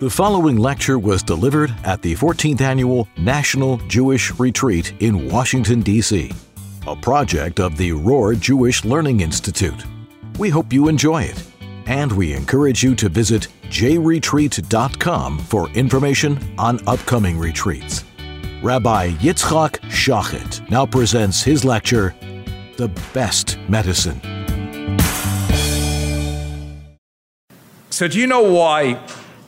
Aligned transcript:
The 0.00 0.08
following 0.08 0.56
lecture 0.56 0.98
was 0.98 1.22
delivered 1.22 1.74
at 1.84 2.00
the 2.00 2.14
14th 2.14 2.62
Annual 2.62 3.06
National 3.18 3.76
Jewish 3.86 4.32
Retreat 4.40 4.94
in 5.00 5.28
Washington, 5.28 5.82
D.C., 5.82 6.32
a 6.86 6.96
project 6.96 7.60
of 7.60 7.76
the 7.76 7.90
Rohr 7.90 8.40
Jewish 8.40 8.82
Learning 8.82 9.20
Institute. 9.20 9.84
We 10.38 10.48
hope 10.48 10.72
you 10.72 10.88
enjoy 10.88 11.24
it, 11.24 11.44
and 11.84 12.10
we 12.10 12.32
encourage 12.32 12.82
you 12.82 12.94
to 12.94 13.10
visit 13.10 13.48
jretreat.com 13.64 15.38
for 15.38 15.68
information 15.72 16.54
on 16.56 16.80
upcoming 16.88 17.38
retreats. 17.38 18.04
Rabbi 18.62 19.10
Yitzchak 19.16 19.80
Schochet 19.90 20.70
now 20.70 20.86
presents 20.86 21.42
his 21.42 21.62
lecture, 21.62 22.14
The 22.78 22.88
Best 23.12 23.58
Medicine. 23.68 24.18
So, 27.90 28.08
do 28.08 28.18
you 28.18 28.26
know 28.26 28.50
why 28.50 28.98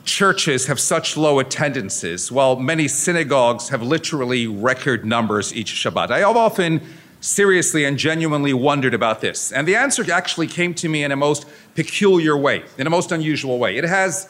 churches 0.04 0.66
have 0.66 0.80
such 0.80 1.16
low 1.16 1.38
attendances 1.38 2.32
while 2.32 2.56
many 2.56 2.88
synagogues 2.88 3.68
have 3.68 3.82
literally 3.82 4.46
record 4.46 5.04
numbers 5.04 5.54
each 5.54 5.72
Shabbat? 5.72 6.10
I 6.10 6.20
have 6.20 6.36
often 6.36 6.80
seriously 7.20 7.84
and 7.84 7.96
genuinely 7.96 8.52
wondered 8.52 8.94
about 8.94 9.20
this. 9.20 9.52
And 9.52 9.66
the 9.66 9.76
answer 9.76 10.10
actually 10.12 10.48
came 10.48 10.74
to 10.74 10.88
me 10.88 11.04
in 11.04 11.12
a 11.12 11.16
most 11.16 11.46
peculiar 11.74 12.36
way, 12.36 12.64
in 12.76 12.86
a 12.86 12.90
most 12.90 13.12
unusual 13.12 13.58
way. 13.58 13.76
It 13.76 13.84
has 13.84 14.28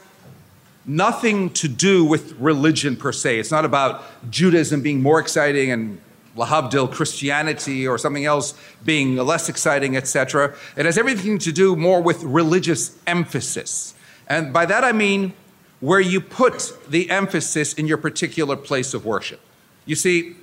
nothing 0.85 1.51
to 1.51 1.69
do 1.69 2.05
with 2.05 2.33
religion 2.39 2.97
per 2.97 3.13
se. 3.13 3.39
It's 3.39 3.51
not 3.51 3.65
about 3.65 4.03
Judaism 4.31 4.83
being 4.83 5.03
more 5.03 5.21
exciting 5.21 5.71
and 5.71 6.01
Lahavdil 6.37 6.93
Christianity 6.93 7.87
or 7.87 7.99
something 7.99 8.25
else 8.25 8.55
being 8.85 9.17
less 9.17 9.49
exciting, 9.49 9.97
etc. 9.97 10.55
It 10.77 10.87
has 10.87 10.99
everything 10.99 11.39
to 11.39 11.53
do 11.53 11.77
more 11.77 12.03
with 12.03 12.23
religious 12.23 12.97
emphasis. 13.07 13.95
And 14.29 14.53
by 14.53 14.67
that 14.67 14.85
I 14.85 14.93
mean 14.93 15.35
where 15.83 16.01
you 16.01 16.21
put 16.21 16.73
the 16.89 17.11
emphasis 17.11 17.73
in 17.75 17.89
your 17.89 17.99
particular 17.99 18.55
place 18.55 18.95
of 18.95 19.05
worship. 19.05 19.41
You 19.85 19.97
see, 19.97 20.37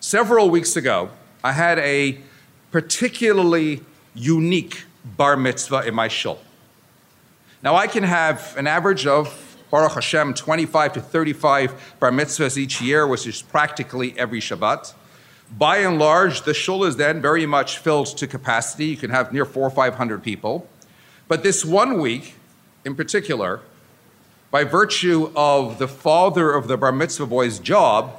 several 0.00 0.50
weeks 0.50 0.74
ago, 0.74 1.10
I 1.44 1.52
had 1.52 1.78
a 1.78 2.18
particularly 2.72 3.82
unique 4.14 4.82
bar 5.04 5.36
mitzvah 5.36 5.86
in 5.86 5.94
my 5.94 6.08
shul. 6.08 6.40
Now, 7.62 7.76
I 7.76 7.86
can 7.86 8.02
have 8.02 8.56
an 8.56 8.66
average 8.66 9.06
of, 9.06 9.56
Baruch 9.70 9.92
Hashem, 9.92 10.34
25 10.34 10.94
to 10.94 11.00
35 11.00 11.96
bar 12.00 12.10
mitzvahs 12.10 12.56
each 12.56 12.82
year, 12.82 13.06
which 13.06 13.28
is 13.28 13.42
practically 13.42 14.18
every 14.18 14.40
Shabbat. 14.40 14.92
By 15.56 15.78
and 15.78 16.00
large, 16.00 16.42
the 16.42 16.52
shul 16.52 16.82
is 16.82 16.96
then 16.96 17.22
very 17.22 17.46
much 17.46 17.78
filled 17.78 18.08
to 18.16 18.26
capacity. 18.26 18.86
You 18.86 18.96
can 18.96 19.10
have 19.10 19.32
near 19.32 19.44
four 19.44 19.68
or 19.68 19.70
500 19.70 20.20
people. 20.20 20.68
But 21.28 21.44
this 21.44 21.64
one 21.64 22.00
week, 22.00 22.34
in 22.84 22.96
particular, 22.96 23.60
by 24.50 24.64
virtue 24.64 25.30
of 25.36 25.78
the 25.78 25.88
father 25.88 26.52
of 26.52 26.66
the 26.66 26.76
bar 26.76 26.92
mitzvah 26.92 27.26
boy's 27.26 27.58
job, 27.58 28.16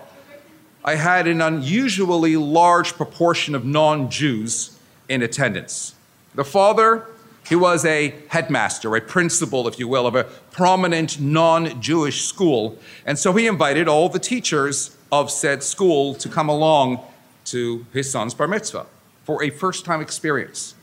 I 0.84 0.96
had 0.96 1.28
an 1.28 1.42
unusually 1.42 2.38
large 2.38 2.94
proportion 2.94 3.54
of 3.54 3.66
non 3.66 4.10
Jews 4.10 4.80
in 5.10 5.22
attendance. 5.22 5.94
The 6.34 6.46
father, 6.46 7.06
he 7.48 7.56
was 7.56 7.84
a 7.86 8.16
headmaster, 8.30 8.96
a 8.96 9.02
principal, 9.02 9.68
if 9.68 9.78
you 9.78 9.88
will, 9.88 10.08
of 10.08 10.16
a 10.16 10.24
prominent 10.52 11.20
non 11.20 11.82
Jewish 11.82 12.24
school. 12.24 12.80
And 13.06 13.20
so 13.20 13.34
he 13.34 13.46
invited 13.46 13.88
all 13.88 14.08
the 14.08 14.20
teachers 14.20 14.96
of 15.12 15.30
said 15.30 15.62
school 15.62 16.16
to 16.16 16.30
come 16.30 16.48
along 16.48 17.02
to 17.46 17.86
his 17.92 18.10
son's 18.10 18.34
bar 18.34 18.48
mitzvah 18.48 18.86
for 19.24 19.44
a 19.44 19.50
first 19.50 19.84
time 19.84 20.00
experience. 20.00 20.76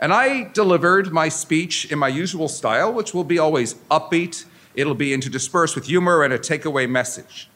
And 0.00 0.12
I 0.12 0.50
delivered 0.52 1.12
my 1.12 1.28
speech 1.28 1.90
in 1.92 1.98
my 1.98 2.08
usual 2.08 2.48
style, 2.48 2.92
which 2.92 3.14
will 3.14 3.24
be 3.24 3.38
always 3.38 3.74
upbeat 3.90 4.46
It'll 4.74 4.94
be 4.94 5.12
interspersed 5.14 5.74
with 5.74 5.86
humor 5.86 6.22
and 6.22 6.32
a 6.32 6.38
takeaway 6.38 6.88
message. 6.88 7.48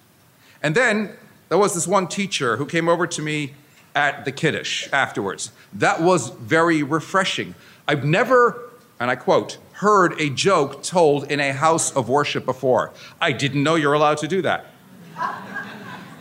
And 0.63 0.75
then 0.75 1.17
there 1.49 1.59
was 1.59 1.75
this 1.75 1.87
one 1.87 2.09
teacher 2.09 2.57
who 2.57 2.67
came 2.67 2.89
over 2.89 3.07
to 3.07 3.23
me 3.23 3.55
at 3.95 4.25
the 4.25 4.33
Kiddush 4.33 4.89
afterwards. 4.93 5.51
That 5.73 6.01
was 6.01 6.29
very 6.31 6.83
refreshing. 6.83 7.55
I've 7.87 8.05
never, 8.05 8.71
and 9.01 9.11
I 9.11 9.17
quote, 9.17 9.59
heard 9.73 10.21
a 10.21 10.31
joke 10.31 10.83
told 10.83 11.31
in 11.31 11.41
a 11.41 11.53
house 11.53 11.95
of 11.95 12.09
worship 12.09 12.45
before. 12.45 12.93
I 13.21 13.33
didn't 13.33 13.63
know 13.63 13.77
you're 13.77 13.95
allowed 13.95 14.19
to 14.19 14.29
do 14.29 14.43
that. 14.43 14.67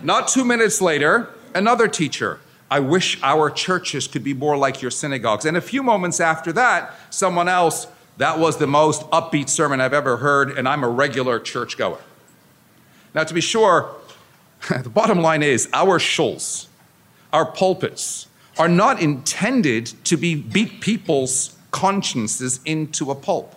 Not 0.04 0.28
two 0.28 0.46
minutes 0.46 0.82
later, 0.82 1.30
another 1.56 1.88
teacher. 1.88 2.40
I 2.70 2.80
wish 2.80 3.20
our 3.24 3.50
churches 3.50 4.08
could 4.08 4.24
be 4.24 4.34
more 4.34 4.58
like 4.58 4.82
your 4.82 4.92
synagogues. 4.92 5.46
And 5.46 5.58
a 5.58 5.62
few 5.62 5.82
moments 5.82 6.20
after 6.20 6.52
that, 6.54 6.94
someone 7.10 7.48
else, 7.48 7.88
that 8.18 8.40
was 8.40 8.58
the 8.58 8.68
most 8.68 9.04
upbeat 9.12 9.50
sermon 9.50 9.80
I've 9.80 9.94
ever 9.94 10.18
heard, 10.18 10.58
and 10.58 10.68
I'm 10.68 10.84
a 10.84 10.90
regular 10.90 11.40
churchgoer. 11.40 12.00
Now, 13.14 13.24
to 13.24 13.34
be 13.34 13.42
sure, 13.42 13.96
the 14.84 14.90
bottom 14.90 15.22
line 15.22 15.44
is 15.44 15.70
our 15.74 16.00
shuls, 16.00 16.68
our 17.32 17.46
pulpits, 17.46 18.28
are 18.58 18.68
not 18.68 19.00
intended 19.02 19.94
to 20.06 20.18
be 20.18 20.34
beat 20.36 20.82
people's 20.82 21.56
consciences 21.72 22.60
into 22.66 23.12
a 23.12 23.16
pulp. 23.16 23.54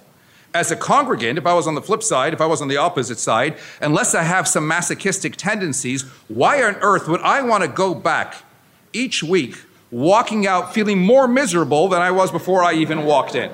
As 0.52 0.70
a 0.70 0.76
congregant, 0.76 1.38
if 1.38 1.46
I 1.46 1.54
was 1.54 1.66
on 1.66 1.74
the 1.74 1.82
flip 1.82 2.02
side, 2.02 2.34
if 2.34 2.40
I 2.40 2.46
was 2.46 2.60
on 2.60 2.68
the 2.68 2.76
opposite 2.76 3.18
side, 3.18 3.56
unless 3.80 4.14
I 4.14 4.24
have 4.24 4.48
some 4.48 4.66
masochistic 4.66 5.36
tendencies, 5.36 6.02
why 6.28 6.62
on 6.62 6.74
earth 6.76 7.08
would 7.08 7.20
I 7.22 7.40
want 7.42 7.62
to 7.62 7.68
go 7.68 7.94
back 7.94 8.42
each 8.92 9.22
week 9.22 9.56
walking 9.92 10.46
out 10.46 10.74
feeling 10.74 10.98
more 10.98 11.28
miserable 11.28 11.88
than 11.88 12.02
I 12.02 12.10
was 12.10 12.30
before 12.30 12.64
I 12.64 12.74
even 12.74 13.04
walked 13.04 13.36
in? 13.36 13.50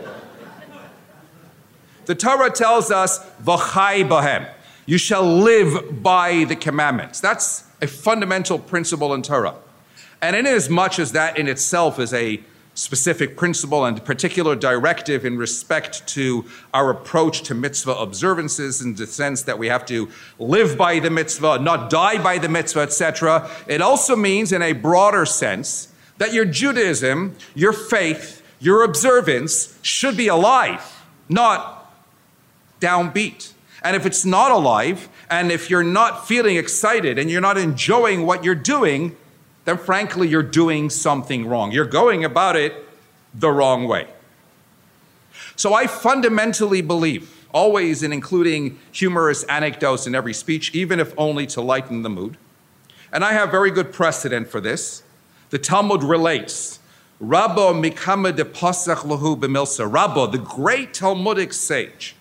The 2.06 2.14
Torah 2.14 2.50
tells 2.50 2.90
us, 2.90 3.18
V'chai 3.42 4.08
bahem. 4.08 4.48
You 4.86 4.98
shall 4.98 5.24
live 5.24 6.02
by 6.02 6.44
the 6.44 6.56
commandments. 6.56 7.20
That's 7.20 7.64
a 7.82 7.86
fundamental 7.86 8.58
principle 8.58 9.12
in 9.14 9.22
Torah. 9.22 9.56
And 10.22 10.34
inasmuch 10.36 10.98
as 10.98 11.12
that 11.12 11.36
in 11.36 11.48
itself 11.48 11.98
is 11.98 12.14
a 12.14 12.40
specific 12.74 13.36
principle 13.36 13.84
and 13.84 14.04
particular 14.04 14.54
directive 14.54 15.24
in 15.24 15.36
respect 15.38 16.06
to 16.06 16.44
our 16.74 16.90
approach 16.90 17.42
to 17.42 17.54
mitzvah 17.54 17.92
observances 17.92 18.82
in 18.82 18.94
the 18.94 19.06
sense 19.06 19.42
that 19.42 19.58
we 19.58 19.66
have 19.66 19.84
to 19.86 20.08
live 20.38 20.76
by 20.76 20.98
the 20.98 21.10
mitzvah, 21.10 21.58
not 21.58 21.90
die 21.90 22.22
by 22.22 22.38
the 22.38 22.48
mitzvah, 22.48 22.80
etc. 22.80 23.50
It 23.66 23.80
also 23.80 24.14
means, 24.14 24.52
in 24.52 24.62
a 24.62 24.72
broader 24.72 25.24
sense, 25.26 25.88
that 26.18 26.32
your 26.32 26.44
Judaism, 26.44 27.34
your 27.54 27.72
faith, 27.72 28.42
your 28.60 28.84
observance 28.84 29.78
should 29.82 30.16
be 30.16 30.28
alive, 30.28 31.02
not 31.28 31.75
downbeat. 32.86 33.52
And 33.82 33.96
if 33.96 34.04
it's 34.06 34.24
not 34.24 34.50
alive, 34.50 35.08
and 35.30 35.50
if 35.50 35.70
you're 35.70 35.90
not 36.00 36.26
feeling 36.26 36.56
excited 36.56 37.18
and 37.18 37.30
you're 37.30 37.40
not 37.40 37.58
enjoying 37.58 38.26
what 38.26 38.44
you're 38.44 38.54
doing, 38.76 39.16
then 39.64 39.76
frankly, 39.78 40.28
you're 40.28 40.50
doing 40.62 40.90
something 40.90 41.46
wrong. 41.46 41.72
You're 41.72 41.92
going 42.02 42.24
about 42.24 42.56
it 42.56 42.72
the 43.34 43.50
wrong 43.50 43.86
way. 43.86 44.06
So 45.56 45.74
I 45.74 45.86
fundamentally 45.86 46.82
believe, 46.82 47.24
always 47.52 48.02
in 48.02 48.12
including 48.12 48.78
humorous 48.92 49.42
anecdotes 49.44 50.06
in 50.06 50.14
every 50.14 50.34
speech, 50.34 50.74
even 50.74 51.00
if 51.00 51.12
only 51.16 51.46
to 51.46 51.60
lighten 51.60 52.02
the 52.02 52.10
mood. 52.10 52.36
And 53.12 53.24
I 53.24 53.32
have 53.32 53.50
very 53.50 53.70
good 53.70 53.92
precedent 53.92 54.48
for 54.48 54.60
this. 54.60 55.02
The 55.50 55.58
Talmud 55.58 56.02
relates, 56.02 56.78
Rabbo 57.22 57.72
Mikama 57.72 58.34
de 58.34 58.44
Pasach 58.44 59.02
Lahu 59.04 59.38
B'milsa, 59.40 59.90
Rabbo, 59.90 60.30
the 60.30 60.38
great 60.38 60.92
Talmudic 60.92 61.52
sage, 61.52 62.14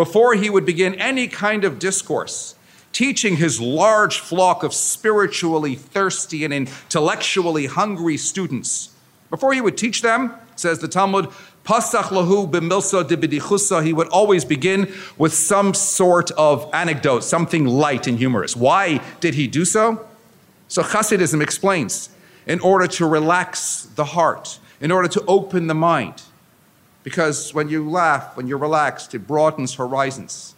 before 0.00 0.32
he 0.32 0.48
would 0.48 0.64
begin 0.64 0.94
any 0.94 1.28
kind 1.28 1.62
of 1.62 1.78
discourse, 1.78 2.54
teaching 2.90 3.36
his 3.36 3.60
large 3.60 4.18
flock 4.18 4.62
of 4.62 4.72
spiritually 4.72 5.74
thirsty 5.74 6.42
and 6.42 6.54
intellectually 6.54 7.66
hungry 7.66 8.16
students. 8.16 8.94
Before 9.28 9.52
he 9.52 9.60
would 9.60 9.76
teach 9.76 10.00
them, 10.00 10.32
says 10.56 10.78
the 10.78 10.88
Talmud, 10.88 11.26
Pasach 11.66 12.04
lahu 12.04 12.50
b'milsa 12.50 13.06
de 13.06 13.84
he 13.84 13.92
would 13.92 14.08
always 14.08 14.42
begin 14.42 14.90
with 15.18 15.34
some 15.34 15.74
sort 15.74 16.30
of 16.30 16.70
anecdote, 16.72 17.22
something 17.22 17.66
light 17.66 18.06
and 18.06 18.16
humorous. 18.16 18.56
Why 18.56 19.02
did 19.20 19.34
he 19.34 19.46
do 19.46 19.66
so? 19.66 20.08
So 20.68 20.82
Hasidism 20.82 21.42
explains, 21.42 22.08
in 22.46 22.58
order 22.60 22.86
to 22.86 23.04
relax 23.04 23.82
the 23.96 24.06
heart, 24.06 24.60
in 24.80 24.90
order 24.90 25.08
to 25.08 25.22
open 25.26 25.66
the 25.66 25.74
mind. 25.74 26.22
Because 27.02 27.54
when 27.54 27.68
you 27.68 27.88
laugh, 27.88 28.36
when 28.36 28.46
you're 28.46 28.58
relaxed, 28.58 29.14
it 29.14 29.26
broadens 29.26 29.74
horizons. 29.74 30.54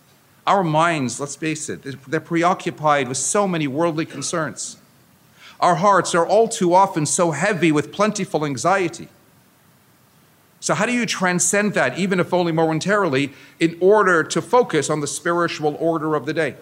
Our 0.46 0.64
minds, 0.64 1.20
let's 1.20 1.36
face 1.36 1.68
it, 1.68 1.82
they're 2.08 2.20
preoccupied 2.20 3.08
with 3.08 3.16
so 3.16 3.46
many 3.46 3.68
worldly 3.68 4.06
concerns. 4.06 4.76
Our 5.60 5.76
hearts 5.76 6.14
are 6.14 6.26
all 6.26 6.48
too 6.48 6.74
often 6.74 7.06
so 7.06 7.30
heavy 7.30 7.70
with 7.70 7.92
plentiful 7.92 8.44
anxiety. 8.44 9.08
So, 10.58 10.74
how 10.74 10.86
do 10.86 10.92
you 10.92 11.06
transcend 11.06 11.74
that, 11.74 11.98
even 11.98 12.18
if 12.18 12.34
only 12.34 12.52
momentarily, 12.52 13.32
in 13.60 13.76
order 13.80 14.24
to 14.24 14.42
focus 14.42 14.90
on 14.90 15.00
the 15.00 15.06
spiritual 15.06 15.76
order 15.78 16.14
of 16.14 16.26
the 16.26 16.34
day? 16.34 16.56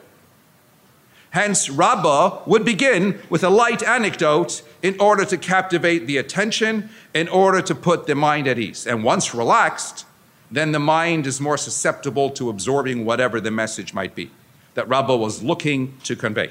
Hence, 1.31 1.71
Rabbah 1.71 2.43
would 2.47 2.65
begin 2.65 3.21
with 3.31 3.45
a 3.45 3.51
light 3.51 3.83
anecdote 3.83 4.63
in 4.83 4.99
order 4.99 5.25
to 5.25 5.39
captivate 5.39 6.07
the 6.07 6.17
attention, 6.17 6.91
in 7.15 7.29
order 7.29 7.63
to 7.63 7.75
put 7.75 8.07
the 8.07 8.15
mind 8.15 8.49
at 8.49 8.59
ease. 8.59 8.87
And 8.87 9.05
once 9.05 9.35
relaxed, 9.35 10.07
then 10.51 10.73
the 10.73 10.81
mind 10.81 11.27
is 11.27 11.41
more 11.41 11.57
susceptible 11.57 12.31
to 12.31 12.51
absorbing 12.51 13.05
whatever 13.05 13.41
the 13.41 13.53
message 13.53 13.95
might 13.95 14.15
be. 14.15 14.31
that 14.75 14.89
Rabbi 14.89 15.15
was 15.15 15.43
looking 15.43 15.97
to 16.05 16.17
convey. 16.17 16.51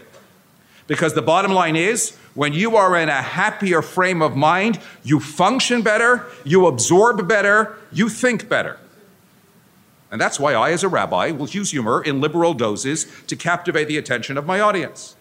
Because 0.87 1.13
the 1.13 1.21
bottom 1.21 1.53
line 1.53 1.75
is, 1.75 2.15
when 2.33 2.53
you 2.53 2.75
are 2.75 2.97
in 2.97 3.09
a 3.09 3.21
happier 3.21 3.81
frame 3.81 4.21
of 4.21 4.35
mind, 4.35 4.79
you 5.03 5.19
function 5.19 5.81
better, 5.81 6.25
you 6.43 6.65
absorb 6.67 7.27
better, 7.27 7.77
you 7.91 8.09
think 8.09 8.49
better. 8.49 8.77
And 10.11 10.19
that's 10.19 10.39
why 10.39 10.53
I, 10.53 10.71
as 10.71 10.83
a 10.83 10.87
rabbi, 10.87 11.31
will 11.31 11.47
use 11.49 11.71
humor 11.71 12.01
in 12.01 12.19
liberal 12.19 12.53
doses 12.53 13.05
to 13.27 13.35
captivate 13.35 13.87
the 13.87 13.97
attention 13.97 14.37
of 14.37 14.45
my 14.45 14.59
audience. 14.59 15.15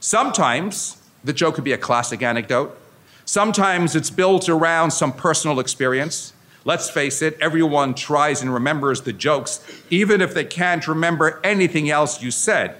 Sometimes 0.00 1.00
the 1.22 1.32
joke 1.32 1.54
could 1.54 1.64
be 1.64 1.72
a 1.72 1.78
classic 1.78 2.22
anecdote. 2.22 2.76
Sometimes 3.24 3.94
it's 3.96 4.10
built 4.10 4.48
around 4.48 4.90
some 4.92 5.12
personal 5.12 5.60
experience. 5.60 6.32
Let's 6.64 6.90
face 6.90 7.22
it, 7.22 7.36
everyone 7.40 7.94
tries 7.94 8.42
and 8.42 8.52
remembers 8.52 9.02
the 9.02 9.12
jokes, 9.12 9.64
even 9.90 10.20
if 10.20 10.34
they 10.34 10.44
can't 10.44 10.86
remember 10.88 11.40
anything 11.44 11.88
else 11.90 12.22
you 12.22 12.32
said. 12.32 12.76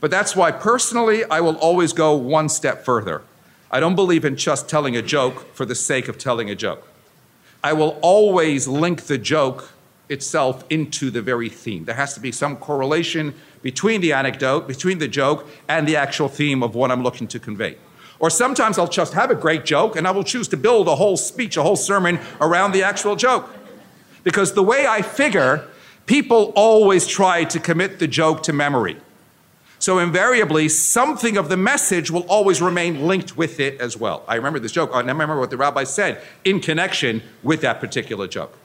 But 0.00 0.10
that's 0.10 0.36
why, 0.36 0.52
personally, 0.52 1.24
I 1.24 1.40
will 1.40 1.56
always 1.56 1.92
go 1.92 2.14
one 2.14 2.48
step 2.48 2.84
further. 2.84 3.22
I 3.70 3.80
don't 3.80 3.96
believe 3.96 4.24
in 4.24 4.36
just 4.36 4.68
telling 4.68 4.96
a 4.96 5.02
joke 5.02 5.54
for 5.54 5.64
the 5.64 5.74
sake 5.74 6.08
of 6.08 6.18
telling 6.18 6.48
a 6.50 6.54
joke. 6.54 6.86
I 7.64 7.72
will 7.72 7.98
always 8.02 8.68
link 8.68 9.02
the 9.02 9.18
joke 9.18 9.70
itself 10.08 10.64
into 10.70 11.10
the 11.10 11.22
very 11.22 11.48
theme. 11.48 11.84
There 11.84 11.94
has 11.94 12.14
to 12.14 12.20
be 12.20 12.32
some 12.32 12.56
correlation 12.56 13.34
between 13.62 14.00
the 14.00 14.12
anecdote, 14.12 14.66
between 14.66 14.98
the 14.98 15.08
joke, 15.08 15.46
and 15.68 15.86
the 15.86 15.96
actual 15.96 16.28
theme 16.28 16.62
of 16.62 16.74
what 16.74 16.90
I'm 16.90 17.02
looking 17.02 17.28
to 17.28 17.38
convey. 17.38 17.76
Or 18.18 18.30
sometimes 18.30 18.78
I'll 18.78 18.88
just 18.88 19.12
have 19.14 19.30
a 19.30 19.34
great 19.34 19.64
joke 19.64 19.96
and 19.96 20.06
I 20.06 20.10
will 20.10 20.24
choose 20.24 20.48
to 20.48 20.56
build 20.56 20.88
a 20.88 20.96
whole 20.96 21.16
speech, 21.16 21.56
a 21.56 21.62
whole 21.62 21.76
sermon 21.76 22.18
around 22.40 22.72
the 22.72 22.82
actual 22.82 23.16
joke. 23.16 23.48
Because 24.24 24.54
the 24.54 24.62
way 24.62 24.86
I 24.86 25.02
figure, 25.02 25.68
people 26.06 26.52
always 26.56 27.06
try 27.06 27.44
to 27.44 27.60
commit 27.60 27.98
the 27.98 28.08
joke 28.08 28.42
to 28.44 28.52
memory. 28.52 28.96
So 29.78 30.00
invariably, 30.00 30.68
something 30.68 31.36
of 31.36 31.48
the 31.48 31.56
message 31.56 32.10
will 32.10 32.26
always 32.26 32.60
remain 32.60 33.06
linked 33.06 33.36
with 33.36 33.60
it 33.60 33.80
as 33.80 33.96
well. 33.96 34.24
I 34.26 34.34
remember 34.34 34.58
this 34.58 34.72
joke, 34.72 34.90
I 34.92 35.00
remember 35.00 35.38
what 35.38 35.50
the 35.50 35.56
rabbi 35.56 35.84
said 35.84 36.20
in 36.44 36.58
connection 36.58 37.22
with 37.44 37.60
that 37.60 37.78
particular 37.78 38.26
joke. 38.26 38.58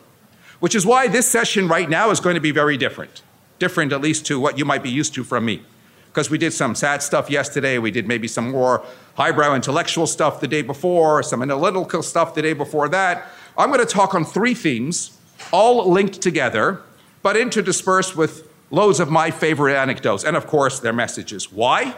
Which 0.64 0.76
is 0.76 0.86
why 0.86 1.10
this 1.10 1.30
session 1.30 1.68
right 1.68 1.90
now 1.90 2.10
is 2.10 2.22
going 2.22 2.36
to 2.36 2.40
be 2.40 2.52
very 2.52 2.78
different. 2.78 3.22
Different, 3.60 3.92
at 3.92 4.00
least, 4.00 4.26
to 4.28 4.40
what 4.40 4.58
you 4.58 4.64
might 4.64 4.82
be 4.82 4.90
used 4.90 5.14
to 5.16 5.26
from 5.26 5.44
me. 5.44 5.62
Because 6.06 6.30
we 6.30 6.38
did 6.38 6.54
some 6.54 6.74
sad 6.74 7.04
stuff 7.04 7.30
yesterday, 7.30 7.80
we 7.80 7.92
did 7.92 8.08
maybe 8.08 8.30
some 8.30 8.52
more 8.52 8.82
highbrow 9.16 9.56
intellectual 9.56 10.08
stuff 10.08 10.40
the 10.40 10.48
day 10.48 10.62
before, 10.62 11.22
some 11.22 11.42
analytical 11.42 12.02
stuff 12.02 12.34
the 12.34 12.42
day 12.42 12.54
before 12.54 12.88
that. 12.88 13.28
I'm 13.58 13.74
going 13.74 13.86
to 13.86 13.86
talk 13.86 14.16
on 14.16 14.24
three 14.24 14.54
themes, 14.54 15.20
all 15.52 15.92
linked 15.92 16.22
together, 16.22 16.82
but 17.24 17.36
interdispersed 17.36 18.16
with 18.16 18.48
loads 18.72 19.02
of 19.02 19.10
my 19.10 19.32
favorite 19.32 19.76
anecdotes, 19.76 20.24
and 20.24 20.38
of 20.38 20.48
course, 20.48 20.80
their 20.80 20.94
messages. 20.94 21.52
Why? 21.52 21.94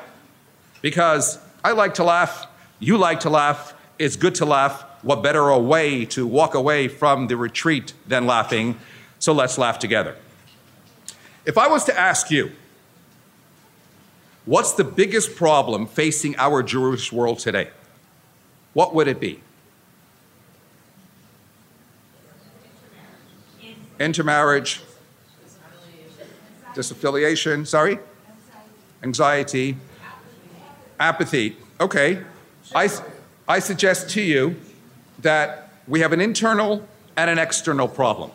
Because 0.82 1.38
I 1.64 1.74
like 1.74 1.94
to 1.96 2.04
laugh, 2.04 2.48
you 2.80 2.98
like 2.98 3.20
to 3.20 3.30
laugh, 3.30 3.76
it's 4.00 4.16
good 4.16 4.34
to 4.36 4.46
laugh. 4.46 4.86
What 5.06 5.22
better 5.22 5.50
a 5.50 5.60
way 5.60 6.04
to 6.06 6.26
walk 6.26 6.56
away 6.56 6.88
from 6.88 7.28
the 7.28 7.38
retreat 7.38 7.94
than 8.08 8.26
laughing? 8.26 8.80
So 9.20 9.34
let's 9.34 9.56
laugh 9.56 9.78
together. 9.78 10.16
If 11.46 11.60
I 11.60 11.68
was 11.68 11.84
to 11.84 11.96
ask 11.96 12.32
you, 12.32 12.54
what's 14.46 14.72
the 14.72 14.84
biggest 14.84 15.36
problem 15.36 15.86
facing 15.86 16.36
our 16.40 16.64
Jewish 16.64 17.12
world 17.12 17.38
today? 17.38 17.70
What 18.74 18.96
would 18.96 19.08
it 19.08 19.20
be? 19.20 19.42
Intermarriage, 24.00 24.82
disaffiliation, 26.74 27.68
sorry? 27.68 28.00
Anxiety, 29.04 29.78
apathy. 31.00 31.58
Okay. 31.80 32.24
I, 32.74 32.90
I 33.48 33.60
suggest 33.60 34.10
to 34.10 34.22
you 34.22 34.56
that 35.20 35.70
we 35.88 36.00
have 36.00 36.14
an 36.14 36.22
internal 36.22 36.88
and 37.18 37.30
an 37.30 37.38
external 37.38 37.88
problem. 37.88 38.32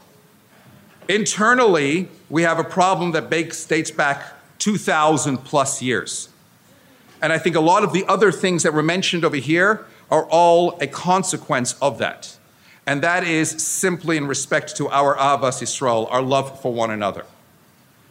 Internally, 1.08 2.08
we 2.28 2.42
have 2.42 2.58
a 2.58 2.64
problem 2.64 3.12
that 3.12 3.30
dates 3.30 3.90
back 3.90 4.22
2,000 4.58 5.38
plus 5.38 5.82
years. 5.82 6.28
And 7.22 7.32
I 7.32 7.38
think 7.38 7.56
a 7.56 7.60
lot 7.60 7.82
of 7.82 7.92
the 7.92 8.04
other 8.06 8.32
things 8.32 8.62
that 8.62 8.72
were 8.72 8.82
mentioned 8.82 9.24
over 9.24 9.36
here 9.36 9.86
are 10.10 10.24
all 10.26 10.78
a 10.80 10.86
consequence 10.86 11.74
of 11.82 11.98
that. 11.98 12.36
And 12.86 13.02
that 13.02 13.24
is 13.24 13.50
simply 13.50 14.16
in 14.16 14.26
respect 14.26 14.76
to 14.76 14.88
our 14.88 15.16
Avas 15.16 15.62
Yisrael, 15.62 16.10
our 16.10 16.22
love 16.22 16.60
for 16.60 16.72
one 16.72 16.90
another. 16.90 17.24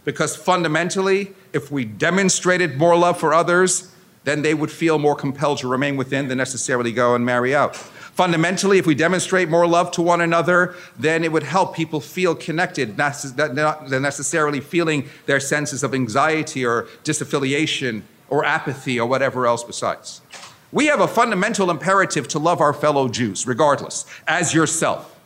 Because 0.06 0.36
fundamentally, 0.36 1.33
if 1.54 1.71
we 1.71 1.86
demonstrated 1.86 2.77
more 2.77 2.95
love 2.95 3.19
for 3.19 3.33
others, 3.33 3.94
then 4.24 4.42
they 4.42 4.54
would 4.54 4.71
feel 4.71 5.00
more 5.00 5.16
compelled 5.16 5.57
to 5.60 5.68
remain 5.68 5.98
within 5.98 6.27
than 6.27 6.38
necessarily 6.38 6.92
go 6.92 7.16
and 7.16 7.25
marry 7.25 7.56
out. 7.56 7.81
Fundamentally, 8.19 8.77
if 8.77 8.86
we 8.86 8.95
demonstrate 8.95 9.48
more 9.48 9.66
love 9.66 9.92
to 9.92 10.01
one 10.01 10.19
another, 10.19 10.75
then 10.98 11.24
it 11.24 11.31
would 11.31 11.44
help 11.44 11.74
people 11.74 12.01
feel 12.01 12.36
connected, 12.36 12.98
not 12.98 13.89
necessarily 13.89 14.60
feeling 14.60 15.07
their 15.25 15.39
senses 15.39 15.83
of 15.83 15.94
anxiety 15.94 16.66
or 16.66 16.89
disaffiliation 17.06 18.01
or 18.27 18.44
apathy 18.44 19.00
or 19.00 19.07
whatever 19.07 19.48
else 19.48 19.63
besides. 19.63 20.19
We 20.74 20.88
have 20.88 21.00
a 21.00 21.07
fundamental 21.07 21.71
imperative 21.71 22.27
to 22.27 22.39
love 22.39 22.60
our 22.60 22.74
fellow 22.74 23.07
Jews, 23.07 23.48
regardless, 23.48 24.06
as 24.27 24.54
yourself. 24.54 25.18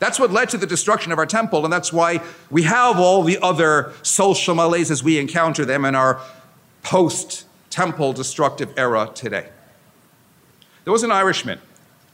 That's 0.00 0.18
what 0.18 0.32
led 0.32 0.48
to 0.48 0.56
the 0.56 0.66
destruction 0.66 1.12
of 1.12 1.20
our 1.20 1.26
temple, 1.26 1.62
and 1.62 1.72
that's 1.72 1.92
why 1.92 2.20
we 2.50 2.64
have 2.64 2.98
all 2.98 3.22
the 3.22 3.38
other 3.40 3.92
social 4.02 4.56
malaise 4.56 4.90
as 4.90 5.04
we 5.04 5.20
encounter 5.20 5.64
them 5.64 5.84
in 5.84 5.94
our 5.94 6.20
post 6.82 7.46
temple 7.70 8.12
destructive 8.12 8.74
era 8.76 9.08
today. 9.14 9.50
There 10.88 10.92
was 10.94 11.02
an 11.02 11.12
Irishman 11.12 11.60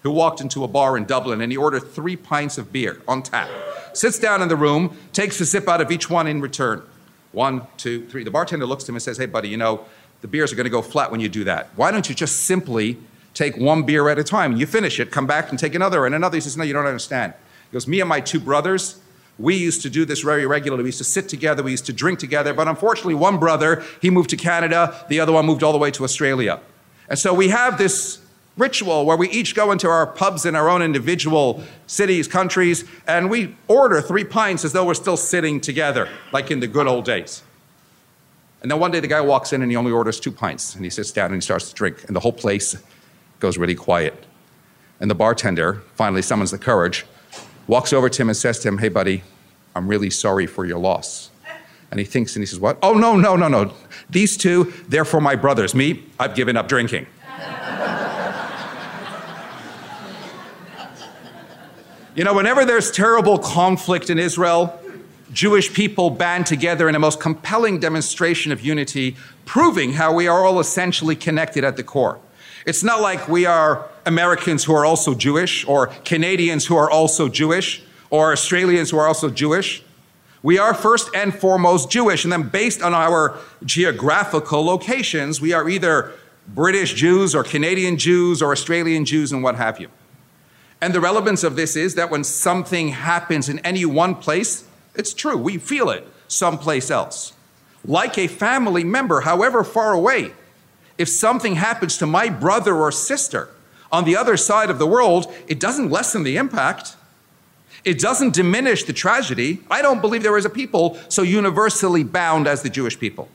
who 0.03 0.11
walked 0.11 0.41
into 0.41 0.65
a 0.65 0.67
bar 0.67 0.97
in 0.97 1.05
Dublin 1.05 1.41
and 1.41 1.53
he 1.53 1.57
ordered 1.57 1.93
three 1.93 2.17
pints 2.17 2.59
of 2.59 2.73
beer 2.73 3.01
on 3.07 3.23
tap, 3.23 3.49
sits 3.93 4.19
down 4.19 4.43
in 4.43 4.49
the 4.49 4.57
room, 4.57 4.99
takes 5.13 5.41
a 5.41 5.47
sip 5.47 5.69
out 5.69 5.81
of 5.81 5.93
each 5.93 6.11
one 6.11 6.27
in 6.27 6.41
return. 6.41 6.83
One, 7.31 7.69
two, 7.77 8.05
three. 8.09 8.25
The 8.25 8.33
bartender 8.33 8.67
looks 8.67 8.83
at 8.83 8.89
him 8.89 8.97
and 8.97 9.03
says, 9.03 9.17
Hey, 9.17 9.27
buddy, 9.27 9.49
you 9.49 9.57
know, 9.57 9.85
the 10.23 10.27
beers 10.27 10.53
are 10.53 10.57
going 10.57 10.65
to 10.65 10.71
go 10.71 10.83
flat 10.83 11.13
when 11.13 11.21
you 11.21 11.29
do 11.29 11.45
that. 11.45 11.69
Why 11.77 11.93
don't 11.93 12.09
you 12.09 12.17
just 12.17 12.47
simply 12.47 12.99
take 13.33 13.57
one 13.57 13.85
beer 13.85 14.09
at 14.09 14.19
a 14.19 14.25
time? 14.25 14.57
You 14.57 14.67
finish 14.67 14.99
it, 14.99 15.13
come 15.13 15.29
back 15.29 15.51
and 15.51 15.59
take 15.59 15.77
another 15.77 16.05
and 16.05 16.13
another. 16.13 16.37
He 16.37 16.41
says, 16.41 16.57
No, 16.57 16.65
you 16.65 16.73
don't 16.73 16.85
understand. 16.85 17.33
He 17.71 17.75
goes, 17.75 17.87
Me 17.87 18.01
and 18.01 18.09
my 18.09 18.19
two 18.19 18.41
brothers, 18.41 19.01
we 19.39 19.55
used 19.55 19.83
to 19.83 19.89
do 19.89 20.05
this 20.05 20.23
very 20.23 20.47
regularly. 20.47 20.83
We 20.83 20.89
used 20.89 20.99
to 20.99 21.05
sit 21.05 21.29
together, 21.29 21.63
we 21.63 21.71
used 21.71 21.87
to 21.87 21.93
drink 21.93 22.19
together, 22.19 22.53
but 22.53 22.67
unfortunately, 22.67 23.15
one 23.15 23.39
brother, 23.39 23.85
he 24.03 24.11
moved 24.11 24.31
to 24.31 24.37
Canada, 24.37 25.07
the 25.09 25.21
other 25.21 25.31
one 25.31 25.47
moved 25.47 25.63
all 25.63 25.71
the 25.71 25.79
way 25.79 25.93
to 25.93 26.03
Australia. 26.03 26.59
And 27.09 27.17
so 27.17 27.33
we 27.33 27.51
have 27.51 27.79
this 27.79 28.24
ritual 28.57 29.05
where 29.05 29.17
we 29.17 29.29
each 29.31 29.55
go 29.55 29.73
into 29.73 29.89
our 29.89 30.07
pubs 30.07 30.47
in 30.47 30.55
our 30.55 30.69
own 30.69 30.83
individual 30.83 31.63
cities, 31.87 32.29
countries, 32.29 32.85
and 33.07 33.29
we 33.29 33.57
order 33.69 34.01
three 34.01 34.25
pints 34.25 34.65
as 34.65 34.73
though 34.73 34.85
we're 34.85 34.95
still 34.95 35.17
sitting 35.17 35.61
together, 35.61 36.09
like 36.33 36.51
in 36.51 36.61
the 36.61 36.67
good 36.67 36.87
old 36.87 37.05
days. 37.05 37.43
And 38.63 38.71
then 38.71 38.79
one 38.79 38.91
day 38.91 39.01
the 39.01 39.09
guy 39.09 39.21
walks 39.21 39.53
in 39.53 39.61
and 39.61 39.71
he 39.71 39.77
only 39.77 39.93
orders 39.93 40.19
two 40.21 40.33
pints, 40.33 40.75
and 40.75 40.85
he 40.85 40.91
sits 40.91 41.11
down 41.11 41.27
and 41.27 41.37
he 41.37 41.41
starts 41.41 41.69
to 41.69 41.75
drink, 41.75 42.05
and 42.07 42.17
the 42.17 42.21
whole 42.21 42.33
place 42.33 42.77
goes 43.41 43.59
really 43.59 43.75
quiet. 43.75 44.25
And 45.01 45.11
the 45.11 45.15
bartender 45.15 45.83
finally 45.97 46.23
summons 46.23 46.51
the 46.51 46.59
courage 46.59 47.05
walks 47.67 47.93
over 47.93 48.09
to 48.09 48.23
him 48.23 48.29
and 48.29 48.37
says 48.37 48.59
to 48.61 48.69
him, 48.69 48.79
Hey, 48.79 48.89
buddy, 48.89 49.23
I'm 49.75 49.89
really 49.89 50.11
sorry 50.11 50.47
for 50.47 50.65
your 50.65 50.79
loss. 50.79 51.31
And 51.91 52.01
he 52.01 52.07
thinks 52.07 52.35
and 52.37 52.43
he 52.43 52.47
says, 52.47 52.59
What? 52.59 52.79
Oh, 52.83 52.95
no, 52.95 53.17
no, 53.17 53.37
no, 53.37 53.49
no. 53.49 53.73
These 54.11 54.37
two, 54.37 54.73
they're 54.89 55.05
for 55.05 55.21
my 55.21 55.37
brothers. 55.37 55.75
Me, 55.75 56.05
I've 56.19 56.35
given 56.35 56.57
up 56.57 56.69
drinking. 56.69 57.07
You 62.15 62.23
know, 62.23 62.33
whenever 62.33 62.65
there's 62.65 62.93
terrible 62.93 63.39
conflict 63.39 64.09
in 64.09 64.19
Israel, 64.19 64.81
Jewish 65.33 65.73
people 65.73 66.11
band 66.11 66.47
together 66.47 66.89
in 66.89 66.95
a 66.95 66.99
most 67.01 67.19
compelling 67.19 67.81
demonstration 67.81 68.53
of 68.53 68.61
unity, 68.61 69.17
proving 69.47 69.95
how 69.95 70.15
we 70.15 70.29
are 70.29 70.45
all 70.45 70.61
essentially 70.61 71.17
connected 71.17 71.65
at 71.65 71.77
the 71.77 71.83
core. 71.83 72.21
It's 72.67 72.85
not 72.85 73.01
like 73.01 73.29
we 73.29 73.47
are 73.47 73.89
Americans 74.07 74.63
who 74.63 74.75
are 74.75 74.85
also 74.85 75.13
Jewish, 75.15 75.67
or 75.67 75.89
Canadians 76.05 76.67
who 76.67 76.77
are 76.77 76.89
also 76.89 77.29
Jewish, 77.29 77.83
or 78.11 78.31
Australians 78.31 78.91
who 78.91 78.99
are 78.99 79.09
also 79.09 79.29
Jewish. 79.29 79.83
We 80.43 80.57
are 80.57 80.73
first 80.73 81.11
and 81.17 81.35
foremost 81.35 81.91
Jewish, 81.91 82.23
and 82.23 82.33
then 82.33 82.49
based 82.49 82.81
on 82.81 82.95
our 82.95 83.37
geographical 83.65 84.65
locations, 84.65 85.41
we 85.41 85.53
are 85.53 85.69
either 85.69 86.13
British 86.47 86.95
Jews, 86.95 87.35
or 87.35 87.43
Canadian 87.43 87.97
Jews, 87.97 88.41
or 88.41 88.53
Australian 88.53 89.05
Jews, 89.05 89.33
and 89.33 89.43
what 89.43 89.57
have 89.57 89.81
you. 89.81 89.89
And 90.85 90.95
the 90.95 91.01
relevance 91.01 91.45
of 91.45 91.57
this 91.57 91.77
is 91.77 91.95
that 91.95 92.11
when 92.11 92.25
something 92.25 92.89
happens 92.89 93.49
in 93.49 93.59
any 93.61 93.87
one 93.87 94.15
place, 94.15 94.69
it's 94.95 95.15
true, 95.15 95.35
we 95.35 95.57
feel 95.57 95.89
it 95.89 96.07
someplace 96.29 96.91
else. 96.91 97.33
Like 97.87 98.19
a 98.19 98.27
family 98.27 98.85
member, 98.85 99.23
however 99.23 99.65
far 99.65 99.95
away, 99.95 100.33
if 100.99 101.09
something 101.09 101.55
happens 101.55 101.97
to 101.97 102.07
my 102.07 102.29
brother 102.29 102.77
or 102.77 102.93
sister 102.93 103.49
on 103.91 104.05
the 104.05 104.15
other 104.15 104.37
side 104.37 104.69
of 104.69 104.79
the 104.79 104.87
world, 104.87 105.33
it 105.49 105.59
doesn't 105.59 105.89
lessen 105.89 106.23
the 106.23 106.37
impact. 106.37 106.97
It 107.83 107.99
doesn't 107.99 108.35
diminish 108.35 108.85
the 108.85 108.93
tragedy. 108.93 109.61
I 109.71 109.81
don't 109.81 110.03
believe 110.03 110.23
there 110.23 110.37
is 110.37 110.45
a 110.45 110.51
people 110.51 110.99
so 111.09 111.23
universally 111.23 112.05
bound 112.05 112.47
as 112.47 112.61
the 112.61 112.69
Jewish 112.69 113.01
people. 113.01 113.31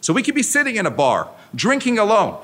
So 0.00 0.14
we 0.14 0.22
could 0.22 0.34
be 0.34 0.42
sitting 0.42 0.76
in 0.76 0.86
a 0.86 0.90
bar, 0.90 1.28
drinking 1.54 1.98
alone. 1.98 2.42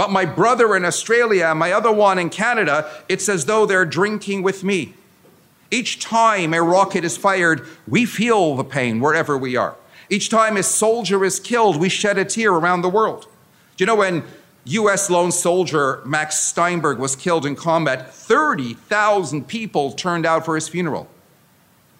But 0.00 0.10
my 0.10 0.24
brother 0.24 0.74
in 0.76 0.86
Australia, 0.86 1.54
my 1.54 1.72
other 1.72 1.92
one 1.92 2.18
in 2.18 2.30
Canada, 2.30 2.90
it's 3.06 3.28
as 3.28 3.44
though 3.44 3.66
they're 3.66 3.84
drinking 3.84 4.42
with 4.42 4.64
me. 4.64 4.94
Each 5.70 6.00
time 6.00 6.54
a 6.54 6.62
rocket 6.62 7.04
is 7.04 7.18
fired, 7.18 7.66
we 7.86 8.06
feel 8.06 8.56
the 8.56 8.64
pain 8.64 9.00
wherever 9.00 9.36
we 9.36 9.56
are. 9.56 9.76
Each 10.08 10.30
time 10.30 10.56
a 10.56 10.62
soldier 10.62 11.22
is 11.22 11.38
killed, 11.38 11.76
we 11.76 11.90
shed 11.90 12.16
a 12.16 12.24
tear 12.24 12.50
around 12.50 12.80
the 12.80 12.88
world. 12.88 13.28
Do 13.76 13.82
you 13.82 13.86
know 13.86 13.94
when 13.94 14.24
US 14.64 15.10
lone 15.10 15.32
soldier 15.32 16.00
Max 16.06 16.38
Steinberg 16.38 16.98
was 16.98 17.14
killed 17.14 17.44
in 17.44 17.54
combat, 17.54 18.14
30,000 18.14 19.46
people 19.48 19.92
turned 19.92 20.24
out 20.24 20.46
for 20.46 20.54
his 20.54 20.66
funeral. 20.66 21.08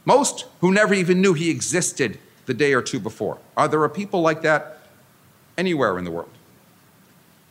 Most 0.07 0.47
who 0.63 0.73
never 0.73 0.95
even 0.95 1.21
knew 1.21 1.35
he 1.35 1.51
existed 1.51 2.19
the 2.47 2.55
day 2.55 2.73
or 2.73 2.81
two 2.81 2.99
before. 2.99 3.37
Are 3.59 3.69
there 3.69 3.87
people 3.91 4.23
like 4.23 4.41
that 4.41 4.79
anywhere 5.59 5.99
in 5.99 6.07
the 6.07 6.11
world? 6.11 6.31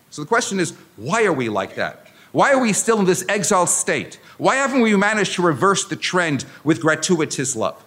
So 0.09 0.21
the 0.21 0.27
question 0.27 0.59
is 0.59 0.73
why 0.97 1.25
are 1.25 1.33
we 1.33 1.49
like 1.49 1.75
that? 1.75 2.07
Why 2.31 2.53
are 2.53 2.59
we 2.59 2.73
still 2.73 2.99
in 2.99 3.05
this 3.05 3.25
exiled 3.27 3.69
state? 3.69 4.19
Why 4.37 4.55
haven't 4.55 4.81
we 4.81 4.95
managed 4.95 5.33
to 5.35 5.41
reverse 5.41 5.85
the 5.85 5.95
trend 5.95 6.45
with 6.63 6.81
gratuitous 6.81 7.55
love? 7.55 7.83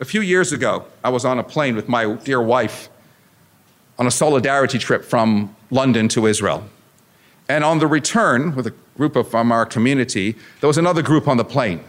A 0.00 0.04
few 0.04 0.20
years 0.20 0.52
ago, 0.52 0.86
I 1.02 1.08
was 1.08 1.24
on 1.24 1.38
a 1.38 1.42
plane 1.42 1.76
with 1.76 1.88
my 1.88 2.12
dear 2.14 2.42
wife 2.42 2.88
on 3.98 4.06
a 4.06 4.10
solidarity 4.10 4.78
trip 4.78 5.04
from 5.04 5.54
London 5.70 6.08
to 6.08 6.26
Israel. 6.26 6.68
And 7.48 7.62
on 7.62 7.78
the 7.78 7.86
return, 7.86 8.54
with 8.54 8.66
a 8.66 8.74
group 8.96 9.16
of, 9.16 9.28
from 9.28 9.52
our 9.52 9.64
community, 9.64 10.36
there 10.60 10.68
was 10.68 10.78
another 10.78 11.02
group 11.02 11.28
on 11.28 11.36
the 11.36 11.44
plane 11.44 11.82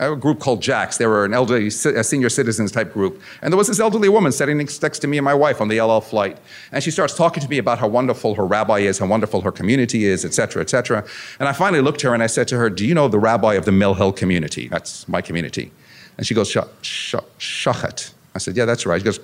a 0.00 0.16
group 0.16 0.40
called 0.40 0.62
JACS. 0.62 0.96
They 0.96 1.06
were 1.06 1.26
an 1.26 1.34
elderly, 1.34 1.66
a 1.66 2.02
senior 2.02 2.30
citizens 2.30 2.72
type 2.72 2.92
group. 2.92 3.20
And 3.42 3.52
there 3.52 3.58
was 3.58 3.68
this 3.68 3.78
elderly 3.78 4.08
woman 4.08 4.32
sitting 4.32 4.56
next 4.56 4.98
to 5.00 5.06
me 5.06 5.18
and 5.18 5.24
my 5.24 5.34
wife 5.34 5.60
on 5.60 5.68
the 5.68 5.78
El 5.78 5.90
Al 5.90 6.00
flight. 6.00 6.38
And 6.72 6.82
she 6.82 6.90
starts 6.90 7.14
talking 7.14 7.42
to 7.42 7.48
me 7.48 7.58
about 7.58 7.78
how 7.78 7.86
wonderful 7.86 8.34
her 8.36 8.46
rabbi 8.46 8.78
is, 8.78 8.98
how 8.98 9.06
wonderful 9.06 9.42
her 9.42 9.52
community 9.52 10.06
is, 10.06 10.24
et 10.24 10.32
cetera, 10.32 10.62
et 10.62 10.70
cetera. 10.70 11.04
And 11.38 11.48
I 11.48 11.52
finally 11.52 11.82
looked 11.82 12.02
at 12.02 12.08
her 12.08 12.14
and 12.14 12.22
I 12.22 12.28
said 12.28 12.48
to 12.48 12.56
her, 12.56 12.70
Do 12.70 12.86
you 12.86 12.94
know 12.94 13.08
the 13.08 13.18
rabbi 13.18 13.54
of 13.54 13.66
the 13.66 13.72
Mill 13.72 13.94
Hill 13.94 14.12
community? 14.12 14.68
That's 14.68 15.06
my 15.06 15.20
community. 15.20 15.70
And 16.16 16.26
she 16.26 16.34
goes, 16.34 16.50
Schochet. 16.50 18.12
I 18.34 18.38
said, 18.38 18.56
Yeah, 18.56 18.64
that's 18.64 18.86
right. 18.86 19.00
She 19.00 19.04
goes, 19.04 19.20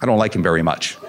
I 0.00 0.06
don't 0.06 0.18
like 0.18 0.34
him 0.34 0.42
very 0.42 0.62
much. 0.62 0.98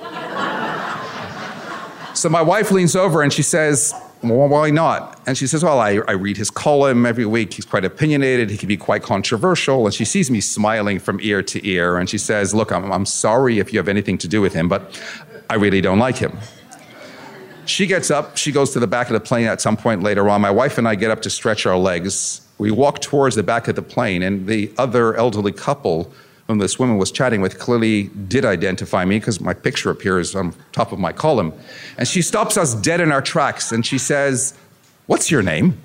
so 2.13 2.29
my 2.29 2.41
wife 2.41 2.71
leans 2.71 2.95
over 2.95 3.21
and 3.21 3.33
she 3.33 3.43
says, 3.43 3.93
well, 4.21 4.49
why 4.49 4.69
not? 4.69 5.19
And 5.25 5.37
she 5.37 5.47
says, 5.47 5.63
Well, 5.63 5.79
I, 5.79 6.01
I 6.07 6.11
read 6.11 6.35
his 6.35 6.49
column 6.49 7.05
every 7.05 7.25
week. 7.25 7.53
He's 7.53 7.65
quite 7.65 7.85
opinionated. 7.85 8.49
He 8.49 8.57
can 8.57 8.67
be 8.67 8.75
quite 8.75 9.01
controversial. 9.01 9.85
And 9.85 9.93
she 9.93 10.03
sees 10.03 10.29
me 10.29 10.41
smiling 10.41 10.99
from 10.99 11.19
ear 11.21 11.41
to 11.43 11.65
ear. 11.65 11.97
And 11.97 12.09
she 12.09 12.17
says, 12.17 12.53
Look, 12.53 12.71
I'm, 12.71 12.91
I'm 12.91 13.05
sorry 13.05 13.59
if 13.59 13.71
you 13.71 13.79
have 13.79 13.87
anything 13.87 14.17
to 14.17 14.27
do 14.27 14.41
with 14.41 14.53
him, 14.53 14.67
but 14.67 15.01
I 15.49 15.55
really 15.55 15.79
don't 15.79 15.99
like 15.99 16.17
him. 16.17 16.37
She 17.65 17.85
gets 17.85 18.11
up. 18.11 18.35
She 18.35 18.51
goes 18.51 18.71
to 18.71 18.79
the 18.79 18.87
back 18.87 19.07
of 19.07 19.13
the 19.13 19.19
plane 19.19 19.45
at 19.45 19.61
some 19.61 19.77
point 19.77 20.03
later 20.03 20.27
on. 20.27 20.41
My 20.41 20.51
wife 20.51 20.77
and 20.77 20.87
I 20.87 20.95
get 20.95 21.11
up 21.11 21.21
to 21.21 21.29
stretch 21.29 21.65
our 21.65 21.77
legs. 21.77 22.41
We 22.57 22.71
walk 22.71 22.99
towards 22.99 23.35
the 23.35 23.43
back 23.43 23.69
of 23.69 23.75
the 23.75 23.81
plane, 23.81 24.21
and 24.21 24.47
the 24.47 24.71
other 24.77 25.15
elderly 25.15 25.53
couple 25.53 26.11
whom 26.49 26.57
this 26.57 26.79
woman 26.79 26.97
was 26.97 27.11
chatting 27.11 27.41
with 27.41 27.59
clearly 27.59 28.05
did 28.27 28.43
identify 28.43 29.05
me 29.05 29.19
because 29.19 29.39
my 29.39 29.53
picture 29.53 29.91
appears 29.91 30.33
on 30.33 30.51
top 30.71 30.91
of 30.91 30.97
my 30.97 31.13
column. 31.13 31.53
And 31.95 32.07
she 32.07 32.23
stops 32.23 32.57
us 32.57 32.73
dead 32.73 32.99
in 32.99 33.11
our 33.11 33.21
tracks 33.21 33.71
and 33.71 33.85
she 33.85 33.99
says, 33.99 34.55
What's 35.05 35.29
your 35.29 35.43
name? 35.43 35.79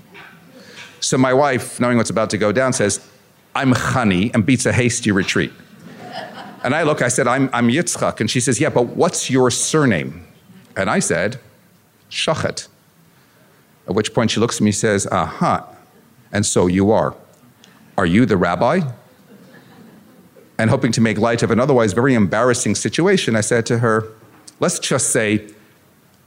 So 1.01 1.19
my 1.19 1.35
wife, 1.35 1.79
knowing 1.79 1.99
what's 1.99 2.09
about 2.09 2.31
to 2.31 2.39
go 2.39 2.51
down, 2.51 2.73
says, 2.73 3.07
I'm 3.55 3.75
Chani, 3.75 4.35
and 4.35 4.45
beats 4.45 4.65
a 4.65 4.73
hasty 4.73 5.11
retreat. 5.13 5.53
And 6.63 6.75
I 6.75 6.83
look, 6.83 7.03
I 7.03 7.09
said, 7.09 7.29
I'm, 7.29 7.51
I'm 7.53 7.69
Yitzchak. 7.69 8.21
And 8.21 8.31
she 8.31 8.41
says, 8.41 8.59
Yeah, 8.59 8.71
but 8.71 8.87
what's 8.87 9.29
your 9.29 9.51
surname? 9.51 10.27
And 10.79 10.89
I 10.89 10.99
said, 10.99 11.41
Schochet. 12.11 12.69
At 13.87 13.95
which 13.95 14.15
point 14.15 14.31
she 14.31 14.41
looks 14.41 14.57
at 14.57 14.63
me 14.63 14.69
and 14.69 14.75
says, 14.75 15.07
Aha, 15.09 15.69
and 16.33 16.47
so 16.47 16.69
you 16.69 16.91
are. 16.91 17.15
Are 17.99 18.07
you 18.07 18.25
the 18.25 18.39
rabbi? 18.39 18.81
And 20.59 20.71
hoping 20.71 20.93
to 20.93 21.01
make 21.01 21.19
light 21.19 21.43
of 21.43 21.51
an 21.51 21.61
otherwise 21.61 21.93
very 21.93 22.15
embarrassing 22.15 22.75
situation, 22.75 23.37
I 23.37 23.41
said 23.41 23.67
to 23.67 23.79
her, 23.79 24.09
Let's 24.61 24.79
just 24.79 25.11
say 25.11 25.49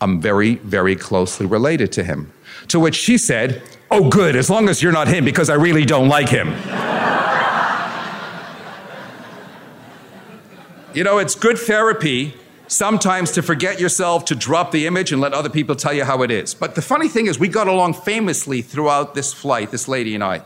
I'm 0.01 0.21
very, 0.21 0.55
very 0.55 0.95
closely 0.95 1.45
related 1.45 1.91
to 1.93 2.03
him. 2.03 2.31
To 2.69 2.79
which 2.79 2.95
she 2.95 3.17
said, 3.17 3.61
Oh, 3.89 4.09
good, 4.09 4.35
as 4.35 4.49
long 4.49 4.67
as 4.67 4.83
you're 4.83 4.91
not 4.91 5.07
him, 5.07 5.23
because 5.23 5.49
I 5.49 5.55
really 5.55 5.85
don't 5.85 6.09
like 6.09 6.29
him. 6.29 6.49
you 10.93 11.03
know, 11.03 11.19
it's 11.19 11.35
good 11.35 11.57
therapy 11.57 12.33
sometimes 12.67 13.31
to 13.31 13.41
forget 13.41 13.79
yourself, 13.79 14.25
to 14.25 14.35
drop 14.35 14.71
the 14.71 14.87
image 14.87 15.13
and 15.13 15.21
let 15.21 15.33
other 15.33 15.49
people 15.49 15.75
tell 15.75 15.93
you 15.93 16.03
how 16.03 16.21
it 16.21 16.31
is. 16.31 16.53
But 16.53 16.75
the 16.75 16.81
funny 16.81 17.07
thing 17.07 17.27
is, 17.27 17.39
we 17.39 17.47
got 17.47 17.69
along 17.69 17.93
famously 17.93 18.61
throughout 18.61 19.15
this 19.15 19.33
flight, 19.33 19.71
this 19.71 19.87
lady 19.87 20.15
and 20.15 20.23
I. 20.23 20.41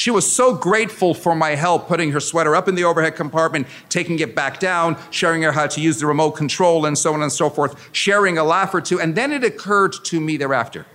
She 0.00 0.10
was 0.10 0.32
so 0.32 0.54
grateful 0.54 1.12
for 1.12 1.34
my 1.34 1.50
help 1.50 1.86
putting 1.86 2.12
her 2.12 2.20
sweater 2.20 2.56
up 2.56 2.68
in 2.68 2.74
the 2.74 2.84
overhead 2.84 3.16
compartment, 3.16 3.66
taking 3.90 4.18
it 4.20 4.34
back 4.34 4.58
down, 4.58 4.96
sharing 5.10 5.42
her 5.42 5.52
how 5.52 5.66
to 5.66 5.78
use 5.78 6.00
the 6.00 6.06
remote 6.06 6.30
control, 6.30 6.86
and 6.86 6.96
so 6.96 7.12
on 7.12 7.20
and 7.20 7.30
so 7.30 7.50
forth, 7.50 7.90
sharing 7.92 8.38
a 8.38 8.42
laugh 8.42 8.72
or 8.72 8.80
two. 8.80 8.98
And 8.98 9.14
then 9.14 9.30
it 9.30 9.44
occurred 9.44 9.92
to 10.04 10.18
me 10.18 10.38
thereafter. 10.38 10.86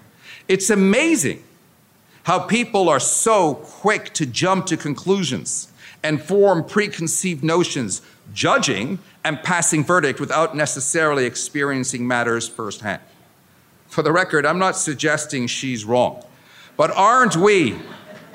It's 0.48 0.72
amazing 0.72 1.44
how 2.24 2.40
people 2.40 2.90
are 2.90 3.00
so 3.00 3.54
quick 3.54 4.12
to 4.16 4.26
jump 4.26 4.66
to 4.66 4.76
conclusions 4.76 5.72
and 6.02 6.20
form 6.20 6.64
preconceived 6.64 7.44
notions, 7.44 8.02
judging 8.34 8.98
and 9.24 9.38
passing 9.44 9.84
verdict 9.84 10.20
without 10.20 10.58
necessarily 10.58 11.26
experiencing 11.26 12.08
matters 12.08 12.50
firsthand. 12.50 13.04
For 13.88 14.02
the 14.02 14.12
record, 14.12 14.48
I'm 14.48 14.58
not 14.58 14.76
suggesting 14.76 15.46
she's 15.46 15.86
wrong, 15.86 16.26
but 16.76 16.90
aren't 16.90 17.36
we? 17.36 17.78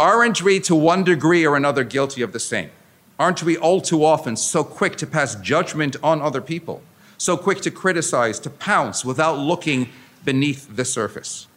Aren't 0.01 0.41
we 0.41 0.61
to 0.61 0.75
one 0.75 1.05
degree 1.05 1.47
or 1.47 1.57
another 1.57 1.85
guilty 1.85 2.23
of 2.23 2.33
the 2.33 2.41
same? 2.41 2.71
Aren't 3.19 3.43
we 3.43 3.59
all 3.59 3.83
too 3.83 4.03
often 4.03 4.35
so 4.35 4.65
quick 4.65 4.97
to 4.97 5.07
pass 5.07 5.35
judgment 5.35 5.95
on 6.03 6.23
other 6.23 6.41
people, 6.41 6.81
so 7.19 7.37
quick 7.37 7.61
to 7.61 7.71
criticize, 7.71 8.41
to 8.41 8.49
pounce 8.49 9.05
without 9.05 9.39
looking 9.39 9.91
beneath 10.25 10.75
the 10.75 10.87
surface? 10.87 11.49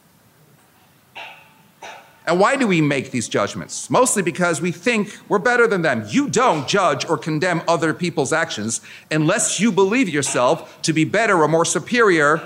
And 2.28 2.38
why 2.38 2.58
do 2.58 2.68
we 2.68 2.82
make 2.82 3.12
these 3.12 3.30
judgments? 3.30 3.90
Mostly 3.90 4.22
because 4.22 4.60
we 4.60 4.74
think 4.74 5.18
we're 5.30 5.40
better 5.40 5.66
than 5.66 5.82
them. 5.82 6.04
You 6.10 6.28
don't 6.28 6.68
judge 6.68 7.08
or 7.08 7.18
condemn 7.18 7.62
other 7.66 7.94
people's 7.94 8.34
actions 8.34 8.82
unless 9.10 9.62
you 9.62 9.72
believe 9.72 10.10
yourself 10.10 10.82
to 10.82 10.92
be 10.92 11.06
better 11.06 11.42
or 11.42 11.48
more 11.48 11.64
superior 11.64 12.42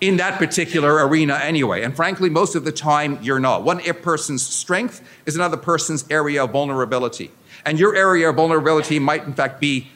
in 0.00 0.18
that 0.18 0.38
particular 0.38 1.06
arena 1.06 1.34
anyway. 1.42 1.82
And 1.82 1.94
frankly, 1.94 2.28
most 2.28 2.54
of 2.54 2.64
the 2.64 2.72
time, 2.72 3.18
you're 3.22 3.40
not. 3.40 3.62
One 3.62 3.80
person's 3.94 4.46
strength 4.46 5.02
is 5.24 5.36
another 5.36 5.56
person's 5.56 6.04
area 6.10 6.44
of 6.44 6.50
vulnerability. 6.50 7.30
And 7.64 7.78
your 7.78 7.96
area 7.96 8.28
of 8.28 8.36
vulnerability 8.36 8.98
might, 8.98 9.24
in 9.24 9.32
fact, 9.32 9.60
be 9.60 9.88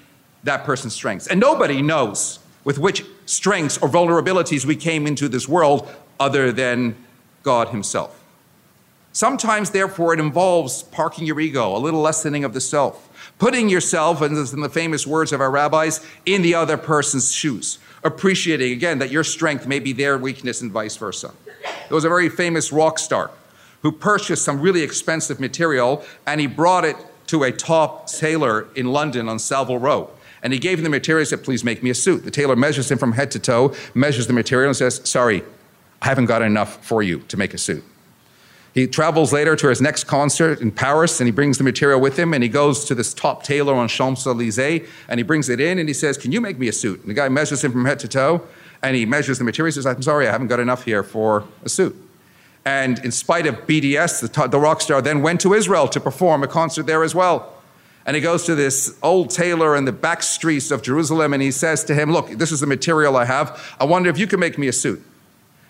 that 0.45 0.64
person's 0.64 0.95
strengths. 0.95 1.26
And 1.26 1.38
nobody 1.38 1.83
knows 1.83 2.38
with 2.64 2.78
which 2.78 3.04
strengths 3.26 3.78
or 3.78 3.88
vulnerabilities 3.88 4.64
we 4.64 4.76
came 4.76 5.07
into 5.07 5.28
this 5.28 5.49
world 5.49 5.88
other 6.19 6.50
than 6.50 6.97
God 7.42 7.69
Himself. 7.69 8.16
Sometimes, 9.12 9.71
therefore, 9.71 10.14
it 10.14 10.21
involves 10.21 10.85
parking 10.85 11.26
your 11.26 11.40
ego, 11.40 11.76
a 11.76 11.78
little 11.78 12.00
lessening 12.00 12.45
of 12.45 12.54
the 12.54 12.61
self, 12.61 13.09
putting 13.38 13.69
yourself, 13.69 14.23
and 14.23 14.37
in 14.37 14.61
the 14.61 14.69
famous 14.69 15.07
words 15.07 15.33
of 15.33 15.40
our 15.40 15.50
rabbis, 15.50 16.04
in 16.25 16.42
the 16.42 16.54
other 16.54 16.76
person's 16.76 17.33
shoes 17.33 17.78
appreciating 18.02 18.73
again 18.73 18.99
that 18.99 19.11
your 19.11 19.25
strength 19.25 19.66
may 19.66 19.78
be 19.78 19.92
their 19.92 20.19
weakness 20.19 20.61
and 20.61 20.73
vice 20.73 20.97
versa. 20.97 21.33
There 21.62 21.95
was 21.95 22.04
a 22.04 22.09
very 22.09 22.28
famous 22.28 22.73
rock 22.73 22.99
star 22.99 23.30
who 23.83 23.92
purchased 23.92 24.45
some 24.45 24.61
really 24.61 24.83
expensive 24.83 25.40
material 25.40 26.04
and 26.26 26.40
he 26.40 26.47
brought 26.47 26.85
it 26.85 26.97
to 27.26 27.45
a 27.45 27.52
top 27.52 28.07
tailor 28.07 28.69
in 28.75 28.92
London 28.92 29.28
on 29.28 29.38
Savile 29.38 29.78
Row. 29.78 30.11
And 30.42 30.52
he 30.52 30.59
gave 30.59 30.78
him 30.78 30.85
the 30.85 30.90
material 30.90 31.21
and 31.21 31.28
said, 31.28 31.45
Please 31.45 31.62
make 31.62 31.83
me 31.83 31.90
a 31.90 31.95
suit. 31.95 32.25
The 32.25 32.30
tailor 32.30 32.57
measures 32.57 32.90
him 32.90 32.99
from 32.99 33.12
head 33.12 33.30
to 33.33 33.38
toe, 33.38 33.75
measures 33.95 34.26
the 34.26 34.33
material, 34.33 34.69
and 34.69 34.76
says, 34.76 35.00
Sorry, 35.09 35.42
I 36.00 36.07
haven't 36.07 36.26
got 36.26 36.42
enough 36.42 36.85
for 36.85 37.02
you 37.02 37.21
to 37.28 37.37
make 37.37 37.52
a 37.52 37.59
suit. 37.59 37.85
He 38.73 38.87
travels 38.87 39.33
later 39.33 39.57
to 39.57 39.69
his 39.69 39.81
next 39.81 40.05
concert 40.05 40.61
in 40.61 40.71
Paris 40.71 41.21
and 41.21 41.27
he 41.27 41.33
brings 41.33 41.59
the 41.59 41.65
material 41.65 42.00
with 42.00 42.19
him 42.19 42.33
and 42.33 42.43
he 42.43 42.49
goes 42.49 42.85
to 42.85 42.95
this 42.95 43.12
top 43.12 43.43
tailor 43.43 43.75
on 43.75 43.89
Champs 43.89 44.27
Elysees 44.27 44.89
and 45.09 45.19
he 45.19 45.25
brings 45.25 45.49
it 45.49 45.61
in 45.61 45.79
and 45.79 45.89
he 45.89 45.95
says, 45.95 46.17
Can 46.17 46.31
you 46.31 46.41
make 46.41 46.59
me 46.59 46.69
a 46.69 46.73
suit? 46.73 47.00
And 47.00 47.11
the 47.11 47.15
guy 47.15 47.29
measures 47.29 47.65
him 47.65 47.73
from 47.73 47.85
head 47.85 47.99
to 48.00 48.09
toe 48.09 48.43
and 48.83 48.95
he 48.95 49.07
measures 49.07 49.39
the 49.39 49.45
material. 49.45 49.69
He 49.71 49.75
says, 49.75 49.87
I'm 49.87 50.03
sorry, 50.03 50.29
I 50.29 50.31
haven't 50.33 50.47
got 50.47 50.61
enough 50.61 50.85
here 50.85 51.03
for 51.03 51.45
a 51.65 51.69
suit. 51.69 51.97
And 52.65 52.99
in 53.00 53.11
spite 53.11 53.47
of 53.47 53.67
BDS, 53.67 54.21
the, 54.21 54.49
the 54.49 54.61
rock 54.61 54.81
star 54.81 55.03
then 55.03 55.23
went 55.23 55.41
to 55.41 55.55
Israel 55.55 55.89
to 55.89 55.99
perform 55.99 56.43
a 56.43 56.49
concert 56.49 56.87
there 56.87 57.03
as 57.03 57.15
well. 57.15 57.55
And 58.07 58.15
he 58.15 58.23
goes 58.23 58.45
to 58.45 58.55
this 58.55 58.99
old 59.03 59.31
tailor 59.31 59.77
in 59.77 59.85
the 59.85 59.93
back 59.93 60.23
streets 60.23 60.71
of 60.71 60.83
Jerusalem 60.83 61.33
and 61.33 61.43
he 61.43 61.50
says 61.50 61.85
to 61.85 61.95
him, 61.95 62.12
Look, 62.12 62.31
this 62.31 62.53
is 62.53 62.61
the 62.61 62.67
material 62.67 63.17
I 63.17 63.25
have. 63.25 63.75
I 63.81 63.85
wonder 63.85 64.09
if 64.11 64.19
you 64.19 64.27
can 64.27 64.39
make 64.39 64.59
me 64.59 64.69
a 64.69 64.73
suit. 64.73 65.05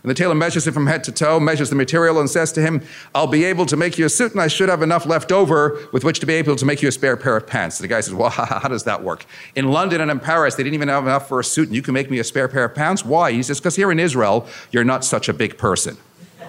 And 0.03 0.09
the 0.09 0.15
tailor 0.15 0.35
measures 0.35 0.67
him 0.67 0.73
from 0.73 0.87
head 0.87 1.05
to 1.05 1.13
toe, 1.13 1.39
measures 1.39 1.69
the 1.69 1.77
material, 1.77 2.19
and 2.21 2.31
says 2.31 2.53
to 2.53 2.63
him, 2.63 2.81
I'll 3.15 3.27
be 3.27 3.45
able 3.45 3.67
to 3.67 3.77
make 3.77 3.99
you 3.99 4.07
a 4.07 4.09
suit, 4.09 4.33
and 4.33 4.41
I 4.41 4.49
should 4.49 4.71
have 4.71 4.81
enough 4.81 5.05
left 5.05 5.31
over 5.31 5.79
with 5.93 6.05
which 6.05 6.21
to 6.21 6.27
be 6.27 6.33
able 6.35 6.57
to 6.57 6.65
make 6.65 6.81
you 6.81 6.89
a 6.89 6.93
spare 6.93 7.19
pair 7.19 7.37
of 7.37 7.47
pants. 7.47 7.79
And 7.79 7.85
the 7.85 7.89
guy 7.89 8.01
says, 8.01 8.15
Well, 8.15 8.31
how 8.31 8.69
does 8.69 8.85
that 8.85 9.03
work? 9.03 9.27
In 9.55 9.71
London 9.71 10.01
and 10.01 10.11
in 10.11 10.19
Paris, 10.19 10.55
they 10.55 10.63
didn't 10.63 10.75
even 10.75 10.89
have 10.89 11.05
enough 11.05 11.29
for 11.29 11.39
a 11.41 11.45
suit, 11.45 11.69
and 11.69 11.77
you 11.77 11.83
can 11.83 11.93
make 11.93 12.11
me 12.11 12.19
a 12.19 12.25
spare 12.25 12.49
pair 12.49 12.65
of 12.65 12.75
pants? 12.75 13.05
Why? 13.05 13.33
He 13.33 13.43
says, 13.43 13.61
Because 13.61 13.77
here 13.77 13.93
in 13.93 13.99
Israel, 13.99 14.47
you're 14.71 14.85
not 14.85 15.05
such 15.05 15.29
a 15.29 15.35
big 15.35 15.59
person. 15.59 15.99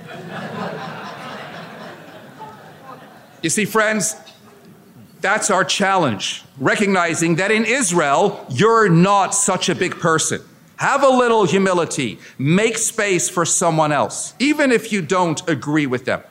you 3.42 3.50
see, 3.50 3.66
friends, 3.66 4.16
that's 5.20 5.52
our 5.52 5.66
challenge, 5.66 6.46
recognizing 6.58 7.36
that 7.36 7.52
in 7.52 7.66
Israel, 7.66 8.46
you're 8.50 8.88
not 8.88 9.36
such 9.36 9.68
a 9.68 9.76
big 9.76 10.00
person. 10.00 10.42
Have 10.82 11.04
a 11.04 11.10
little 11.10 11.44
humility. 11.44 12.18
Make 12.40 12.76
space 12.76 13.30
for 13.30 13.46
someone 13.46 13.92
else, 13.92 14.34
even 14.40 14.72
if 14.72 14.92
you 14.92 15.04
don't 15.04 15.48
agree 15.48 15.86
with 15.86 16.06
them, 16.06 16.24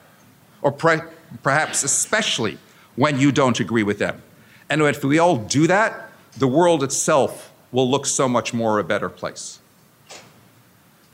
or 0.60 0.72
pre- 0.72 1.02
perhaps 1.44 1.84
especially 1.84 2.58
when 2.96 3.20
you 3.20 3.30
don't 3.30 3.60
agree 3.60 3.84
with 3.84 4.00
them. 4.00 4.20
And 4.68 4.82
if 4.82 5.04
we 5.04 5.20
all 5.20 5.36
do 5.36 5.68
that, 5.68 6.10
the 6.36 6.48
world 6.48 6.82
itself 6.82 7.52
will 7.70 7.88
look 7.88 8.06
so 8.06 8.28
much 8.28 8.52
more 8.52 8.80
a 8.80 8.82
better 8.82 9.08
place. 9.08 9.60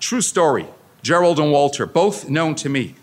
True 0.00 0.22
story 0.22 0.64
Gerald 1.02 1.38
and 1.38 1.52
Walter, 1.52 1.84
both 1.84 2.30
known 2.30 2.54
to 2.54 2.70
me, 2.70 2.94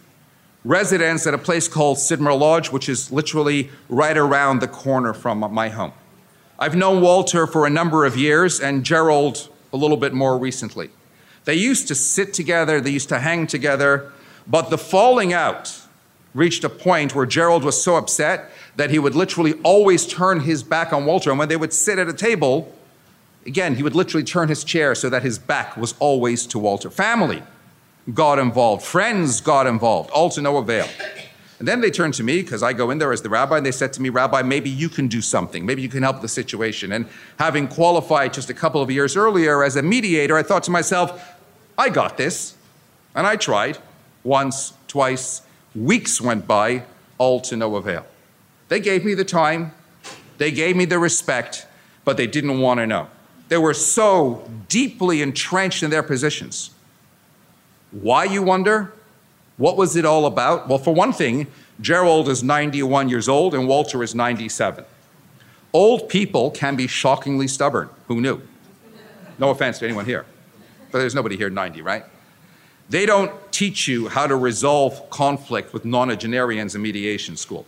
residents 0.66 1.28
at 1.28 1.36
a 1.36 1.38
place 1.38 1.68
called 1.68 1.98
Sidmar 1.98 2.36
Lodge, 2.36 2.72
which 2.72 2.90
is 2.90 3.12
literally 3.12 3.70
right 3.88 4.18
around 4.18 4.62
the 4.62 4.68
corner 4.68 5.14
from 5.14 5.42
my 5.54 5.70
home. 5.70 5.94
I've 6.58 6.76
known 6.76 7.04
Walter 7.04 7.46
for 7.46 7.68
a 7.68 7.70
number 7.70 8.04
of 8.04 8.18
years, 8.18 8.60
and 8.60 8.84
Gerald 8.84 9.53
a 9.74 9.78
little 9.78 9.98
bit 9.98 10.14
more 10.14 10.38
recently. 10.38 10.90
They 11.46 11.56
used 11.56 11.88
to 11.90 11.96
sit 11.96 12.34
together, 12.34 12.80
they 12.80 12.92
used 12.92 13.10
to 13.10 13.20
hang 13.20 13.48
together, 13.48 14.12
but 14.48 14.70
the 14.70 14.78
falling 14.78 15.34
out 15.34 15.82
reached 16.34 16.64
a 16.64 16.70
point 16.70 17.14
where 17.14 17.26
Gerald 17.26 17.64
was 17.64 17.82
so 17.84 17.96
upset 17.96 18.50
that 18.76 18.90
he 18.90 19.00
would 19.00 19.16
literally 19.16 19.54
always 19.64 20.08
turn 20.08 20.42
his 20.42 20.64
back 20.64 20.94
on 20.94 21.06
Walter. 21.06 21.30
And 21.30 21.38
when 21.38 21.50
they 21.50 21.58
would 21.58 21.74
sit 21.74 22.00
at 22.00 22.08
a 22.08 22.14
table, 22.14 22.74
again, 23.46 23.76
he 23.76 23.84
would 23.84 23.96
literally 23.96 24.24
turn 24.24 24.50
his 24.50 24.64
chair 24.64 24.96
so 24.96 25.10
that 25.10 25.22
his 25.22 25.38
back 25.38 25.78
was 25.78 25.94
always 26.00 26.48
to 26.48 26.60
Walter. 26.60 26.90
Family 26.90 27.44
got 28.14 28.40
involved, 28.40 28.84
friends 28.84 29.42
got 29.42 29.68
involved, 29.68 30.10
all 30.12 30.30
to 30.32 30.42
no 30.42 30.58
avail. 30.58 30.88
And 31.64 31.68
then 31.70 31.80
they 31.80 31.92
turned 31.92 32.14
to 32.16 32.24
me 32.24 32.42
because 32.42 32.62
I 32.62 32.74
go 32.74 32.92
in 32.92 32.98
there 32.98 33.14
as 33.14 33.22
the 33.22 33.30
rabbi 33.30 33.56
and 33.56 33.66
they 33.66 33.72
said 33.72 33.94
to 33.94 34.02
me, 34.02 34.10
Rabbi, 34.10 34.42
maybe 34.42 34.70
you 34.70 34.90
can 34.90 35.08
do 35.08 35.22
something. 35.22 35.66
Maybe 35.66 35.82
you 35.82 35.88
can 35.88 36.04
help 36.04 36.20
the 36.20 36.28
situation. 36.28 36.92
And 36.92 37.08
having 37.40 37.70
qualified 37.70 38.34
just 38.34 38.50
a 38.50 38.54
couple 38.54 38.82
of 38.82 38.92
years 38.92 39.16
earlier 39.16 39.64
as 39.64 39.78
a 39.78 39.82
mediator, 39.82 40.36
I 40.36 40.44
thought 40.44 40.64
to 40.64 40.72
myself, 40.72 41.38
I 41.78 41.88
got 41.88 42.18
this. 42.18 42.56
And 43.16 43.26
I 43.26 43.38
tried 43.38 43.78
once, 44.26 44.74
twice. 44.90 45.42
Weeks 45.74 46.20
went 46.20 46.48
by, 46.48 46.84
all 47.18 47.40
to 47.40 47.56
no 47.56 47.78
avail. 47.78 48.06
They 48.68 48.82
gave 48.82 49.06
me 49.06 49.14
the 49.14 49.24
time, 49.24 49.72
they 50.40 50.52
gave 50.52 50.76
me 50.76 50.84
the 50.84 51.00
respect, 51.00 51.66
but 52.04 52.18
they 52.18 52.28
didn't 52.28 52.60
want 52.60 52.82
to 52.82 52.88
know. 52.88 53.08
They 53.48 53.58
were 53.58 53.74
so 53.74 54.52
deeply 54.68 55.22
entrenched 55.22 55.82
in 55.82 55.92
their 55.92 56.04
positions. 56.04 56.72
Why, 57.92 58.26
you 58.26 58.44
wonder? 58.44 58.92
What 59.58 59.78
was 59.78 59.96
it 59.96 60.06
all 60.06 60.26
about? 60.26 60.68
Well, 60.68 60.80
for 60.80 60.94
one 60.94 61.14
thing, 61.14 61.48
Gerald 61.82 62.30
is 62.30 62.44
91 62.44 63.10
years 63.10 63.30
old 63.30 63.54
and 63.54 63.68
Walter 63.68 64.04
is 64.04 64.16
97. 64.16 64.86
Old 65.74 66.10
people 66.10 66.52
can 66.52 66.76
be 66.76 66.88
shockingly 66.88 67.48
stubborn. 67.48 67.90
Who 68.08 68.22
knew? 68.22 68.42
No 69.40 69.50
offense 69.50 69.80
to 69.80 69.86
anyone 69.86 70.06
here, 70.06 70.26
but 70.92 71.00
there's 71.00 71.16
nobody 71.16 71.36
here 71.36 71.50
90, 71.50 71.82
right? 71.82 72.06
They 72.90 73.06
don't 73.06 73.32
teach 73.52 73.88
you 73.88 74.08
how 74.08 74.28
to 74.28 74.36
resolve 74.36 75.10
conflict 75.10 75.74
with 75.74 75.84
nonagenarians 75.84 76.76
in 76.76 76.82
mediation 76.82 77.38
school. 77.38 77.66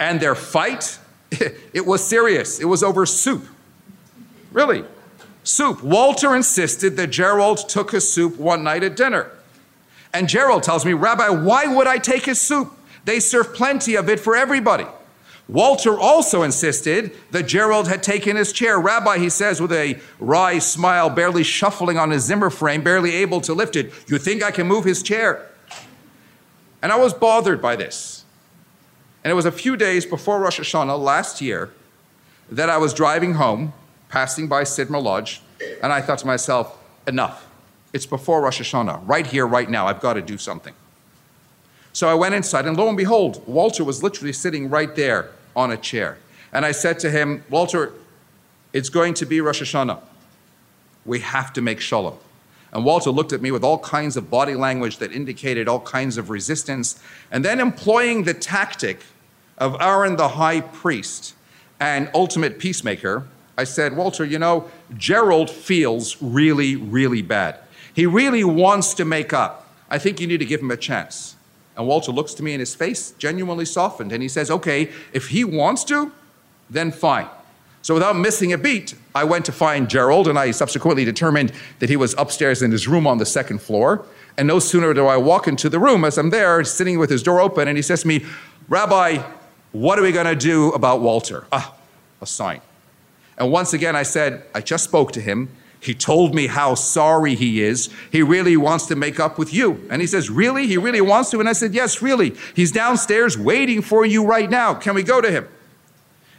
And 0.00 0.20
their 0.20 0.34
fight, 0.34 0.98
it 1.30 1.86
was 1.86 2.02
serious. 2.04 2.58
It 2.58 2.64
was 2.64 2.82
over 2.82 3.06
soup. 3.06 3.46
Really, 4.50 4.84
soup. 5.44 5.82
Walter 5.82 6.34
insisted 6.34 6.96
that 6.96 7.08
Gerald 7.08 7.68
took 7.68 7.92
his 7.92 8.12
soup 8.12 8.38
one 8.38 8.64
night 8.64 8.82
at 8.82 8.96
dinner. 8.96 9.30
And 10.16 10.30
Gerald 10.30 10.62
tells 10.62 10.86
me, 10.86 10.94
Rabbi, 10.94 11.28
why 11.28 11.66
would 11.66 11.86
I 11.86 11.98
take 11.98 12.24
his 12.24 12.40
soup? 12.40 12.72
They 13.04 13.20
serve 13.20 13.52
plenty 13.52 13.96
of 13.96 14.08
it 14.08 14.18
for 14.18 14.34
everybody. 14.34 14.86
Walter 15.46 16.00
also 16.00 16.42
insisted 16.42 17.12
that 17.32 17.42
Gerald 17.42 17.86
had 17.86 18.02
taken 18.02 18.34
his 18.34 18.50
chair. 18.50 18.80
Rabbi, 18.80 19.18
he 19.18 19.28
says 19.28 19.60
with 19.60 19.72
a 19.72 20.00
wry 20.18 20.58
smile, 20.58 21.10
barely 21.10 21.42
shuffling 21.42 21.98
on 21.98 22.12
his 22.12 22.24
Zimmer 22.24 22.48
frame, 22.48 22.82
barely 22.82 23.14
able 23.14 23.42
to 23.42 23.52
lift 23.52 23.76
it, 23.76 23.92
You 24.08 24.16
think 24.16 24.42
I 24.42 24.50
can 24.50 24.66
move 24.66 24.86
his 24.86 25.02
chair? 25.02 25.50
And 26.80 26.92
I 26.92 26.96
was 26.96 27.12
bothered 27.12 27.60
by 27.60 27.76
this. 27.76 28.24
And 29.22 29.30
it 29.30 29.34
was 29.34 29.44
a 29.44 29.52
few 29.52 29.76
days 29.76 30.06
before 30.06 30.40
Rosh 30.40 30.58
Hashanah 30.58 30.98
last 30.98 31.42
year 31.42 31.74
that 32.50 32.70
I 32.70 32.78
was 32.78 32.94
driving 32.94 33.34
home, 33.34 33.74
passing 34.08 34.48
by 34.48 34.62
Sidmar 34.62 35.02
Lodge, 35.02 35.42
and 35.82 35.92
I 35.92 36.00
thought 36.00 36.20
to 36.20 36.26
myself, 36.26 36.78
Enough. 37.06 37.45
It's 37.96 38.04
before 38.04 38.42
Rosh 38.42 38.60
Hashanah, 38.60 39.08
right 39.08 39.26
here, 39.26 39.46
right 39.46 39.70
now. 39.70 39.86
I've 39.86 40.02
got 40.02 40.12
to 40.12 40.20
do 40.20 40.36
something. 40.36 40.74
So 41.94 42.08
I 42.08 42.12
went 42.12 42.34
inside, 42.34 42.66
and 42.66 42.76
lo 42.76 42.88
and 42.88 42.96
behold, 42.96 43.42
Walter 43.48 43.84
was 43.84 44.02
literally 44.02 44.34
sitting 44.34 44.68
right 44.68 44.94
there 44.94 45.30
on 45.56 45.70
a 45.70 45.78
chair. 45.78 46.18
And 46.52 46.66
I 46.66 46.72
said 46.72 46.98
to 46.98 47.10
him, 47.10 47.42
Walter, 47.48 47.94
it's 48.74 48.90
going 48.90 49.14
to 49.14 49.24
be 49.24 49.40
Rosh 49.40 49.62
Hashanah. 49.62 49.98
We 51.06 51.20
have 51.20 51.54
to 51.54 51.62
make 51.62 51.80
shalom. 51.80 52.18
And 52.70 52.84
Walter 52.84 53.08
looked 53.08 53.32
at 53.32 53.40
me 53.40 53.50
with 53.50 53.64
all 53.64 53.78
kinds 53.78 54.18
of 54.18 54.28
body 54.28 54.54
language 54.54 54.98
that 54.98 55.10
indicated 55.10 55.66
all 55.66 55.80
kinds 55.80 56.18
of 56.18 56.28
resistance. 56.28 57.00
And 57.30 57.42
then, 57.42 57.60
employing 57.60 58.24
the 58.24 58.34
tactic 58.34 59.04
of 59.56 59.74
Aaron 59.80 60.16
the 60.16 60.28
high 60.28 60.60
priest 60.60 61.34
and 61.80 62.10
ultimate 62.12 62.58
peacemaker, 62.58 63.26
I 63.56 63.64
said, 63.64 63.96
Walter, 63.96 64.22
you 64.22 64.38
know, 64.38 64.70
Gerald 64.98 65.48
feels 65.48 66.20
really, 66.20 66.76
really 66.76 67.22
bad. 67.22 67.60
He 67.96 68.04
really 68.04 68.44
wants 68.44 68.92
to 68.94 69.06
make 69.06 69.32
up. 69.32 69.66
I 69.88 69.96
think 69.96 70.20
you 70.20 70.26
need 70.26 70.40
to 70.40 70.44
give 70.44 70.60
him 70.60 70.70
a 70.70 70.76
chance. 70.76 71.34
And 71.78 71.86
Walter 71.86 72.12
looks 72.12 72.34
to 72.34 72.42
me 72.42 72.52
and 72.52 72.60
his 72.60 72.74
face 72.74 73.12
genuinely 73.12 73.64
softened 73.64 74.12
and 74.12 74.22
he 74.22 74.28
says, 74.28 74.50
Okay, 74.50 74.90
if 75.14 75.28
he 75.28 75.44
wants 75.44 75.82
to, 75.84 76.12
then 76.68 76.92
fine. 76.92 77.26
So 77.80 77.94
without 77.94 78.14
missing 78.14 78.52
a 78.52 78.58
beat, 78.58 78.94
I 79.14 79.24
went 79.24 79.46
to 79.46 79.52
find 79.52 79.88
Gerald 79.88 80.28
and 80.28 80.38
I 80.38 80.50
subsequently 80.50 81.06
determined 81.06 81.52
that 81.78 81.88
he 81.88 81.96
was 81.96 82.14
upstairs 82.18 82.60
in 82.60 82.70
his 82.70 82.86
room 82.86 83.06
on 83.06 83.16
the 83.16 83.24
second 83.24 83.62
floor. 83.62 84.04
And 84.36 84.46
no 84.46 84.58
sooner 84.58 84.92
do 84.92 85.06
I 85.06 85.16
walk 85.16 85.48
into 85.48 85.70
the 85.70 85.78
room 85.78 86.04
as 86.04 86.18
I'm 86.18 86.28
there, 86.28 86.62
sitting 86.64 86.98
with 86.98 87.08
his 87.08 87.22
door 87.22 87.40
open, 87.40 87.66
and 87.66 87.78
he 87.78 87.82
says 87.82 88.02
to 88.02 88.08
me, 88.08 88.26
Rabbi, 88.68 89.22
what 89.72 89.98
are 89.98 90.02
we 90.02 90.12
going 90.12 90.26
to 90.26 90.36
do 90.36 90.70
about 90.72 91.00
Walter? 91.00 91.46
Ah, 91.50 91.74
a 92.20 92.26
sign. 92.26 92.60
And 93.38 93.50
once 93.50 93.72
again, 93.72 93.96
I 93.96 94.02
said, 94.02 94.44
I 94.54 94.60
just 94.60 94.84
spoke 94.84 95.12
to 95.12 95.20
him. 95.22 95.48
He 95.86 95.94
told 95.94 96.34
me 96.34 96.48
how 96.48 96.74
sorry 96.74 97.36
he 97.36 97.62
is. 97.62 97.90
He 98.10 98.20
really 98.20 98.56
wants 98.56 98.86
to 98.86 98.96
make 98.96 99.20
up 99.20 99.38
with 99.38 99.54
you. 99.54 99.86
And 99.88 100.00
he 100.00 100.08
says, 100.08 100.28
Really? 100.28 100.66
He 100.66 100.76
really 100.76 101.00
wants 101.00 101.30
to? 101.30 101.38
And 101.38 101.48
I 101.48 101.52
said, 101.52 101.74
Yes, 101.74 102.02
really. 102.02 102.34
He's 102.56 102.72
downstairs 102.72 103.38
waiting 103.38 103.82
for 103.82 104.04
you 104.04 104.26
right 104.26 104.50
now. 104.50 104.74
Can 104.74 104.96
we 104.96 105.04
go 105.04 105.20
to 105.20 105.30
him? 105.30 105.46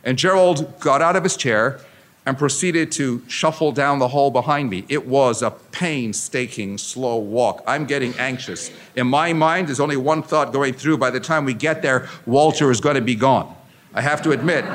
And 0.03 0.17
Gerald 0.17 0.77
got 0.81 1.01
out 1.01 1.15
of 1.15 1.23
his 1.23 1.37
chair 1.37 1.79
and 2.25 2.37
proceeded 2.37 2.91
to 2.91 3.23
shuffle 3.29 3.71
down 3.71 3.99
the 3.99 4.09
hall 4.09 4.31
behind 4.31 4.69
me. 4.69 4.83
It 4.89 5.07
was 5.07 5.41
a 5.41 5.51
painstaking, 5.71 6.77
slow 6.77 7.15
walk. 7.15 7.63
I'm 7.65 7.85
getting 7.85 8.13
anxious. 8.15 8.69
In 8.97 9.07
my 9.07 9.31
mind, 9.31 9.69
there's 9.69 9.79
only 9.79 9.95
one 9.95 10.23
thought 10.23 10.51
going 10.51 10.73
through. 10.73 10.97
By 10.97 11.09
the 11.09 11.21
time 11.21 11.45
we 11.45 11.53
get 11.53 11.81
there, 11.81 12.09
Walter 12.25 12.69
is 12.69 12.81
going 12.81 12.95
to 12.95 13.01
be 13.01 13.15
gone. 13.15 13.55
I 13.93 14.01
have 14.01 14.21
to 14.23 14.31
admit, 14.31 14.65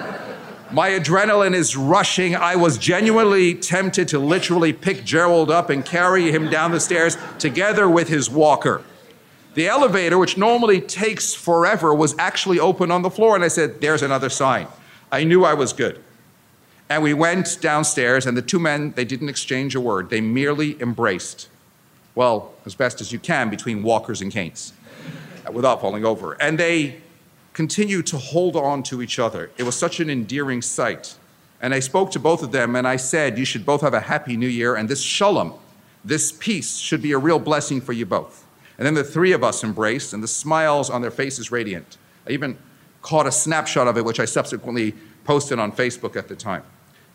my 0.73 0.91
adrenaline 0.91 1.55
is 1.55 1.77
rushing. 1.77 2.35
I 2.35 2.57
was 2.57 2.79
genuinely 2.79 3.55
tempted 3.55 4.09
to 4.09 4.19
literally 4.19 4.73
pick 4.73 5.05
Gerald 5.05 5.51
up 5.51 5.69
and 5.69 5.85
carry 5.85 6.31
him 6.31 6.49
down 6.49 6.71
the 6.71 6.81
stairs 6.81 7.17
together 7.39 7.89
with 7.89 8.09
his 8.09 8.31
walker. 8.31 8.83
The 9.55 9.69
elevator, 9.69 10.17
which 10.17 10.39
normally 10.39 10.81
takes 10.81 11.35
forever, 11.35 11.95
was 11.95 12.15
actually 12.19 12.59
open 12.59 12.91
on 12.91 13.03
the 13.03 13.11
floor, 13.11 13.35
and 13.35 13.45
I 13.45 13.49
said, 13.49 13.83
There's 13.83 14.03
another 14.03 14.31
sign. 14.31 14.67
I 15.11 15.25
knew 15.25 15.45
I 15.45 15.53
was 15.53 15.75
good. 15.75 16.03
And 16.89 17.03
we 17.03 17.13
went 17.13 17.59
downstairs, 17.61 18.25
and 18.25 18.37
the 18.37 18.43
two 18.43 18.59
men, 18.59 18.93
they 18.93 19.05
didn't 19.05 19.29
exchange 19.29 19.75
a 19.75 19.81
word. 19.81 20.09
They 20.09 20.23
merely 20.23 20.81
embraced. 20.81 21.49
Well, 22.15 22.55
as 22.65 22.75
best 22.75 23.01
as 23.01 23.13
you 23.13 23.19
can 23.19 23.51
between 23.51 23.83
walkers 23.83 24.23
and 24.23 24.33
canes 24.33 24.73
without 25.51 25.81
falling 25.81 26.05
over. 26.05 26.35
And 26.41 26.59
they 26.59 27.01
continued 27.53 28.07
to 28.07 28.19
hold 28.19 28.57
on 28.57 28.83
to 28.85 29.03
each 29.03 29.19
other. 29.19 29.51
It 29.59 29.65
was 29.65 29.77
such 29.77 30.01
an 30.01 30.09
endearing 30.09 30.62
sight. 30.62 31.17
And 31.61 31.73
I 31.75 31.81
spoke 31.81 32.11
to 32.12 32.19
both 32.19 32.43
of 32.43 32.53
them 32.53 32.75
and 32.75 32.88
I 32.88 32.97
said, 32.97 33.38
You 33.38 33.45
should 33.45 33.65
both 33.65 33.83
have 33.83 33.95
a 33.95 34.01
happy 34.01 34.37
new 34.37 34.49
year, 34.49 34.75
and 34.75 34.88
this 34.88 35.01
shalom, 35.01 35.55
this 36.05 36.33
peace, 36.33 36.77
should 36.77 37.03
be 37.03 37.12
a 37.12 37.19
real 37.19 37.38
blessing 37.38 37.81
for 37.81 37.93
you 37.93 38.05
both. 38.05 38.45
And 38.79 38.87
then 38.87 38.95
the 38.95 39.05
three 39.05 39.33
of 39.33 39.45
us 39.45 39.62
embraced, 39.62 40.12
and 40.12 40.23
the 40.23 40.29
smiles 40.29 40.91
on 40.91 41.03
their 41.03 41.11
faces 41.11 41.53
radiant. 41.53 41.99
I 42.27 42.33
even 42.33 42.59
caught 43.01 43.27
a 43.27 43.33
snapshot 43.33 43.87
of 43.87 43.97
it, 43.97 44.05
which 44.05 44.19
I 44.19 44.25
subsequently 44.25 44.95
posted 45.25 45.59
on 45.59 45.71
Facebook 45.73 46.17
at 46.17 46.29
the 46.29 46.35
time. 46.35 46.65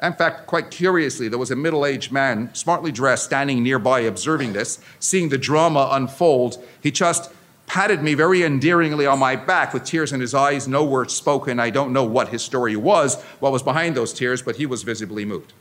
In 0.02 0.14
fact, 0.14 0.46
quite 0.46 0.70
curiously, 0.70 1.28
there 1.28 1.40
was 1.40 1.50
a 1.50 1.56
middle 1.56 1.86
aged 1.86 2.12
man, 2.12 2.54
smartly 2.54 2.92
dressed, 2.92 3.26
standing 3.26 3.64
nearby 3.64 4.02
observing 4.02 4.54
this, 4.54 4.80
seeing 5.00 5.30
the 5.30 5.38
drama 5.40 5.90
unfold. 5.92 6.64
He 6.82 6.92
just 6.92 7.32
patted 7.68 8.02
me 8.02 8.16
very 8.16 8.44
endearingly 8.44 9.06
on 9.06 9.20
my 9.20 9.36
back 9.36 9.74
with 9.74 9.84
tears 9.84 10.12
in 10.12 10.20
his 10.20 10.34
eyes, 10.34 10.68
no 10.68 10.84
words 10.84 11.14
spoken. 11.14 11.60
I 11.60 11.70
don't 11.70 11.94
know 11.94 12.06
what 12.06 12.30
his 12.30 12.42
story 12.42 12.76
was, 12.76 13.22
what 13.40 13.52
was 13.52 13.62
behind 13.62 13.96
those 13.96 14.14
tears, 14.14 14.42
but 14.42 14.56
he 14.56 14.66
was 14.66 14.82
visibly 14.82 15.26
moved. 15.26 15.54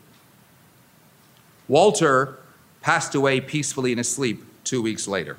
Walter 1.69 2.39
passed 2.81 3.15
away 3.15 3.41
peacefully 3.41 3.91
in 3.93 3.99
his 3.99 4.09
sleep 4.09 4.45
two 4.63 4.81
weeks 4.81 5.09
later. 5.09 5.37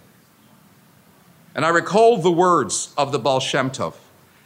And 1.56 1.66
I 1.66 1.70
recall 1.70 2.18
the 2.18 2.32
words 2.32 2.94
of 2.98 3.12
the 3.12 3.18
Baal 3.18 3.40
Shem 3.40 3.72
Tov. 3.72 3.96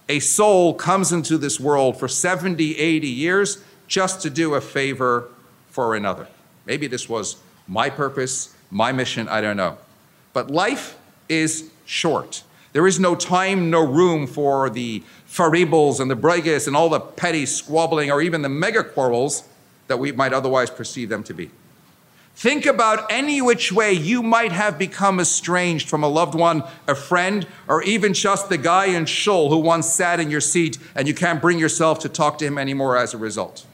A 0.08 0.20
soul 0.20 0.76
comes 0.76 1.12
into 1.12 1.38
this 1.38 1.60
world 1.60 2.00
for 2.00 2.08
70, 2.08 2.78
80 2.78 3.08
years 3.08 3.64
just 3.88 4.22
to 4.22 4.30
do 4.30 4.54
a 4.54 4.62
favor 4.62 5.28
for 5.68 5.96
another. 5.96 6.28
Maybe 6.66 6.86
this 6.86 7.10
was 7.10 7.38
my 7.68 7.90
purpose, 7.90 8.56
my 8.70 8.92
mission, 8.92 9.28
I 9.28 9.42
don't 9.42 9.58
know. 9.58 9.78
But 10.34 10.52
life 10.52 10.98
is 11.28 11.71
short. 11.86 12.44
There 12.74 12.88
is 12.88 13.00
no 13.00 13.16
time, 13.16 13.70
no 13.70 13.86
room 13.86 14.28
for 14.28 14.70
the 14.70 15.04
faribles 15.30 16.00
and 16.00 16.10
the 16.10 16.16
bregas 16.16 16.68
and 16.68 16.76
all 16.76 16.90
the 16.90 17.00
petty 17.00 17.46
squabbling 17.46 18.12
or 18.12 18.22
even 18.22 18.42
the 18.42 18.50
mega 18.50 18.84
quarrels 18.84 19.44
that 19.88 19.98
we 19.98 20.12
might 20.12 20.34
otherwise 20.34 20.70
perceive 20.70 21.10
them 21.10 21.24
to 21.24 21.34
be. 21.34 21.52
Think 22.36 22.66
about 22.66 23.12
any 23.12 23.42
which 23.42 23.72
way 23.72 23.94
you 23.94 24.24
might 24.24 24.52
have 24.52 24.80
become 24.80 25.20
estranged 25.20 25.90
from 25.90 26.04
a 26.04 26.08
loved 26.08 26.34
one, 26.34 26.64
a 26.88 26.96
friend, 26.96 27.46
or 27.68 27.84
even 27.84 28.14
just 28.14 28.50
the 28.50 28.58
guy 28.58 28.86
in 28.86 29.06
shul 29.06 29.50
who 29.50 29.58
once 29.58 29.88
sat 29.88 30.20
in 30.20 30.32
your 30.32 30.42
seat 30.42 30.78
and 30.96 31.08
you 31.08 31.14
can't 31.14 31.42
bring 31.42 31.60
yourself 31.60 32.00
to 32.00 32.10
talk 32.10 32.38
to 32.40 32.46
him 32.46 32.58
anymore 32.58 32.98
as 32.98 33.14
a 33.14 33.18
result. 33.18 33.66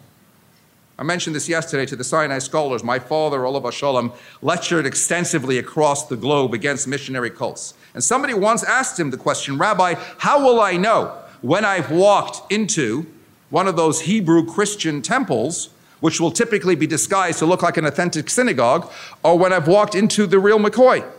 I 0.99 1.03
mentioned 1.03 1.35
this 1.35 1.47
yesterday 1.47 1.85
to 1.85 1.95
the 1.95 2.03
Sinai 2.03 2.39
scholars. 2.39 2.83
My 2.83 2.97
father, 2.97 3.45
Olav 3.45 3.71
Shalom, 3.73 4.11
lectured 4.41 4.87
extensively 4.87 5.59
across 5.59 6.07
the 6.07 6.17
globe 6.17 6.55
against 6.55 6.87
missionary 6.87 7.29
cults. 7.29 7.75
And 7.97 8.03
somebody 8.03 8.35
once 8.35 8.63
asked 8.63 8.99
him 8.99 9.09
the 9.09 9.17
question, 9.17 9.57
Rabbi, 9.57 9.95
how 10.19 10.45
will 10.45 10.61
I 10.61 10.77
know 10.77 11.17
when 11.41 11.65
I've 11.65 11.89
walked 11.89 12.53
into 12.53 13.07
one 13.49 13.67
of 13.67 13.75
those 13.75 14.01
Hebrew 14.01 14.45
Christian 14.45 15.01
temples, 15.01 15.69
which 15.99 16.19
will 16.19 16.29
typically 16.29 16.75
be 16.75 16.85
disguised 16.85 17.39
to 17.39 17.47
look 17.47 17.63
like 17.63 17.75
an 17.75 17.85
authentic 17.85 18.29
synagogue, 18.29 18.91
or 19.23 19.35
when 19.35 19.51
I've 19.51 19.67
walked 19.67 19.95
into 19.95 20.27
the 20.27 20.37
real 20.37 20.59
McCoy? 20.59 21.09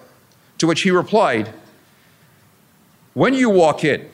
To 0.58 0.68
which 0.68 0.82
he 0.82 0.92
replied, 0.92 1.52
When 3.12 3.34
you 3.34 3.50
walk 3.50 3.82
in 3.82 4.08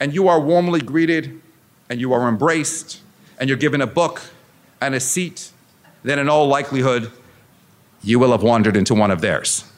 and 0.00 0.12
you 0.12 0.26
are 0.26 0.40
warmly 0.40 0.80
greeted 0.80 1.40
and 1.88 2.00
you 2.00 2.12
are 2.12 2.28
embraced 2.28 3.02
and 3.38 3.48
you're 3.48 3.56
given 3.56 3.80
a 3.80 3.86
book 3.86 4.20
and 4.80 4.96
a 4.96 5.00
seat, 5.00 5.52
then 6.02 6.18
in 6.18 6.28
all 6.28 6.48
likelihood, 6.48 7.12
you 8.02 8.18
will 8.18 8.32
have 8.32 8.42
wandered 8.42 8.76
into 8.76 8.96
one 8.96 9.12
of 9.12 9.20
theirs. 9.20 9.71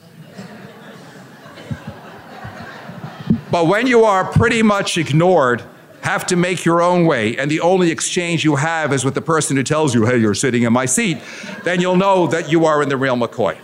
But 3.55 3.69
when 3.69 3.87
you 3.87 4.03
are 4.03 4.25
pretty 4.25 4.65
much 4.65 4.99
ignored, 4.99 5.63
have 6.01 6.27
to 6.27 6.35
make 6.35 6.65
your 6.65 6.83
own 6.83 7.07
way, 7.07 7.37
and 7.37 7.49
the 7.49 7.61
only 7.61 7.93
exchange 7.93 8.43
you 8.43 8.57
have 8.57 8.93
is 8.93 9.05
with 9.05 9.15
the 9.15 9.23
person 9.23 9.57
who 9.57 9.63
tells 9.63 9.95
you, 9.95 10.07
hey, 10.07 10.19
you're 10.19 10.35
sitting 10.35 10.65
in 10.65 10.73
my 10.73 10.87
seat, 10.87 11.19
then 11.63 11.81
you'll 11.81 11.95
know 11.95 12.27
that 12.27 12.51
you 12.51 12.65
are 12.65 12.83
in 12.83 12.89
the 12.89 12.97
real 12.97 13.15
McCoy. 13.15 13.57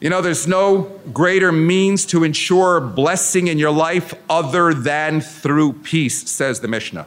You 0.00 0.10
know, 0.10 0.22
there's 0.22 0.48
no 0.48 1.00
greater 1.12 1.52
means 1.52 2.04
to 2.06 2.24
ensure 2.24 2.80
blessing 2.80 3.46
in 3.46 3.58
your 3.58 3.70
life 3.70 4.12
other 4.28 4.74
than 4.74 5.20
through 5.20 5.74
peace, 5.74 6.28
says 6.28 6.58
the 6.58 6.66
Mishnah. 6.66 7.06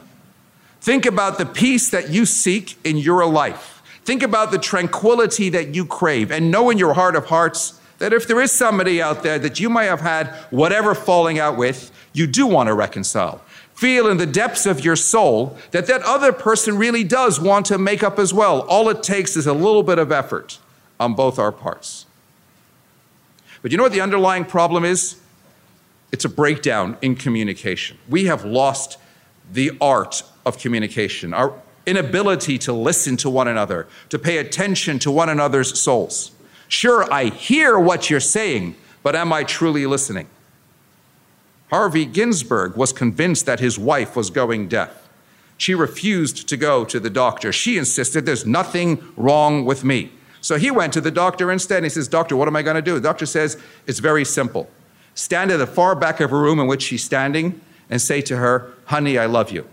Think 0.80 1.04
about 1.04 1.36
the 1.36 1.44
peace 1.44 1.90
that 1.90 2.08
you 2.08 2.24
seek 2.24 2.78
in 2.82 2.96
your 2.96 3.26
life. 3.26 3.82
Think 4.06 4.22
about 4.22 4.52
the 4.52 4.58
tranquility 4.58 5.50
that 5.50 5.74
you 5.74 5.84
crave, 5.84 6.32
and 6.32 6.50
know 6.50 6.70
in 6.70 6.78
your 6.78 6.94
heart 6.94 7.14
of 7.14 7.26
hearts 7.26 7.78
that 8.00 8.12
if 8.14 8.26
there 8.26 8.40
is 8.40 8.50
somebody 8.50 9.00
out 9.00 9.22
there 9.22 9.38
that 9.38 9.60
you 9.60 9.70
might 9.70 9.84
have 9.84 10.00
had 10.00 10.28
whatever 10.50 10.94
falling 10.94 11.38
out 11.38 11.56
with, 11.56 11.92
you 12.12 12.26
do 12.26 12.46
want 12.46 12.66
to 12.66 12.74
reconcile. 12.74 13.42
Feel 13.74 14.08
in 14.08 14.16
the 14.16 14.26
depths 14.26 14.66
of 14.66 14.84
your 14.84 14.96
soul 14.96 15.56
that 15.70 15.86
that 15.86 16.02
other 16.02 16.32
person 16.32 16.76
really 16.76 17.04
does 17.04 17.38
want 17.38 17.66
to 17.66 17.78
make 17.78 18.02
up 18.02 18.18
as 18.18 18.34
well. 18.34 18.62
All 18.62 18.88
it 18.88 19.02
takes 19.02 19.36
is 19.36 19.46
a 19.46 19.52
little 19.52 19.82
bit 19.82 19.98
of 19.98 20.10
effort 20.10 20.58
on 20.98 21.14
both 21.14 21.38
our 21.38 21.52
parts. 21.52 22.06
But 23.62 23.70
you 23.70 23.76
know 23.76 23.82
what 23.82 23.92
the 23.92 24.00
underlying 24.00 24.46
problem 24.46 24.84
is? 24.84 25.20
It's 26.10 26.24
a 26.24 26.28
breakdown 26.28 26.96
in 27.02 27.16
communication. 27.16 27.98
We 28.08 28.24
have 28.24 28.46
lost 28.46 28.96
the 29.52 29.72
art 29.78 30.22
of 30.46 30.58
communication, 30.58 31.34
our 31.34 31.52
inability 31.86 32.56
to 32.58 32.72
listen 32.72 33.18
to 33.18 33.28
one 33.28 33.46
another, 33.46 33.86
to 34.08 34.18
pay 34.18 34.38
attention 34.38 34.98
to 35.00 35.10
one 35.10 35.28
another's 35.28 35.78
souls. 35.78 36.32
Sure, 36.70 37.12
I 37.12 37.24
hear 37.26 37.80
what 37.80 38.10
you're 38.10 38.20
saying, 38.20 38.76
but 39.02 39.16
am 39.16 39.32
I 39.32 39.42
truly 39.42 39.86
listening? 39.86 40.28
Harvey 41.68 42.04
Ginsburg 42.04 42.76
was 42.76 42.92
convinced 42.92 43.44
that 43.46 43.58
his 43.58 43.76
wife 43.76 44.14
was 44.14 44.30
going 44.30 44.68
deaf. 44.68 45.08
She 45.58 45.74
refused 45.74 46.48
to 46.48 46.56
go 46.56 46.84
to 46.84 47.00
the 47.00 47.10
doctor. 47.10 47.52
She 47.52 47.76
insisted 47.76 48.24
there's 48.24 48.46
nothing 48.46 49.02
wrong 49.16 49.64
with 49.64 49.82
me. 49.82 50.12
So 50.40 50.58
he 50.58 50.70
went 50.70 50.92
to 50.92 51.00
the 51.00 51.10
doctor 51.10 51.50
instead. 51.50 51.82
He 51.82 51.90
says, 51.90 52.06
Doctor, 52.06 52.36
what 52.36 52.46
am 52.46 52.54
I 52.54 52.62
going 52.62 52.76
to 52.76 52.82
do? 52.82 52.94
The 52.94 53.00
doctor 53.00 53.26
says, 53.26 53.60
It's 53.88 53.98
very 53.98 54.24
simple. 54.24 54.70
Stand 55.14 55.50
at 55.50 55.56
the 55.58 55.66
far 55.66 55.96
back 55.96 56.20
of 56.20 56.32
a 56.32 56.36
room 56.36 56.60
in 56.60 56.68
which 56.68 56.82
she's 56.82 57.02
standing 57.02 57.60
and 57.90 58.00
say 58.00 58.20
to 58.22 58.36
her, 58.36 58.72
Honey, 58.86 59.18
I 59.18 59.26
love 59.26 59.50
you. 59.50 59.68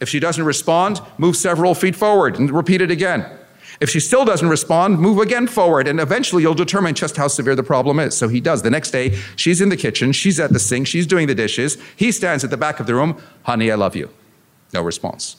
If 0.00 0.08
she 0.08 0.20
doesn't 0.20 0.44
respond, 0.44 1.00
move 1.18 1.36
several 1.36 1.74
feet 1.74 1.96
forward 1.96 2.38
and 2.38 2.48
repeat 2.48 2.80
it 2.80 2.92
again. 2.92 3.37
If 3.80 3.90
she 3.90 4.00
still 4.00 4.24
doesn't 4.24 4.48
respond, 4.48 4.98
move 4.98 5.18
again 5.18 5.46
forward, 5.46 5.86
and 5.86 6.00
eventually 6.00 6.42
you'll 6.42 6.54
determine 6.54 6.94
just 6.94 7.16
how 7.16 7.28
severe 7.28 7.54
the 7.54 7.62
problem 7.62 8.00
is. 8.00 8.16
So 8.16 8.26
he 8.26 8.40
does. 8.40 8.62
The 8.62 8.70
next 8.70 8.90
day, 8.90 9.16
she's 9.36 9.60
in 9.60 9.68
the 9.68 9.76
kitchen, 9.76 10.12
she's 10.12 10.40
at 10.40 10.52
the 10.52 10.58
sink, 10.58 10.88
she's 10.88 11.06
doing 11.06 11.28
the 11.28 11.34
dishes. 11.34 11.78
He 11.94 12.10
stands 12.10 12.42
at 12.42 12.50
the 12.50 12.56
back 12.56 12.80
of 12.80 12.86
the 12.86 12.94
room, 12.94 13.22
honey, 13.44 13.70
I 13.70 13.76
love 13.76 13.94
you. 13.94 14.10
No 14.74 14.82
response. 14.82 15.36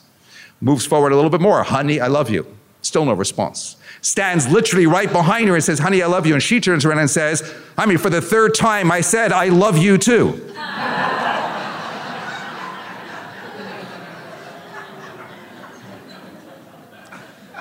Moves 0.61 0.85
forward 0.85 1.11
a 1.11 1.15
little 1.15 1.29
bit 1.29 1.41
more, 1.41 1.63
honey, 1.63 1.99
I 1.99 2.07
love 2.07 2.29
you. 2.29 2.47
Still 2.81 3.03
no 3.03 3.13
response. 3.13 3.75
Stands 4.01 4.49
literally 4.49 4.87
right 4.87 5.11
behind 5.11 5.49
her 5.49 5.55
and 5.55 5.63
says, 5.63 5.79
honey, 5.79 6.01
I 6.01 6.07
love 6.07 6.25
you. 6.25 6.33
And 6.33 6.41
she 6.41 6.61
turns 6.61 6.85
around 6.85 6.99
and 6.99 7.09
says, 7.09 7.53
I 7.77 7.85
mean, 7.85 7.97
for 7.97 8.09
the 8.09 8.21
third 8.21 8.55
time, 8.55 8.89
I 8.89 9.01
said, 9.01 9.33
I 9.33 9.49
love 9.49 9.77
you 9.77 9.97
too. 9.97 10.45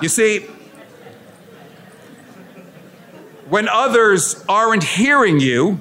You 0.01 0.09
see, 0.09 0.47
when 3.49 3.69
others 3.69 4.45
aren't 4.49 4.85
hearing 4.85 5.41
you, 5.41 5.81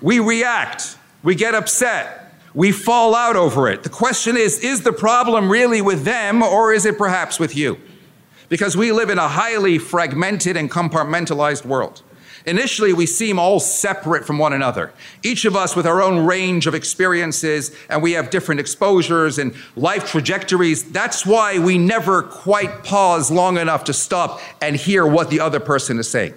we 0.00 0.18
react, 0.18 0.96
we 1.22 1.34
get 1.34 1.54
upset, 1.54 2.34
we 2.54 2.72
fall 2.72 3.14
out 3.14 3.36
over 3.36 3.68
it. 3.68 3.82
The 3.82 3.88
question 3.88 4.36
is 4.36 4.58
is 4.60 4.82
the 4.82 4.92
problem 4.92 5.50
really 5.50 5.80
with 5.80 6.04
them 6.04 6.42
or 6.42 6.72
is 6.72 6.86
it 6.86 6.98
perhaps 6.98 7.38
with 7.38 7.56
you? 7.56 7.78
Because 8.48 8.76
we 8.76 8.92
live 8.92 9.10
in 9.10 9.18
a 9.18 9.28
highly 9.28 9.78
fragmented 9.78 10.56
and 10.56 10.70
compartmentalized 10.70 11.64
world. 11.64 12.02
Initially, 12.44 12.92
we 12.92 13.06
seem 13.06 13.38
all 13.38 13.60
separate 13.60 14.26
from 14.26 14.36
one 14.36 14.52
another, 14.52 14.92
each 15.22 15.44
of 15.44 15.54
us 15.54 15.76
with 15.76 15.86
our 15.86 16.02
own 16.02 16.26
range 16.26 16.66
of 16.66 16.74
experiences, 16.74 17.70
and 17.88 18.02
we 18.02 18.12
have 18.12 18.30
different 18.30 18.60
exposures 18.60 19.38
and 19.38 19.54
life 19.76 20.10
trajectories. 20.10 20.82
That's 20.90 21.24
why 21.24 21.60
we 21.60 21.78
never 21.78 22.22
quite 22.22 22.82
pause 22.82 23.30
long 23.30 23.58
enough 23.58 23.84
to 23.84 23.92
stop 23.92 24.40
and 24.60 24.74
hear 24.74 25.06
what 25.06 25.30
the 25.30 25.38
other 25.38 25.60
person 25.60 26.00
is 26.00 26.08
saying. 26.08 26.34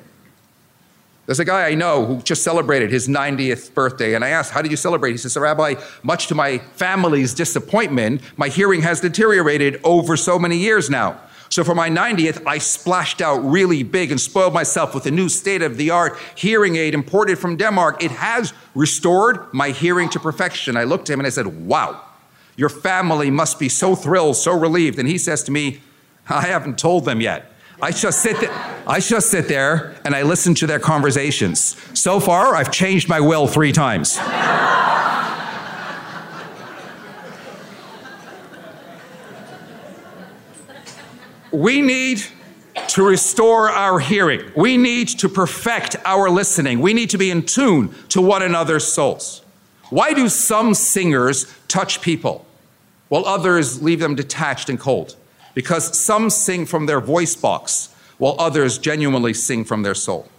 There's 1.25 1.39
a 1.39 1.45
guy 1.45 1.67
I 1.67 1.73
know 1.73 2.05
who 2.05 2.21
just 2.21 2.43
celebrated 2.43 2.91
his 2.91 3.07
90th 3.07 3.73
birthday, 3.73 4.13
and 4.13 4.23
I 4.23 4.29
asked, 4.29 4.51
How 4.51 4.61
did 4.61 4.69
you 4.69 4.77
celebrate? 4.77 5.11
He 5.11 5.17
says, 5.17 5.35
Rabbi, 5.35 5.75
much 6.03 6.27
to 6.27 6.35
my 6.35 6.59
family's 6.75 7.33
disappointment, 7.33 8.21
my 8.37 8.47
hearing 8.47 8.81
has 8.83 9.01
deteriorated 9.01 9.81
over 9.83 10.17
so 10.17 10.37
many 10.37 10.57
years 10.57 10.89
now. 10.89 11.19
So 11.49 11.63
for 11.63 11.73
my 11.73 11.89
90th, 11.89 12.45
I 12.45 12.57
splashed 12.57 13.21
out 13.21 13.37
really 13.39 13.81
big 13.81 14.11
and 14.11 14.19
spoiled 14.19 14.53
myself 14.53 14.93
with 14.93 15.05
a 15.05 15.11
new 15.11 15.29
state 15.29 15.61
of 15.61 15.77
the 15.77 15.89
art 15.89 16.17
hearing 16.35 16.75
aid 16.75 16.93
imported 16.93 17.39
from 17.39 17.55
Denmark. 17.55 18.03
It 18.03 18.11
has 18.11 18.53
restored 18.73 19.51
my 19.53 19.69
hearing 19.69 20.09
to 20.09 20.19
perfection. 20.19 20.75
I 20.75 20.83
looked 20.83 21.09
at 21.09 21.13
him 21.13 21.19
and 21.21 21.27
I 21.27 21.31
said, 21.31 21.65
Wow, 21.65 22.01
your 22.55 22.69
family 22.69 23.31
must 23.31 23.57
be 23.57 23.69
so 23.69 23.95
thrilled, 23.95 24.35
so 24.35 24.57
relieved. 24.57 24.99
And 24.99 25.07
he 25.07 25.17
says 25.17 25.43
to 25.43 25.51
me, 25.51 25.81
I 26.27 26.41
haven't 26.41 26.77
told 26.77 27.05
them 27.05 27.21
yet. 27.21 27.51
I 27.81 27.91
just 27.91 28.21
sit 28.21 28.39
there, 28.39 28.51
I 28.87 28.99
just 28.99 29.29
sit 29.29 29.47
there 29.47 29.95
and 30.05 30.15
I 30.15 30.21
listen 30.21 30.55
to 30.55 30.67
their 30.67 30.79
conversations. 30.79 31.75
So 31.93 32.19
far, 32.19 32.55
I've 32.55 32.71
changed 32.71 33.09
my 33.09 33.19
will 33.19 33.47
three 33.47 33.71
times. 33.71 34.17
we 41.51 41.81
need 41.81 42.23
to 42.89 43.03
restore 43.03 43.69
our 43.69 43.99
hearing. 43.99 44.51
We 44.55 44.77
need 44.77 45.07
to 45.19 45.29
perfect 45.29 45.95
our 46.05 46.29
listening. 46.29 46.79
We 46.79 46.93
need 46.93 47.09
to 47.11 47.17
be 47.17 47.31
in 47.31 47.43
tune 47.43 47.93
to 48.09 48.21
one 48.21 48.41
another's 48.41 48.85
souls. 48.85 49.41
Why 49.89 50.13
do 50.13 50.29
some 50.29 50.73
singers 50.73 51.53
touch 51.67 52.01
people 52.01 52.45
while 53.09 53.25
others 53.25 53.81
leave 53.81 53.99
them 53.99 54.15
detached 54.15 54.69
and 54.69 54.79
cold? 54.79 55.15
Because 55.55 55.97
some 55.97 56.29
sing 56.29 56.67
from 56.67 56.85
their 56.85 57.01
voice 57.01 57.35
box 57.35 57.89
while 58.19 58.35
others 58.37 58.77
genuinely 58.77 59.33
sing 59.33 59.65
from 59.65 59.81
their 59.81 59.95
soul. 59.95 60.29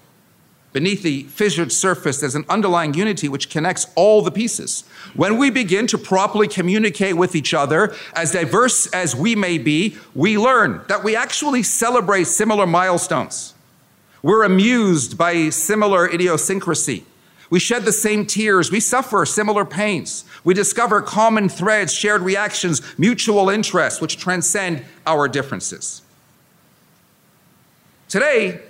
Beneath 0.72 1.02
the 1.02 1.22
fissured 1.24 1.72
surface, 1.72 2.20
there's 2.20 2.34
an 2.34 2.44
underlying 2.50 2.92
unity 2.92 3.28
which 3.30 3.48
connects 3.48 3.86
all 3.94 4.20
the 4.20 4.30
pieces. 4.30 4.84
When 5.14 5.38
we 5.38 5.48
begin 5.48 5.86
to 5.86 5.96
properly 5.96 6.48
communicate 6.48 7.16
with 7.16 7.34
each 7.34 7.54
other, 7.54 7.94
as 8.14 8.32
diverse 8.32 8.86
as 8.88 9.16
we 9.16 9.34
may 9.34 9.56
be, 9.56 9.96
we 10.14 10.36
learn 10.36 10.82
that 10.88 11.02
we 11.02 11.16
actually 11.16 11.62
celebrate 11.62 12.24
similar 12.24 12.66
milestones. 12.66 13.54
We're 14.22 14.42
amused 14.42 15.16
by 15.16 15.48
similar 15.48 16.12
idiosyncrasy. 16.12 17.06
We 17.48 17.60
shed 17.60 17.84
the 17.84 17.92
same 17.92 18.26
tears. 18.26 18.70
We 18.70 18.80
suffer 18.80 19.24
similar 19.24 19.64
pains. 19.64 20.24
We 20.42 20.54
discover 20.54 21.00
common 21.00 21.48
threads, 21.48 21.94
shared 21.94 22.22
reactions, 22.22 22.82
mutual 22.98 23.48
interests, 23.48 24.00
which 24.00 24.16
transcend 24.16 24.84
our 25.06 25.28
differences. 25.28 26.02
Today, 28.08 28.60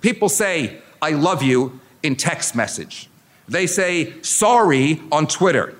people 0.00 0.28
say, 0.28 0.80
I 1.02 1.10
love 1.10 1.42
you 1.42 1.80
in 2.02 2.16
text 2.16 2.54
message. 2.54 3.08
They 3.48 3.66
say 3.66 4.20
sorry 4.22 5.00
on 5.10 5.26
Twitter. 5.26 5.74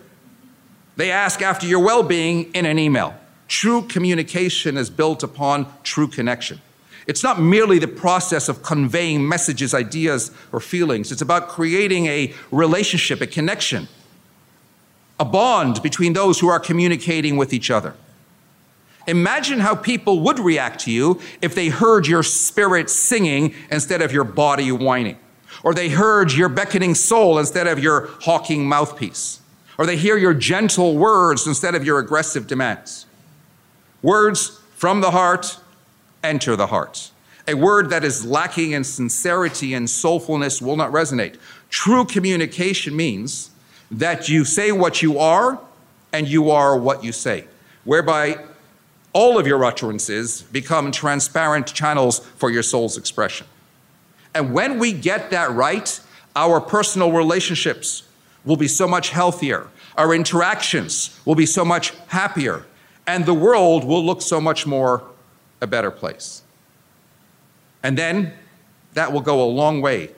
They 0.96 1.10
ask 1.10 1.42
after 1.42 1.66
your 1.66 1.80
well 1.80 2.02
being 2.02 2.52
in 2.54 2.66
an 2.66 2.78
email. 2.78 3.14
True 3.48 3.82
communication 3.82 4.76
is 4.76 4.90
built 4.90 5.22
upon 5.22 5.66
true 5.82 6.08
connection. 6.08 6.60
It's 7.06 7.22
not 7.22 7.40
merely 7.40 7.78
the 7.78 7.88
process 7.88 8.48
of 8.48 8.62
conveying 8.62 9.26
messages, 9.28 9.74
ideas, 9.74 10.30
or 10.52 10.60
feelings. 10.60 11.12
It's 11.12 11.22
about 11.22 11.48
creating 11.48 12.06
a 12.06 12.34
relationship, 12.50 13.20
a 13.20 13.26
connection, 13.26 13.88
a 15.20 15.24
bond 15.24 15.82
between 15.82 16.12
those 16.12 16.40
who 16.40 16.48
are 16.48 16.58
communicating 16.60 17.36
with 17.36 17.52
each 17.52 17.70
other. 17.70 17.94
Imagine 19.06 19.60
how 19.60 19.76
people 19.76 20.20
would 20.20 20.40
react 20.40 20.80
to 20.80 20.90
you 20.90 21.20
if 21.40 21.54
they 21.54 21.68
heard 21.68 22.08
your 22.08 22.24
spirit 22.24 22.90
singing 22.90 23.54
instead 23.70 24.02
of 24.02 24.12
your 24.12 24.24
body 24.24 24.72
whining, 24.72 25.16
or 25.62 25.74
they 25.74 25.88
heard 25.88 26.32
your 26.32 26.48
beckoning 26.48 26.94
soul 26.94 27.38
instead 27.38 27.68
of 27.68 27.78
your 27.78 28.08
hawking 28.22 28.68
mouthpiece, 28.68 29.40
or 29.78 29.86
they 29.86 29.96
hear 29.96 30.16
your 30.16 30.34
gentle 30.34 30.96
words 30.96 31.46
instead 31.46 31.76
of 31.76 31.84
your 31.84 32.00
aggressive 32.00 32.48
demands. 32.48 33.06
Words 34.02 34.60
from 34.74 35.00
the 35.00 35.12
heart 35.12 35.58
enter 36.26 36.56
the 36.56 36.66
heart. 36.66 37.10
A 37.48 37.54
word 37.54 37.90
that 37.90 38.04
is 38.04 38.26
lacking 38.26 38.72
in 38.72 38.82
sincerity 38.84 39.72
and 39.74 39.86
soulfulness 39.86 40.60
will 40.60 40.76
not 40.76 40.90
resonate. 40.90 41.38
True 41.70 42.04
communication 42.04 42.96
means 42.96 43.50
that 43.90 44.28
you 44.28 44.44
say 44.44 44.72
what 44.72 45.00
you 45.00 45.18
are 45.18 45.60
and 46.12 46.26
you 46.26 46.50
are 46.50 46.76
what 46.76 47.04
you 47.04 47.12
say, 47.12 47.44
whereby 47.84 48.38
all 49.12 49.38
of 49.38 49.46
your 49.46 49.64
utterances 49.64 50.42
become 50.42 50.90
transparent 50.90 51.66
channels 51.66 52.18
for 52.18 52.50
your 52.50 52.62
soul's 52.62 52.98
expression. 52.98 53.46
And 54.34 54.52
when 54.52 54.78
we 54.78 54.92
get 54.92 55.30
that 55.30 55.50
right, 55.52 55.98
our 56.34 56.60
personal 56.60 57.12
relationships 57.12 58.02
will 58.44 58.56
be 58.56 58.68
so 58.68 58.86
much 58.86 59.10
healthier, 59.10 59.68
our 59.96 60.14
interactions 60.14 61.18
will 61.24 61.34
be 61.34 61.46
so 61.46 61.64
much 61.64 61.94
happier, 62.08 62.66
and 63.06 63.24
the 63.24 63.34
world 63.34 63.84
will 63.84 64.04
look 64.04 64.20
so 64.20 64.40
much 64.40 64.66
more 64.66 65.02
a 65.60 65.66
better 65.66 65.90
place. 65.90 66.42
And 67.82 67.96
then 67.96 68.32
that 68.94 69.12
will 69.12 69.20
go 69.20 69.42
a 69.42 69.46
long 69.46 69.80
way 69.80 70.10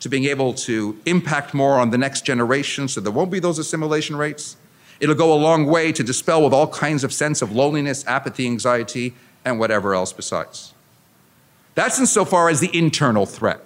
to 0.00 0.08
being 0.08 0.24
able 0.24 0.52
to 0.52 0.98
impact 1.06 1.54
more 1.54 1.78
on 1.78 1.90
the 1.90 1.98
next 1.98 2.24
generation 2.24 2.88
so 2.88 3.00
there 3.00 3.12
won't 3.12 3.30
be 3.30 3.38
those 3.38 3.58
assimilation 3.58 4.16
rates. 4.16 4.56
It'll 5.00 5.14
go 5.14 5.32
a 5.32 5.36
long 5.36 5.66
way 5.66 5.92
to 5.92 6.02
dispel 6.02 6.42
with 6.42 6.52
all 6.52 6.68
kinds 6.68 7.04
of 7.04 7.12
sense 7.12 7.42
of 7.42 7.52
loneliness, 7.52 8.06
apathy, 8.06 8.46
anxiety, 8.46 9.14
and 9.44 9.58
whatever 9.58 9.94
else 9.94 10.12
besides. 10.12 10.74
That's 11.74 11.98
insofar 11.98 12.48
as 12.48 12.60
the 12.60 12.76
internal 12.76 13.26
threat. 13.26 13.60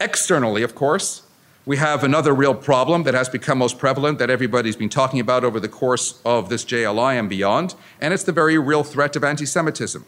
Externally, 0.00 0.62
of 0.62 0.74
course, 0.74 1.22
we 1.66 1.78
have 1.78 2.04
another 2.04 2.34
real 2.34 2.54
problem 2.54 3.04
that 3.04 3.14
has 3.14 3.28
become 3.28 3.58
most 3.58 3.78
prevalent 3.78 4.18
that 4.18 4.28
everybody's 4.28 4.76
been 4.76 4.88
talking 4.90 5.20
about 5.20 5.44
over 5.44 5.58
the 5.58 5.68
course 5.68 6.20
of 6.24 6.48
this 6.48 6.64
JLI 6.64 7.18
and 7.18 7.30
beyond, 7.30 7.74
and 8.00 8.12
it's 8.12 8.24
the 8.24 8.32
very 8.32 8.58
real 8.58 8.84
threat 8.84 9.16
of 9.16 9.24
anti 9.24 9.46
Semitism. 9.46 10.04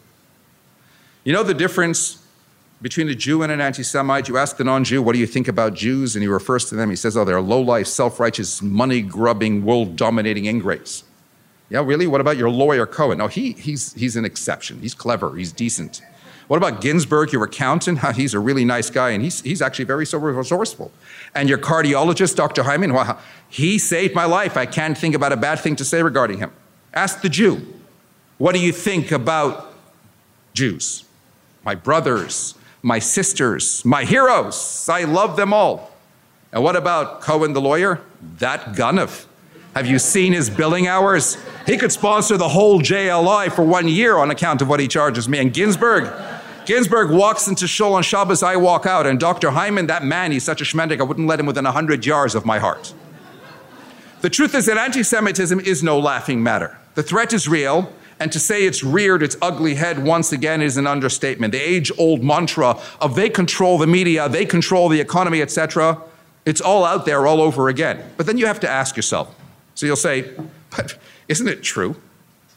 You 1.27 1.33
know 1.33 1.43
the 1.43 1.53
difference 1.53 2.25
between 2.81 3.09
a 3.09 3.13
Jew 3.13 3.43
and 3.43 3.51
an 3.51 3.59
anti 3.59 3.83
Semite? 3.83 4.29
You 4.29 4.37
ask 4.37 4.55
the 4.55 4.63
non 4.63 4.85
Jew, 4.85 5.01
what 5.01 5.11
do 5.11 5.19
you 5.19 5.27
think 5.27 5.49
about 5.49 5.73
Jews? 5.73 6.15
And 6.15 6.23
he 6.23 6.27
refers 6.29 6.63
to 6.69 6.75
them, 6.75 6.89
he 6.89 6.95
says, 6.95 7.17
oh, 7.17 7.25
they're 7.25 7.41
low 7.41 7.59
life, 7.59 7.87
self 7.87 8.17
righteous, 8.17 8.61
money 8.61 9.01
grubbing, 9.01 9.65
world 9.65 9.97
dominating 9.97 10.45
ingrates. 10.45 11.03
Yeah, 11.69 11.83
really? 11.83 12.07
What 12.07 12.21
about 12.21 12.37
your 12.37 12.49
lawyer 12.49 12.85
Cohen? 12.85 13.17
No, 13.17 13.27
he, 13.27 13.51
he's, 13.51 13.93
he's 13.95 14.15
an 14.15 14.23
exception. 14.23 14.79
He's 14.79 14.93
clever, 14.93 15.35
he's 15.35 15.51
decent. 15.51 16.01
What 16.47 16.55
about 16.55 16.79
Ginsburg, 16.79 17.33
your 17.33 17.43
accountant? 17.43 17.99
He's 18.15 18.33
a 18.33 18.39
really 18.39 18.63
nice 18.63 18.89
guy, 18.89 19.09
and 19.09 19.21
he's, 19.21 19.41
he's 19.41 19.61
actually 19.61 19.83
very 19.83 20.05
so 20.05 20.17
resourceful. 20.17 20.93
And 21.35 21.49
your 21.49 21.57
cardiologist, 21.57 22.37
Dr. 22.37 22.63
Hyman, 22.63 22.93
well, 22.93 23.19
he 23.49 23.77
saved 23.77 24.15
my 24.15 24.23
life. 24.23 24.55
I 24.55 24.65
can't 24.65 24.97
think 24.97 25.13
about 25.13 25.33
a 25.33 25.35
bad 25.35 25.59
thing 25.59 25.75
to 25.75 25.83
say 25.83 26.01
regarding 26.01 26.37
him. 26.37 26.53
Ask 26.93 27.19
the 27.19 27.27
Jew, 27.27 27.67
what 28.37 28.55
do 28.55 28.61
you 28.61 28.71
think 28.71 29.11
about 29.11 29.73
Jews? 30.53 31.03
My 31.67 31.75
brothers, 31.75 32.55
my 32.81 32.99
sisters, 32.99 33.83
my 33.83 34.05
heroes. 34.05 34.87
I 34.87 35.03
love 35.03 35.35
them 35.35 35.51
all. 35.51 35.91
And 36.53 36.63
what 36.63 36.77
about 36.77 37.19
Cohen 37.19 37.51
the 37.51 37.59
lawyer? 37.59 37.99
That 38.37 38.73
Gunoff. 38.73 39.25
Have 39.75 39.85
you 39.85 39.99
seen 39.99 40.31
his 40.31 40.49
billing 40.49 40.87
hours? 40.87 41.37
He 41.65 41.75
could 41.75 41.91
sponsor 41.91 42.37
the 42.37 42.47
whole 42.47 42.79
JLI 42.79 43.51
for 43.51 43.63
one 43.65 43.89
year 43.89 44.15
on 44.15 44.31
account 44.31 44.61
of 44.61 44.69
what 44.69 44.79
he 44.79 44.87
charges 44.87 45.27
me. 45.27 45.39
And 45.39 45.53
Ginsburg, 45.53 46.09
Ginsburg 46.65 47.11
walks 47.11 47.49
into 47.49 47.67
Shul 47.67 47.95
on 47.95 48.01
Shabbos, 48.01 48.43
I 48.43 48.55
walk 48.55 48.85
out. 48.85 49.05
And 49.05 49.19
Dr. 49.19 49.51
Hyman, 49.51 49.87
that 49.87 50.05
man, 50.05 50.31
he's 50.31 50.45
such 50.45 50.61
a 50.61 50.63
schmendik, 50.63 51.01
I 51.01 51.03
wouldn't 51.03 51.27
let 51.27 51.37
him 51.37 51.47
within 51.47 51.65
100 51.65 52.05
yards 52.05 52.33
of 52.33 52.45
my 52.45 52.59
heart. 52.59 52.93
The 54.21 54.29
truth 54.29 54.55
is 54.55 54.67
that 54.67 54.77
anti 54.77 55.03
Semitism 55.03 55.59
is 55.59 55.83
no 55.83 55.99
laughing 55.99 56.41
matter. 56.41 56.77
The 56.95 57.03
threat 57.03 57.33
is 57.33 57.49
real, 57.49 57.91
and 58.19 58.31
to 58.31 58.39
say 58.39 58.65
it's 58.65 58.83
reared 58.83 59.21
its 59.21 59.37
ugly 59.41 59.75
head 59.75 60.03
once 60.03 60.31
again 60.31 60.61
is 60.61 60.77
an 60.77 60.87
understatement. 60.87 61.51
The 61.51 61.59
age 61.59 61.91
old 61.97 62.23
mantra 62.23 62.79
of 62.99 63.15
they 63.15 63.29
control 63.29 63.77
the 63.77 63.87
media, 63.87 64.27
they 64.27 64.45
control 64.45 64.89
the 64.89 64.99
economy, 64.99 65.41
etc., 65.41 66.01
it's 66.45 66.61
all 66.61 66.85
out 66.85 67.05
there 67.05 67.27
all 67.27 67.41
over 67.41 67.67
again. 67.67 68.01
But 68.15 68.25
then 68.25 68.37
you 68.37 68.45
have 68.45 68.61
to 68.61 68.69
ask 68.69 68.95
yourself. 68.95 69.35
So 69.75 69.85
you'll 69.85 69.97
say, 69.97 70.33
but 70.75 70.97
isn't 71.27 71.47
it 71.47 71.61
true? 71.61 71.97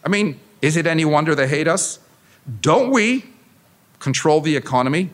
I 0.04 0.08
mean, 0.08 0.38
is 0.62 0.76
it 0.76 0.86
any 0.86 1.04
wonder 1.04 1.34
they 1.34 1.48
hate 1.48 1.66
us? 1.66 1.98
Don't 2.60 2.90
we 2.90 3.24
control 3.98 4.40
the 4.40 4.56
economy? 4.56 5.10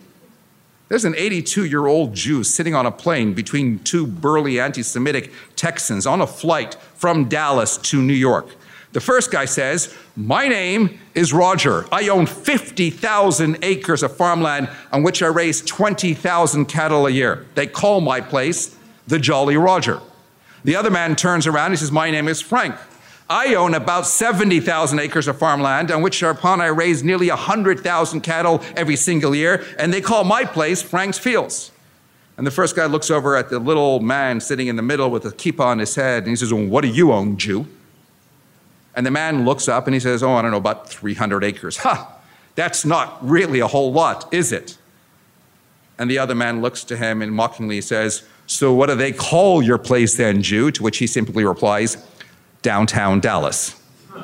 There's 0.89 1.05
an 1.05 1.15
82 1.17 1.65
year 1.65 1.87
old 1.87 2.15
Jew 2.15 2.45
sitting 2.45 2.75
on 2.75 2.87
a 2.87 2.93
plane 2.93 3.35
between 3.35 3.81
two 3.81 4.07
burly 4.07 4.61
anti 4.61 4.83
Semitic 4.83 5.33
Texans 5.57 6.07
on 6.07 6.21
a 6.21 6.27
flight 6.27 6.75
from 6.95 7.29
Dallas 7.29 7.77
to 7.79 8.01
New 8.01 8.15
York. 8.15 8.55
The 8.93 9.01
first 9.01 9.31
guy 9.31 9.45
says, 9.45 9.95
My 10.17 10.49
name 10.49 10.99
is 11.15 11.33
Roger. 11.33 11.87
I 11.93 12.09
own 12.09 12.27
50,000 12.27 13.59
acres 13.63 14.03
of 14.03 14.17
farmland 14.17 14.71
on 14.93 15.03
which 15.03 15.23
I 15.23 15.27
raise 15.27 15.61
20,000 15.63 16.67
cattle 16.67 17.07
a 17.07 17.11
year. 17.11 17.47
They 17.55 17.67
call 17.67 18.01
my 18.01 18.21
place 18.21 18.77
the 19.07 19.19
Jolly 19.19 19.57
Roger. 19.57 20.01
The 20.65 20.77
other 20.77 20.91
man 20.91 21.15
turns 21.15 21.47
around 21.47 21.73
and 21.73 21.79
says, 21.79 21.93
My 21.93 22.11
name 22.11 22.29
is 22.29 22.41
Frank. 22.41 22.75
I 23.29 23.55
own 23.55 23.75
about 23.75 24.07
70,000 24.07 25.01
acres 25.01 25.27
of 25.27 25.37
farmland 25.37 25.91
on 25.91 26.01
which 26.01 26.23
upon 26.23 26.61
I 26.61 26.67
raise 26.67 27.03
nearly 27.03 27.29
100,000 27.29 28.21
cattle 28.21 28.63
every 28.77 28.95
single 28.97 29.35
year, 29.35 29.65
and 29.79 29.93
they 29.93 30.01
call 30.01 30.23
my 30.23 30.45
place 30.45 30.81
Frank's 30.81 31.19
Fields. 31.19 31.73
And 32.37 32.47
the 32.47 32.53
first 32.53 32.77
guy 32.77 32.87
looks 32.87 33.11
over 33.11 33.35
at 33.37 33.49
the 33.49 33.59
little 33.59 33.99
man 34.01 34.41
sitting 34.41 34.69
in 34.69 34.77
the 34.77 34.83
middle 34.83 35.11
with 35.11 35.25
a 35.25 35.31
kippah 35.31 35.65
on 35.65 35.79
his 35.81 35.97
head, 35.97 36.23
and 36.23 36.31
he 36.31 36.37
says, 36.37 36.53
well, 36.53 36.67
What 36.67 36.83
do 36.83 36.89
you 36.89 37.13
own, 37.13 37.37
Jew? 37.37 37.67
And 38.97 39.07
the 39.07 39.11
man 39.11 39.45
looks 39.45 39.69
up 39.69 39.87
and 39.87 39.95
he 39.95 40.01
says, 40.01 40.23
Oh, 40.23 40.33
I 40.33 40.43
don't 40.43 40.51
know, 40.51 40.57
about 40.57 40.89
300 40.89 41.45
acres. 41.45 41.77
Ha! 41.79 42.15
That's 42.55 42.87
not 42.87 43.19
really 43.27 43.61
a 43.61 43.67
whole 43.67 43.93
lot, 43.93 44.33
is 44.33 44.51
it? 44.51 44.79
And 45.99 46.11
the 46.11 46.19
other 46.19 46.35
man 46.35 46.63
looks 46.63 46.83
to 46.85 46.97
him 46.97 47.21
and 47.23 47.31
mockingly 47.33 47.83
says, 47.83 48.25
So 48.47 48.73
what 48.73 48.89
do 48.89 48.95
they 48.95 49.13
call 49.13 49.63
your 49.63 49.79
place 49.79 50.17
then, 50.17 50.43
Jew? 50.43 50.71
To 50.73 50.83
which 50.83 50.97
he 50.99 51.07
simply 51.07 51.45
replies, 51.45 52.05
downtown 52.63 53.21
Dallas. 53.21 53.81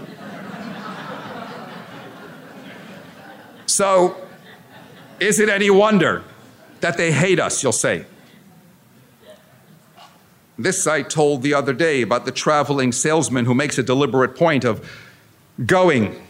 so, 3.67 4.17
is 5.21 5.39
it 5.39 5.51
any 5.51 5.69
wonder 5.71 6.25
that 6.81 6.97
they 6.97 7.13
hate 7.13 7.39
us, 7.39 7.63
you'll 7.63 7.73
say? 7.73 8.07
This 10.59 10.87
I 10.87 11.03
told 11.03 11.43
the 11.43 11.55
other 11.55 11.73
day 11.73 12.03
about 12.03 12.25
the 12.25 12.33
traveling 12.33 12.93
salesman 12.93 13.45
who 13.47 13.55
makes 13.55 13.79
a 13.79 13.83
deliberate 13.83 14.37
point 14.37 14.65
of 14.65 14.89
going 15.65 16.21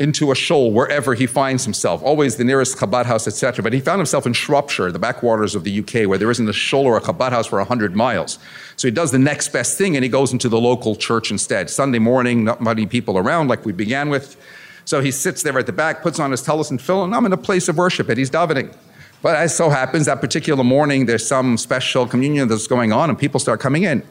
into 0.00 0.32
a 0.32 0.34
shul 0.34 0.72
wherever 0.72 1.14
he 1.14 1.26
finds 1.26 1.64
himself, 1.64 2.02
always 2.02 2.36
the 2.36 2.44
nearest 2.44 2.76
Chabad 2.78 3.06
house, 3.06 3.28
etc. 3.28 3.62
But 3.62 3.72
he 3.72 3.80
found 3.80 4.00
himself 4.00 4.26
in 4.26 4.32
Shropshire, 4.32 4.90
the 4.90 4.98
backwaters 4.98 5.54
of 5.54 5.62
the 5.62 5.80
UK, 5.80 6.08
where 6.08 6.18
there 6.18 6.30
isn't 6.30 6.48
a 6.48 6.52
shul 6.52 6.84
or 6.84 6.96
a 6.96 7.00
Chabad 7.00 7.30
house 7.30 7.46
for 7.46 7.58
100 7.58 7.94
miles. 7.94 8.38
So 8.76 8.88
he 8.88 8.92
does 8.92 9.12
the 9.12 9.18
next 9.18 9.52
best 9.52 9.78
thing 9.78 9.96
and 9.96 10.02
he 10.02 10.08
goes 10.08 10.32
into 10.32 10.48
the 10.48 10.60
local 10.60 10.96
church 10.96 11.30
instead. 11.30 11.70
Sunday 11.70 12.00
morning, 12.00 12.44
not 12.44 12.60
many 12.60 12.86
people 12.86 13.18
around 13.18 13.48
like 13.48 13.64
we 13.64 13.72
began 13.72 14.08
with. 14.08 14.36
So 14.84 15.00
he 15.00 15.10
sits 15.10 15.42
there 15.42 15.56
at 15.58 15.66
the 15.66 15.72
back, 15.72 16.02
puts 16.02 16.18
on 16.18 16.30
his 16.30 16.42
tallis 16.42 16.70
and 16.70 16.80
tefillin, 16.80 17.04
and 17.04 17.14
I'm 17.14 17.24
in 17.26 17.32
a 17.32 17.38
place 17.38 17.68
of 17.68 17.76
worship, 17.76 18.08
and 18.08 18.18
he's 18.18 18.30
davening. 18.30 18.74
But 19.24 19.36
as 19.36 19.56
so 19.56 19.70
happens, 19.70 20.04
that 20.04 20.20
particular 20.20 20.62
morning, 20.62 21.06
there's 21.06 21.26
some 21.26 21.56
special 21.56 22.06
communion 22.06 22.46
that's 22.46 22.66
going 22.66 22.92
on, 22.92 23.08
and 23.08 23.18
people 23.18 23.40
start 23.40 23.58
coming 23.58 23.84
in. 23.84 24.02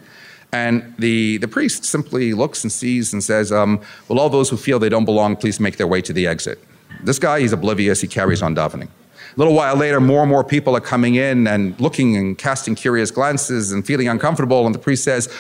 And 0.51 0.91
the, 0.97 1.37
the 1.37 1.47
priest 1.47 1.85
simply 1.85 2.33
looks 2.33 2.63
and 2.63 2.71
sees 2.71 3.13
and 3.13 3.23
says, 3.23 3.51
um, 3.51 3.79
Well, 4.07 4.19
all 4.19 4.31
those 4.31 4.49
who 4.49 4.57
feel 4.57 4.79
they 4.79 4.89
don't 4.89 5.05
belong, 5.05 5.35
please 5.35 5.59
make 5.59 5.77
their 5.77 5.85
way 5.85 6.01
to 6.01 6.13
the 6.13 6.25
exit. 6.25 6.57
This 7.03 7.19
guy, 7.19 7.41
he's 7.41 7.53
oblivious, 7.53 8.01
he 8.01 8.07
carries 8.07 8.41
on 8.41 8.55
davening. 8.55 8.87
A 8.87 9.37
little 9.37 9.53
while 9.53 9.75
later, 9.75 10.01
more 10.01 10.21
and 10.21 10.31
more 10.31 10.43
people 10.43 10.75
are 10.75 10.81
coming 10.81 11.13
in 11.13 11.45
and 11.45 11.79
looking 11.79 12.17
and 12.17 12.35
casting 12.35 12.73
curious 12.73 13.11
glances 13.11 13.71
and 13.71 13.85
feeling 13.85 14.07
uncomfortable. 14.07 14.65
And 14.65 14.73
the 14.73 14.79
priest 14.79 15.03
says, 15.03 15.31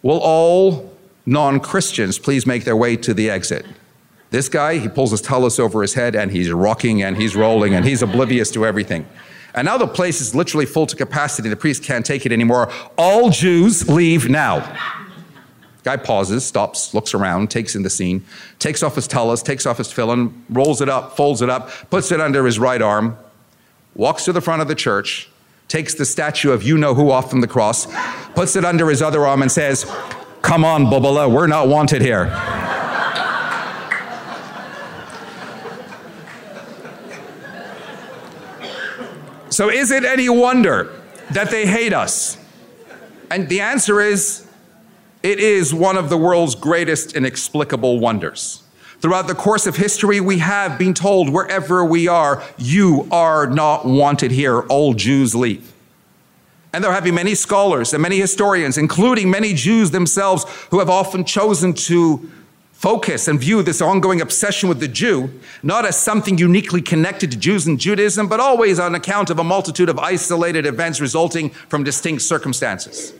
Will 0.00 0.20
all 0.20 0.90
non 1.26 1.60
Christians 1.60 2.18
please 2.18 2.46
make 2.46 2.64
their 2.64 2.76
way 2.76 2.96
to 2.96 3.12
the 3.12 3.28
exit? 3.28 3.66
This 4.30 4.48
guy, 4.48 4.78
he 4.78 4.88
pulls 4.88 5.12
his 5.12 5.20
tallis 5.20 5.58
over 5.58 5.82
his 5.82 5.94
head 5.94 6.16
and 6.16 6.30
he's 6.30 6.50
rocking 6.50 7.02
and 7.02 7.16
he's 7.16 7.36
rolling 7.36 7.74
and 7.74 7.84
he's 7.84 8.02
oblivious 8.02 8.50
to 8.52 8.66
everything. 8.66 9.06
And 9.54 9.64
now 9.64 9.78
the 9.78 9.86
place 9.86 10.20
is 10.20 10.34
literally 10.34 10.66
full 10.66 10.86
to 10.86 10.96
capacity. 10.96 11.48
The 11.48 11.56
priest 11.56 11.82
can't 11.82 12.04
take 12.04 12.26
it 12.26 12.32
anymore. 12.32 12.70
All 12.98 13.30
Jews 13.30 13.88
leave 13.88 14.28
now. 14.28 14.76
Guy 15.82 15.96
pauses, 15.96 16.44
stops, 16.44 16.92
looks 16.92 17.14
around, 17.14 17.48
takes 17.48 17.76
in 17.76 17.82
the 17.82 17.88
scene, 17.88 18.24
takes 18.58 18.82
off 18.82 18.96
his 18.96 19.06
tallis, 19.06 19.40
takes 19.40 19.66
off 19.66 19.78
his 19.78 19.88
tefillin, 19.88 20.32
rolls 20.50 20.80
it 20.80 20.88
up, 20.88 21.16
folds 21.16 21.42
it 21.42 21.48
up, 21.48 21.70
puts 21.90 22.10
it 22.10 22.20
under 22.20 22.44
his 22.44 22.58
right 22.58 22.82
arm, 22.82 23.16
walks 23.94 24.24
to 24.24 24.32
the 24.32 24.40
front 24.40 24.60
of 24.60 24.66
the 24.66 24.74
church, 24.74 25.30
takes 25.68 25.94
the 25.94 26.04
statue 26.04 26.50
of 26.50 26.64
you 26.64 26.76
know 26.76 26.94
who 26.94 27.10
off 27.10 27.30
from 27.30 27.40
the 27.40 27.46
cross, 27.46 27.86
puts 28.34 28.56
it 28.56 28.64
under 28.64 28.90
his 28.90 29.00
other 29.00 29.24
arm, 29.24 29.42
and 29.42 29.50
says, 29.50 29.84
Come 30.42 30.64
on, 30.64 30.86
Bubala, 30.86 31.32
we're 31.32 31.46
not 31.46 31.68
wanted 31.68 32.02
here. 32.02 32.26
So, 39.56 39.70
is 39.70 39.90
it 39.90 40.04
any 40.04 40.28
wonder 40.28 40.92
that 41.30 41.50
they 41.50 41.64
hate 41.64 41.94
us? 41.94 42.36
And 43.30 43.48
the 43.48 43.62
answer 43.62 44.02
is 44.02 44.46
it 45.22 45.38
is 45.40 45.72
one 45.72 45.96
of 45.96 46.10
the 46.10 46.18
world's 46.18 46.54
greatest 46.54 47.16
inexplicable 47.16 47.98
wonders. 47.98 48.62
Throughout 49.00 49.28
the 49.28 49.34
course 49.34 49.66
of 49.66 49.76
history, 49.76 50.20
we 50.20 50.40
have 50.40 50.78
been 50.78 50.92
told 50.92 51.30
wherever 51.30 51.82
we 51.82 52.06
are, 52.06 52.44
you 52.58 53.08
are 53.10 53.46
not 53.46 53.86
wanted 53.86 54.30
here. 54.30 54.60
All 54.60 54.92
Jews 54.92 55.34
leave. 55.34 55.72
And 56.74 56.84
there 56.84 56.92
have 56.92 57.04
been 57.04 57.14
many 57.14 57.34
scholars 57.34 57.94
and 57.94 58.02
many 58.02 58.18
historians, 58.18 58.76
including 58.76 59.30
many 59.30 59.54
Jews 59.54 59.90
themselves, 59.90 60.44
who 60.70 60.80
have 60.80 60.90
often 60.90 61.24
chosen 61.24 61.72
to 61.72 62.30
focus 62.76 63.26
and 63.26 63.40
view 63.40 63.62
this 63.62 63.80
ongoing 63.80 64.20
obsession 64.20 64.68
with 64.68 64.80
the 64.80 64.88
Jew 64.88 65.30
not 65.62 65.86
as 65.86 65.98
something 65.98 66.36
uniquely 66.36 66.82
connected 66.82 67.30
to 67.30 67.36
Jews 67.38 67.66
and 67.66 67.80
Judaism, 67.80 68.28
but 68.28 68.38
always 68.38 68.78
on 68.78 68.94
account 68.94 69.30
of 69.30 69.38
a 69.38 69.44
multitude 69.44 69.88
of 69.88 69.98
isolated 69.98 70.66
events 70.66 71.00
resulting 71.00 71.50
from 71.50 71.84
distinct 71.84 72.22
circumstances. 72.22 73.14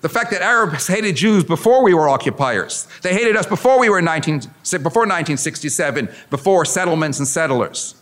The 0.00 0.08
fact 0.08 0.30
that 0.30 0.40
Arabs 0.40 0.86
hated 0.86 1.16
Jews 1.16 1.44
before 1.44 1.84
we 1.84 1.92
were 1.92 2.08
occupiers, 2.08 2.88
they 3.02 3.12
hated 3.12 3.36
us 3.36 3.46
before 3.46 3.78
we 3.78 3.90
were 3.90 4.00
19, 4.00 4.38
before 4.38 5.02
1967, 5.02 6.08
before 6.30 6.64
settlements 6.64 7.18
and 7.18 7.28
settlers. 7.28 7.94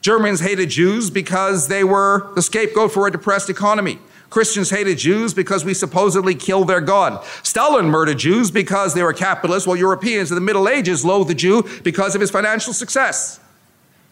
Germans 0.00 0.40
hated 0.40 0.68
Jews 0.68 1.08
because 1.10 1.68
they 1.68 1.84
were 1.84 2.32
the 2.34 2.42
scapegoat 2.42 2.92
for 2.92 3.06
a 3.06 3.12
depressed 3.12 3.48
economy. 3.48 4.00
Christians 4.34 4.68
hated 4.68 4.98
Jews 4.98 5.32
because 5.32 5.64
we 5.64 5.74
supposedly 5.74 6.34
killed 6.34 6.66
their 6.66 6.80
God. 6.80 7.24
Stalin 7.44 7.86
murdered 7.86 8.18
Jews 8.18 8.50
because 8.50 8.92
they 8.92 9.04
were 9.04 9.12
capitalists, 9.12 9.64
while 9.64 9.76
Europeans 9.76 10.32
in 10.32 10.34
the 10.34 10.40
Middle 10.40 10.68
Ages 10.68 11.04
loathed 11.04 11.30
the 11.30 11.36
Jew 11.36 11.62
because 11.84 12.16
of 12.16 12.20
his 12.20 12.32
financial 12.32 12.72
success. 12.72 13.38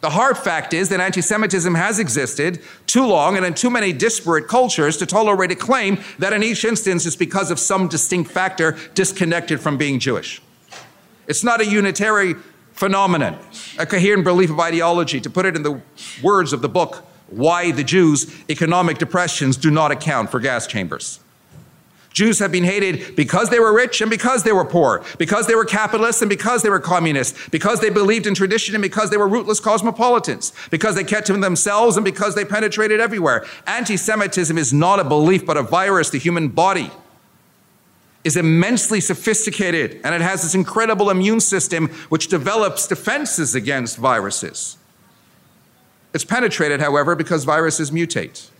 The 0.01 0.11
hard 0.11 0.39
fact 0.39 0.75
is 0.75 0.91
that 0.91 1.01
anti 1.01 1.23
Semitism 1.23 1.75
has 1.75 1.99
existed 1.99 2.63
too 2.87 3.05
long 3.05 3.37
and 3.37 3.45
in 3.45 3.53
too 3.55 3.69
many 3.69 3.93
disparate 3.93 4.47
cultures 4.47 4.97
to 4.99 5.07
tolerate 5.07 5.51
a 5.51 5.57
claim 5.57 5.99
that 6.21 6.33
in 6.33 6.45
each 6.45 6.65
instance 6.65 7.05
it's 7.05 7.17
because 7.17 7.51
of 7.51 7.59
some 7.59 7.89
distinct 7.89 8.31
factor 8.31 8.79
disconnected 8.95 9.59
from 9.59 9.77
being 9.77 9.99
Jewish. 9.99 10.41
It's 11.27 11.43
not 11.43 11.61
a 11.61 11.67
unitary 11.67 12.37
phenomenon, 12.75 13.41
a 13.77 13.87
coherent 13.87 14.23
belief 14.23 14.51
of 14.51 14.61
ideology. 14.61 15.21
To 15.21 15.31
put 15.31 15.47
it 15.47 15.57
in 15.57 15.65
the 15.65 15.83
words 16.23 16.53
of 16.53 16.63
the 16.63 16.69
book, 16.69 17.05
why 17.33 17.71
the 17.71 17.85
Jews' 17.85 18.33
economic 18.49 18.99
depressions 18.99 19.57
do 19.57 19.71
not 19.71 19.91
account 19.91 20.31
for 20.31 20.41
gas 20.41 20.67
chambers. 20.67 21.21
Jews 22.13 22.39
have 22.41 22.53
been 22.53 22.65
hated 22.65 23.17
because 23.17 23.49
they 23.49 23.59
were 23.59 23.75
rich 23.75 24.01
and 24.01 24.11
because 24.11 24.43
they 24.43 24.53
were 24.53 24.65
poor, 24.65 25.03
because 25.19 25.47
they 25.47 25.55
were 25.55 25.65
capitalists 25.65 26.21
and 26.21 26.29
because 26.29 26.63
they 26.63 26.69
were 26.69 26.81
communists, 26.81 27.49
because 27.49 27.81
they 27.81 27.91
believed 27.91 28.27
in 28.27 28.35
tradition 28.35 28.75
and 28.75 28.83
because 28.83 29.11
they 29.11 29.17
were 29.17 29.29
rootless 29.29 29.61
cosmopolitans, 29.61 30.53
because 30.71 30.95
they 30.95 31.05
kept 31.05 31.27
to 31.29 31.33
themselves 31.33 31.97
and 31.97 32.05
because 32.05 32.35
they 32.35 32.45
penetrated 32.45 33.01
everywhere. 33.01 33.47
Anti 33.67 33.97
Semitism 33.97 34.59
is 34.59 34.73
not 34.73 35.01
a 35.01 35.05
belief 35.05 35.47
but 35.47 35.57
a 35.57 35.63
virus. 35.63 36.11
The 36.11 36.19
human 36.19 36.49
body 36.49 36.91
is 38.25 38.37
immensely 38.37 39.01
sophisticated 39.01 40.01
and 40.05 40.15
it 40.15 40.21
has 40.21 40.43
this 40.43 40.55
incredible 40.55 41.11
immune 41.11 41.41
system 41.41 41.89
which 42.09 42.29
develops 42.29 42.87
defenses 42.87 43.55
against 43.55 43.97
viruses. 43.97 44.77
It's 46.15 46.25
penetrated, 46.25 46.81
however, 46.81 47.15
because 47.15 47.45
viruses 47.45 47.91
mutate. 47.91 48.51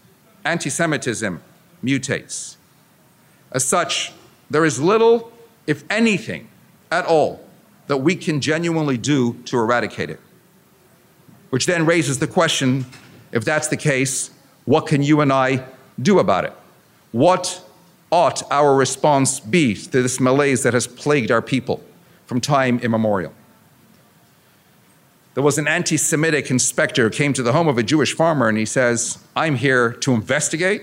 Anti 0.45 0.71
Semitism 0.71 1.41
mutates. 1.85 2.57
As 3.53 3.65
such, 3.65 4.13
there 4.51 4.65
is 4.65 4.81
little, 4.81 5.33
if 5.67 5.85
anything, 5.91 6.49
at 6.91 7.05
all, 7.07 7.45
that 7.87 7.99
we 7.99 8.17
can 8.17 8.41
genuinely 8.41 8.97
do 8.97 9.35
to 9.45 9.59
eradicate 9.59 10.11
it. 10.11 10.21
Which 11.51 11.67
then 11.67 11.85
raises 11.85 12.19
the 12.19 12.27
question 12.27 12.87
if 13.33 13.45
that's 13.45 13.69
the 13.69 13.77
case, 13.77 14.31
what 14.67 14.87
can 14.87 15.03
you 15.03 15.21
and 15.21 15.33
I 15.33 15.65
do 16.01 16.19
about 16.19 16.45
it? 16.45 16.53
What 17.13 17.65
ought 18.11 18.43
our 18.51 18.75
response 18.75 19.41
be 19.41 19.75
to 19.75 20.03
this 20.03 20.21
malaise 20.21 20.63
that 20.63 20.75
has 20.75 20.87
plagued 20.87 21.31
our 21.31 21.43
people 21.43 21.83
from 22.27 22.41
time 22.41 22.79
immemorial? 22.81 23.33
There 25.35 25.43
was 25.43 25.59
an 25.59 25.67
anti 25.67 25.97
Semitic 25.97 26.51
inspector 26.51 27.05
who 27.05 27.11
came 27.11 27.33
to 27.33 27.43
the 27.43 27.53
home 27.53 27.69
of 27.69 27.79
a 27.79 27.83
Jewish 27.83 28.15
farmer 28.15 28.49
and 28.49 28.59
he 28.59 28.67
says, 28.67 29.19
I'm 29.35 29.57
here 29.57 29.93
to 29.93 30.13
investigate, 30.13 30.83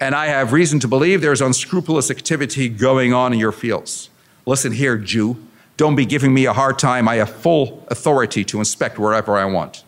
and 0.00 0.14
I 0.14 0.26
have 0.26 0.52
reason 0.52 0.80
to 0.80 0.88
believe 0.88 1.20
there's 1.20 1.42
unscrupulous 1.42 2.10
activity 2.10 2.68
going 2.68 3.12
on 3.12 3.32
in 3.32 3.38
your 3.38 3.52
fields. 3.52 4.08
Listen 4.46 4.72
here, 4.72 4.96
Jew, 4.96 5.36
don't 5.76 5.96
be 5.96 6.06
giving 6.06 6.32
me 6.32 6.46
a 6.46 6.52
hard 6.52 6.78
time. 6.78 7.08
I 7.08 7.16
have 7.16 7.30
full 7.30 7.86
authority 7.88 8.44
to 8.44 8.58
inspect 8.58 8.98
wherever 8.98 9.36
I 9.36 9.44
want. 9.44 9.84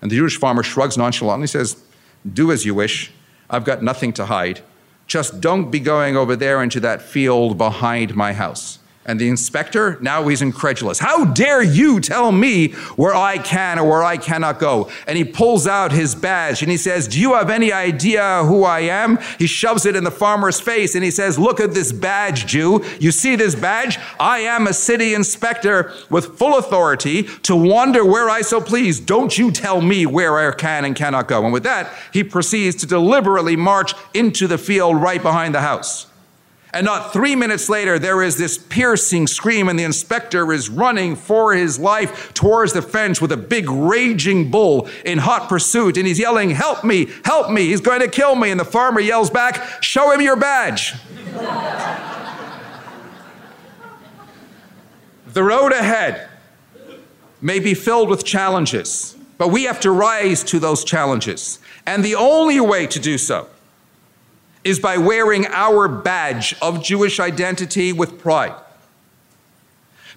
And 0.00 0.10
the 0.10 0.16
Jewish 0.16 0.38
farmer 0.38 0.62
shrugs 0.62 0.98
nonchalantly 0.98 1.44
and 1.44 1.50
says, 1.50 1.82
Do 2.30 2.52
as 2.52 2.64
you 2.64 2.74
wish. 2.74 3.12
I've 3.48 3.64
got 3.64 3.82
nothing 3.82 4.12
to 4.14 4.26
hide. 4.26 4.60
Just 5.06 5.40
don't 5.40 5.70
be 5.70 5.78
going 5.78 6.16
over 6.16 6.36
there 6.36 6.62
into 6.62 6.80
that 6.80 7.00
field 7.00 7.56
behind 7.56 8.14
my 8.14 8.32
house. 8.32 8.80
And 9.06 9.20
the 9.20 9.28
inspector, 9.28 9.98
now 10.00 10.26
he's 10.26 10.42
incredulous. 10.42 10.98
How 10.98 11.24
dare 11.24 11.62
you 11.62 12.00
tell 12.00 12.32
me 12.32 12.72
where 12.96 13.14
I 13.14 13.38
can 13.38 13.78
or 13.78 13.88
where 13.88 14.02
I 14.02 14.16
cannot 14.16 14.58
go? 14.58 14.90
And 15.06 15.16
he 15.16 15.24
pulls 15.24 15.68
out 15.68 15.92
his 15.92 16.16
badge 16.16 16.60
and 16.60 16.70
he 16.70 16.76
says, 16.76 17.06
Do 17.06 17.20
you 17.20 17.34
have 17.34 17.48
any 17.48 17.72
idea 17.72 18.42
who 18.44 18.64
I 18.64 18.80
am? 18.80 19.18
He 19.38 19.46
shoves 19.46 19.86
it 19.86 19.94
in 19.94 20.02
the 20.02 20.10
farmer's 20.10 20.60
face 20.60 20.96
and 20.96 21.04
he 21.04 21.12
says, 21.12 21.38
Look 21.38 21.60
at 21.60 21.72
this 21.72 21.92
badge, 21.92 22.46
Jew. 22.46 22.84
You 22.98 23.12
see 23.12 23.36
this 23.36 23.54
badge? 23.54 23.96
I 24.18 24.40
am 24.40 24.66
a 24.66 24.72
city 24.72 25.14
inspector 25.14 25.92
with 26.10 26.36
full 26.36 26.58
authority 26.58 27.22
to 27.44 27.54
wander 27.54 28.04
where 28.04 28.28
I 28.28 28.40
so 28.40 28.60
please. 28.60 28.98
Don't 28.98 29.38
you 29.38 29.52
tell 29.52 29.80
me 29.80 30.04
where 30.04 30.36
I 30.36 30.52
can 30.52 30.84
and 30.84 30.96
cannot 30.96 31.28
go. 31.28 31.44
And 31.44 31.52
with 31.52 31.62
that, 31.62 31.92
he 32.12 32.24
proceeds 32.24 32.74
to 32.76 32.86
deliberately 32.86 33.54
march 33.54 33.94
into 34.14 34.48
the 34.48 34.58
field 34.58 35.00
right 35.00 35.22
behind 35.22 35.54
the 35.54 35.60
house. 35.60 36.08
And 36.72 36.84
not 36.84 37.12
three 37.12 37.36
minutes 37.36 37.68
later, 37.68 37.98
there 37.98 38.22
is 38.22 38.36
this 38.36 38.58
piercing 38.58 39.26
scream, 39.28 39.68
and 39.68 39.78
the 39.78 39.84
inspector 39.84 40.52
is 40.52 40.68
running 40.68 41.14
for 41.14 41.54
his 41.54 41.78
life 41.78 42.34
towards 42.34 42.72
the 42.72 42.82
fence 42.82 43.20
with 43.20 43.30
a 43.32 43.36
big 43.36 43.70
raging 43.70 44.50
bull 44.50 44.88
in 45.04 45.18
hot 45.18 45.48
pursuit. 45.48 45.96
And 45.96 46.06
he's 46.06 46.18
yelling, 46.18 46.50
Help 46.50 46.84
me, 46.84 47.08
help 47.24 47.50
me, 47.50 47.68
he's 47.68 47.80
going 47.80 48.00
to 48.00 48.08
kill 48.08 48.34
me. 48.34 48.50
And 48.50 48.58
the 48.58 48.64
farmer 48.64 49.00
yells 49.00 49.30
back, 49.30 49.82
Show 49.82 50.10
him 50.10 50.20
your 50.20 50.36
badge. 50.36 50.94
the 55.32 55.42
road 55.42 55.72
ahead 55.72 56.28
may 57.40 57.60
be 57.60 57.74
filled 57.74 58.10
with 58.10 58.24
challenges, 58.24 59.16
but 59.38 59.48
we 59.48 59.64
have 59.64 59.78
to 59.80 59.90
rise 59.90 60.42
to 60.44 60.58
those 60.58 60.82
challenges. 60.82 61.60
And 61.86 62.04
the 62.04 62.16
only 62.16 62.58
way 62.60 62.86
to 62.88 62.98
do 62.98 63.18
so 63.18 63.48
is 64.66 64.80
by 64.80 64.98
wearing 64.98 65.46
our 65.46 65.86
badge 65.86 66.56
of 66.60 66.82
Jewish 66.82 67.20
identity 67.20 67.92
with 67.92 68.18
pride. 68.18 68.54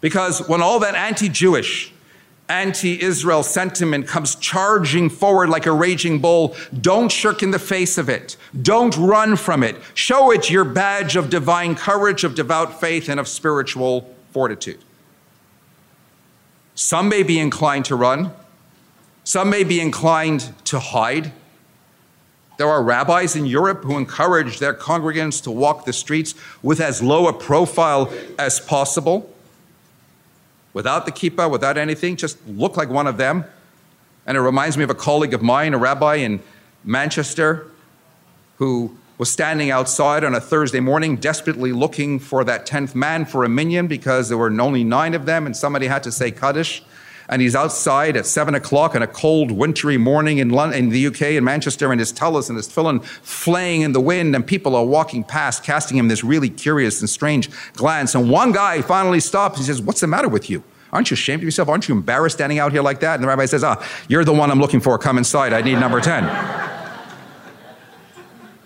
Because 0.02 0.48
when 0.48 0.60
all 0.60 0.80
that 0.80 0.96
anti 0.96 1.30
Jewish, 1.30 1.94
anti 2.48 3.00
Israel 3.00 3.44
sentiment 3.44 4.08
comes 4.08 4.34
charging 4.34 5.08
forward 5.08 5.50
like 5.50 5.68
a 5.68 5.72
raging 5.72 6.18
bull, 6.18 6.56
don't 6.82 7.12
shirk 7.12 7.44
in 7.44 7.52
the 7.52 7.60
face 7.60 8.00
of 8.00 8.10
it. 8.10 8.38
Don't 8.60 8.98
run 8.98 9.36
from 9.36 9.62
it. 9.62 9.76
Show 9.94 10.32
it 10.32 10.50
your 10.50 10.64
badge 10.64 11.16
of 11.16 11.30
divine 11.30 11.76
courage, 11.76 12.24
of 12.24 12.34
devout 12.34 12.80
faith, 12.80 13.08
and 13.08 13.20
of 13.20 13.28
spiritual 13.28 14.12
fortitude. 14.32 14.80
Some 16.74 17.08
may 17.08 17.22
be 17.22 17.38
inclined 17.38 17.86
to 17.86 17.96
run, 17.96 18.32
some 19.24 19.52
may 19.52 19.64
be 19.64 19.80
inclined 19.80 20.54
to 20.66 20.80
hide. 20.80 21.34
There 22.60 22.68
are 22.68 22.84
rabbis 22.84 23.38
in 23.38 23.46
Europe 23.46 23.86
who 23.86 23.98
encourage 23.98 24.60
their 24.60 24.74
congregants 24.74 25.42
to 25.44 25.52
walk 25.52 25.86
the 25.86 25.94
streets 25.94 26.36
with 26.62 26.82
as 26.82 27.02
low 27.02 27.30
a 27.30 27.32
profile 27.32 28.12
as 28.38 28.60
possible, 28.60 29.34
without 30.74 31.06
the 31.06 31.14
kippah, 31.14 31.50
without 31.50 31.78
anything, 31.78 32.18
just 32.18 32.38
look 32.46 32.76
like 32.76 32.90
one 32.90 33.08
of 33.08 33.16
them. 33.16 33.46
And 34.26 34.36
it 34.36 34.42
reminds 34.42 34.76
me 34.76 34.84
of 34.84 34.90
a 34.90 34.96
colleague 34.96 35.34
of 35.34 35.42
mine, 35.42 35.74
a 35.74 35.78
rabbi 35.78 36.16
in 36.16 36.42
Manchester, 36.84 37.72
who 38.58 38.98
was 39.18 39.32
standing 39.32 39.72
outside 39.72 40.26
on 40.26 40.36
a 40.36 40.42
Thursday 40.42 40.82
morning, 40.82 41.16
desperately 41.16 41.72
looking 41.72 42.20
for 42.20 42.44
that 42.44 42.68
10th 42.68 42.94
man 42.94 43.24
for 43.24 43.46
a 43.46 43.50
minyan 43.50 43.88
because 43.88 44.28
there 44.28 44.38
were 44.38 44.52
only 44.60 44.84
nine 44.84 45.14
of 45.14 45.26
them 45.26 45.46
and 45.46 45.56
somebody 45.56 45.88
had 45.88 46.04
to 46.04 46.12
say 46.12 46.30
Kaddish 46.30 46.84
and 47.30 47.44
he's 47.44 47.56
outside 47.56 48.18
at 48.18 48.26
seven 48.26 48.56
o'clock 48.56 48.96
on 48.96 49.04
a 49.04 49.08
cold, 49.08 49.52
wintry 49.52 49.98
morning 49.98 50.40
in, 50.40 50.50
London, 50.50 50.80
in 50.80 50.90
the 50.90 51.08
UK, 51.08 51.22
in 51.22 51.44
Manchester, 51.44 51.92
and 51.92 52.00
his 52.00 52.12
tallis 52.12 52.50
and 52.50 52.58
his 52.58 52.68
tefillin 52.68 53.04
flaying 53.04 53.82
in 53.82 53.94
the 53.94 54.02
wind, 54.02 54.36
and 54.36 54.46
people 54.46 54.76
are 54.76 54.84
walking 54.84 55.24
past, 55.24 55.64
casting 55.64 55.96
him 55.96 56.08
this 56.08 56.24
really 56.24 56.50
curious 56.50 57.00
and 57.00 57.10
strange 57.10 57.50
glance. 57.74 58.16
And 58.16 58.32
one 58.32 58.52
guy 58.52 58.82
finally 58.82 59.20
stops. 59.20 59.60
He 59.60 59.64
says, 59.64 59.80
What's 59.80 60.02
the 60.02 60.08
matter 60.08 60.28
with 60.28 60.50
you? 60.50 60.64
Aren't 60.92 61.12
you 61.12 61.14
ashamed 61.14 61.42
of 61.42 61.44
yourself? 61.44 61.70
Aren't 61.70 61.88
you 61.88 61.94
embarrassed 61.94 62.38
standing 62.38 62.58
out 62.58 62.72
here 62.72 62.82
like 62.82 63.00
that? 63.02 63.14
And 63.16 63.24
the 63.24 63.28
rabbi 63.28 63.46
says, 63.46 63.64
Ah, 63.64 63.88
you're 64.08 64.26
the 64.26 64.34
one 64.34 64.50
I'm 64.50 64.60
looking 64.60 64.80
for. 64.80 64.98
Come 64.98 65.20
inside. 65.20 65.54
I 65.54 65.62
need 65.62 65.76
number 65.76 66.02
10. 66.02 66.24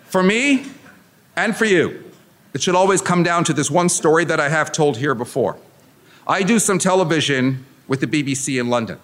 for 0.06 0.24
me 0.24 0.66
and 1.36 1.54
for 1.54 1.66
you, 1.66 2.02
it 2.54 2.62
should 2.62 2.76
always 2.76 3.02
come 3.02 3.24
down 3.24 3.44
to 3.44 3.54
this 3.54 3.70
one 3.70 3.90
story 3.90 4.24
that 4.24 4.40
I 4.40 4.48
have 4.48 4.72
told 4.72 4.98
here 4.98 5.16
before. 5.16 5.58
I 6.26 6.44
do 6.44 6.60
some 6.60 6.80
television 6.80 7.66
with 7.88 8.00
the 8.00 8.08
BBC 8.08 8.60
in 8.60 8.70
London. 8.70 9.00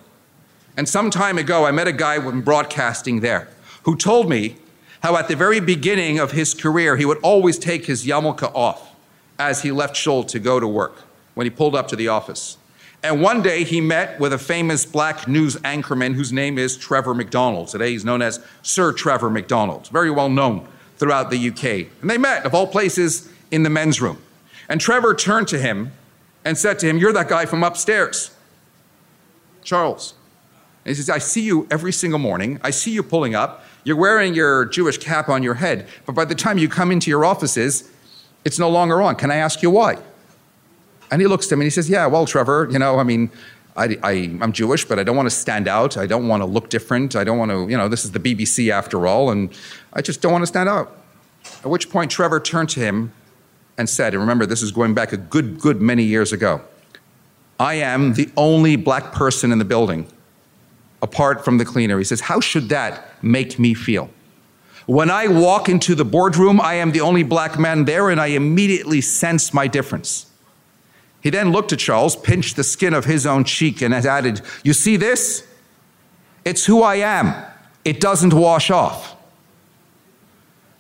And 0.78 0.88
some 0.88 1.10
time 1.10 1.38
ago, 1.38 1.66
I 1.66 1.72
met 1.72 1.88
a 1.88 1.92
guy 1.92 2.18
when 2.18 2.42
broadcasting 2.42 3.20
there 3.20 3.50
who 3.84 3.96
told 3.96 4.30
me 4.30 4.56
how 5.02 5.16
at 5.18 5.28
the 5.28 5.36
very 5.36 5.60
beginning 5.60 6.20
of 6.20 6.32
his 6.32 6.54
career, 6.54 6.98
he 6.98 7.06
would 7.06 7.20
always 7.20 7.58
take 7.58 7.86
his 7.86 8.06
yarmulke 8.06 8.54
off 8.54 8.96
as 9.38 9.62
he 9.62 9.72
left 9.72 9.96
Shul 9.96 10.24
to 10.26 10.40
go 10.40 10.60
to 10.60 10.68
work 10.68 10.96
when 11.34 11.46
he 11.46 11.50
pulled 11.50 11.76
up 11.76 11.88
to 11.90 11.96
the 11.96 12.08
office. 12.08 12.58
And 13.02 13.22
one 13.22 13.42
day 13.42 13.64
he 13.64 13.80
met 13.80 14.20
with 14.20 14.34
a 14.34 14.38
famous 14.38 14.86
black 14.86 15.28
news 15.28 15.56
anchorman 15.58 16.16
whose 16.16 16.34
name 16.34 16.58
is 16.58 16.76
Trevor 16.76 17.14
McDonald. 17.14 17.70
Today 17.70 17.92
he's 17.92 18.04
known 18.04 18.22
as 18.22 18.44
Sir 18.62 18.92
Trevor 18.92 19.30
McDonald, 19.30 19.88
very 19.88 20.12
well 20.12 20.30
known 20.30 20.68
throughout 20.98 21.32
the 21.32 21.50
UK. 21.50 21.88
And 22.02 22.10
they 22.10 22.18
met, 22.18 22.46
of 22.46 22.54
all 22.54 22.68
places, 22.68 23.30
in 23.52 23.64
the 23.64 23.70
men's 23.70 24.02
room. 24.02 24.22
And 24.68 24.82
Trevor 24.82 25.16
turned 25.16 25.48
to 25.48 25.58
him 25.58 25.94
and 26.44 26.58
said 26.58 26.78
to 26.80 26.88
him, 26.88 26.98
You're 26.98 27.14
that 27.14 27.30
guy 27.30 27.46
from 27.46 27.64
upstairs. 27.64 28.32
Charles. 29.64 30.14
And 30.86 30.96
he 30.96 30.96
says, 30.96 31.10
I 31.10 31.18
see 31.18 31.42
you 31.42 31.68
every 31.70 31.92
single 31.92 32.20
morning. 32.20 32.60
I 32.64 32.72
see 32.72 32.92
you 32.92 33.04
pulling 33.04 33.36
up. 33.36 33.64
You're 33.84 33.98
wearing 33.98 34.34
your 34.34 34.66
Jewish 34.66 34.98
cap 34.98 35.30
on 35.30 35.44
your 35.44 35.56
head. 35.56 35.88
But 36.06 36.16
by 36.16 36.26
the 36.26 36.36
time 36.36 36.58
you 36.58 36.70
come 36.70 36.92
into 36.92 37.10
your 37.10 37.26
offices, 37.26 37.90
it's 38.46 38.60
no 38.60 38.70
longer 38.70 39.02
on. 39.02 39.16
Can 39.16 39.32
I 39.32 39.36
ask 39.36 39.62
you 39.62 39.70
why? 39.70 39.98
And 41.12 41.22
he 41.22 41.28
looks 41.28 41.48
to 41.48 41.56
me 41.56 41.62
and 41.62 41.66
he 41.66 41.70
says, 41.72 41.90
Yeah, 41.90 42.06
well, 42.08 42.26
Trevor, 42.26 42.68
you 42.72 42.80
know, 42.80 43.00
I 43.00 43.04
mean, 43.04 43.32
I, 43.76 43.98
I, 44.04 44.12
am 44.42 44.52
Jewish, 44.52 44.86
but 44.86 45.00
I 45.00 45.04
don't 45.04 45.16
want 45.16 45.28
to 45.28 45.36
stand 45.36 45.68
out. 45.68 45.98
I 45.98 46.06
don't 46.06 46.28
want 46.28 46.42
to 46.42 46.46
look 46.46 46.70
different. 46.70 47.16
I 47.16 47.24
don't 47.24 47.38
want 47.38 47.52
to, 47.52 47.68
you 47.70 47.78
know, 47.78 47.88
this 47.88 48.04
is 48.04 48.12
the 48.12 48.20
BBC 48.20 48.70
after 48.70 49.08
all, 49.08 49.30
and 49.30 49.56
I 49.94 50.02
just 50.02 50.22
don't 50.22 50.32
want 50.32 50.42
to 50.42 50.48
stand 50.48 50.68
out. 50.68 50.98
At 51.64 51.68
which 51.70 51.90
point, 51.90 52.12
Trevor 52.12 52.40
turned 52.40 52.70
to 52.70 52.80
him 52.80 53.14
and 53.78 53.90
said, 53.90 54.14
and 54.14 54.22
remember, 54.22 54.46
this 54.46 54.62
is 54.62 54.72
going 54.72 54.94
back 54.94 55.14
a 55.14 55.18
good, 55.18 55.60
good 55.60 55.82
many 55.82 56.04
years 56.04 56.34
ago 56.34 56.62
I 57.60 57.76
am 57.76 58.14
the 58.14 58.30
only 58.38 58.78
black 58.78 59.12
person 59.12 59.52
in 59.52 59.60
the 59.60 59.66
building 59.66 60.08
apart 61.02 61.44
from 61.44 61.58
the 61.58 61.66
cleaner. 61.66 61.98
He 61.98 62.04
says, 62.04 62.22
How 62.22 62.40
should 62.40 62.70
that 62.70 63.24
make 63.24 63.60
me 63.60 63.74
feel? 63.74 64.10
When 64.86 65.12
I 65.12 65.28
walk 65.28 65.70
into 65.70 65.94
the 65.94 66.06
boardroom, 66.06 66.60
I 66.60 66.76
am 66.76 66.92
the 66.92 67.02
only 67.02 67.24
black 67.24 67.60
man 67.60 67.86
there, 67.86 68.10
and 68.10 68.20
I 68.20 68.28
immediately 68.28 69.02
sense 69.02 69.54
my 69.54 69.68
difference. 69.68 70.26
He 71.22 71.30
then 71.30 71.52
looked 71.52 71.74
at 71.74 71.80
Charles, 71.80 72.16
pinched 72.16 72.56
the 72.56 72.64
skin 72.64 72.94
of 72.94 73.06
his 73.06 73.26
own 73.26 73.44
cheek, 73.44 73.82
and 73.82 73.94
added, 73.94 74.42
You 74.64 74.74
see 74.74 74.98
this? 74.98 75.46
It's 76.46 76.66
who 76.66 76.82
I 76.82 76.96
am. 76.96 77.36
It 77.84 78.00
doesn't 78.00 78.34
wash 78.34 78.72
off. 78.72 79.16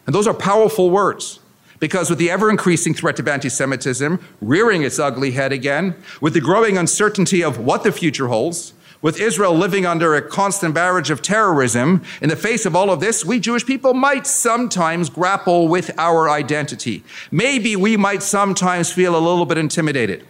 And 0.05 0.15
those 0.15 0.25
are 0.25 0.33
powerful 0.33 0.89
words. 0.89 1.38
Because 1.79 2.09
with 2.09 2.19
the 2.19 2.29
ever 2.29 2.49
increasing 2.49 2.93
threat 2.93 3.19
of 3.19 3.27
anti 3.27 3.49
Semitism 3.49 4.19
rearing 4.41 4.83
its 4.83 4.99
ugly 4.99 5.31
head 5.31 5.51
again, 5.53 5.95
with 6.19 6.33
the 6.33 6.41
growing 6.41 6.77
uncertainty 6.77 7.43
of 7.43 7.57
what 7.59 7.83
the 7.83 7.91
future 7.91 8.27
holds, 8.27 8.73
with 9.01 9.19
Israel 9.19 9.55
living 9.55 9.85
under 9.85 10.13
a 10.13 10.21
constant 10.21 10.73
barrage 10.73 11.09
of 11.09 11.21
terrorism, 11.21 12.03
in 12.21 12.27
the 12.27 12.35
face 12.35 12.65
of 12.65 12.75
all 12.75 12.89
of 12.89 12.99
this, 12.99 13.23
we 13.23 13.39
Jewish 13.39 13.65
people 13.65 13.93
might 13.93 14.27
sometimes 14.27 15.09
grapple 15.09 15.69
with 15.69 15.97
our 15.97 16.29
identity. 16.29 17.03
Maybe 17.31 17.77
we 17.77 17.95
might 17.95 18.21
sometimes 18.21 18.91
feel 18.91 19.15
a 19.15 19.19
little 19.19 19.45
bit 19.45 19.57
intimidated. 19.57 20.25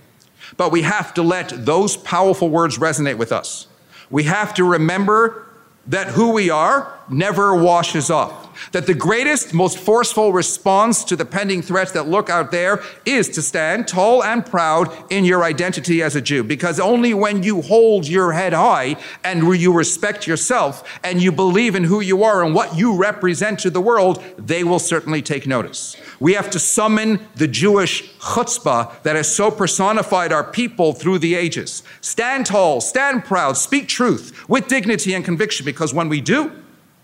But 0.56 0.72
we 0.72 0.84
have 0.84 1.16
to 1.16 1.24
let 1.24 1.66
those 1.66 1.98
powerful 1.98 2.50
words 2.50 2.78
resonate 2.78 3.18
with 3.18 3.32
us. 3.32 3.66
We 4.12 4.24
have 4.26 4.54
to 4.56 4.64
remember 4.64 5.48
that 5.88 6.10
who 6.10 6.32
we 6.32 6.52
are 6.52 6.94
never 7.10 7.56
washes 7.56 8.12
off 8.12 8.49
that 8.72 8.88
the 8.88 8.94
greatest, 8.94 9.54
most 9.54 9.78
forceful 9.78 10.34
response 10.34 11.04
to 11.06 11.16
the 11.16 11.26
pending 11.26 11.62
threats 11.62 11.92
that 11.94 12.08
look 12.08 12.30
out 12.30 12.52
there 12.52 12.82
is 13.06 13.30
to 13.30 13.42
stand 13.42 13.88
tall 13.88 14.24
and 14.24 14.46
proud 14.46 14.92
in 15.12 15.26
your 15.26 15.44
identity 15.44 16.02
as 16.02 16.16
a 16.16 16.22
Jew. 16.22 16.44
Because 16.44 16.80
only 16.80 17.14
when 17.14 17.44
you 17.44 17.62
hold 17.62 18.08
your 18.08 18.34
head 18.34 18.54
high 18.54 18.96
and 19.24 19.44
you 19.60 19.74
respect 19.74 20.28
yourself 20.28 21.00
and 21.04 21.22
you 21.22 21.32
believe 21.32 21.76
in 21.76 21.86
who 21.86 22.02
you 22.02 22.24
are 22.24 22.44
and 22.44 22.54
what 22.54 22.76
you 22.78 22.96
represent 22.96 23.60
to 23.60 23.70
the 23.70 23.82
world, 23.82 24.24
they 24.38 24.64
will 24.64 24.80
certainly 24.80 25.22
take 25.22 25.48
notice. 25.48 25.96
We 26.20 26.34
have 26.34 26.50
to 26.52 26.60
summon 26.60 27.26
the 27.36 27.48
Jewish 27.48 28.12
chutzpah 28.18 29.02
that 29.04 29.16
has 29.16 29.34
so 29.34 29.50
personified 29.50 30.34
our 30.34 30.44
people 30.44 30.94
through 30.94 31.20
the 31.20 31.36
ages. 31.36 31.82
Stand 32.02 32.46
tall, 32.46 32.82
stand 32.82 33.24
proud, 33.24 33.58
speak 33.58 33.88
truth 33.88 34.48
with 34.50 34.68
dignity 34.68 35.14
and 35.14 35.24
conviction, 35.24 35.66
because 35.66 35.94
when 35.94 36.10
we 36.10 36.20
do, 36.20 36.52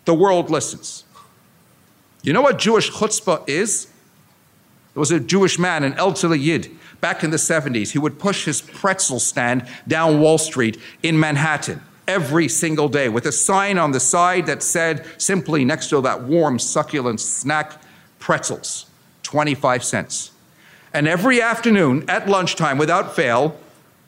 the 0.03 0.13
world 0.13 0.49
listens. 0.49 1.04
You 2.25 2.33
know 2.33 2.41
what 2.41 2.57
Jewish 2.57 2.91
chutzpah 2.91 3.47
is? 3.47 3.85
There 4.95 4.99
was 4.99 5.11
a 5.11 5.19
Jewish 5.19 5.59
man, 5.59 5.83
an 5.83 5.93
elderly 5.93 6.39
Yid, 6.39 6.71
back 6.99 7.23
in 7.23 7.29
the 7.29 7.37
70s. 7.37 7.91
He 7.91 7.99
would 7.99 8.17
push 8.17 8.45
his 8.45 8.61
pretzel 8.61 9.19
stand 9.19 9.67
down 9.87 10.19
Wall 10.19 10.39
Street 10.39 10.79
in 11.03 11.19
Manhattan 11.19 11.83
every 12.07 12.47
single 12.47 12.89
day 12.89 13.09
with 13.09 13.27
a 13.27 13.31
sign 13.31 13.77
on 13.77 13.91
the 13.91 13.99
side 13.99 14.47
that 14.47 14.63
said 14.63 15.05
simply 15.21 15.63
next 15.65 15.89
to 15.89 16.01
that 16.01 16.23
warm, 16.23 16.57
succulent 16.57 17.19
snack, 17.19 17.79
pretzels, 18.17 18.87
25 19.21 19.83
cents. 19.83 20.31
And 20.93 21.07
every 21.07 21.41
afternoon 21.41 22.05
at 22.07 22.27
lunchtime, 22.27 22.79
without 22.79 23.15
fail, 23.15 23.59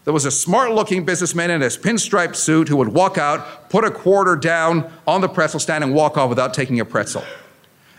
there 0.06 0.14
was 0.14 0.26
a 0.26 0.32
smart 0.32 0.72
looking 0.72 1.06
businessman 1.06 1.52
in 1.52 1.62
his 1.62 1.78
pinstripe 1.78 2.36
suit 2.36 2.68
who 2.68 2.78
would 2.78 2.90
walk 2.90 3.20
out, 3.20 3.70
put 3.70 3.84
a 3.84 3.92
quarter 3.92 4.36
down 4.36 4.92
on 5.06 5.22
the 5.22 5.30
pretzel 5.30 5.60
stand, 5.60 5.84
and 5.84 5.94
walk 5.94 6.18
off 6.18 6.30
without 6.30 6.56
taking 6.56 6.80
a 6.80 6.86
pretzel. 6.86 7.24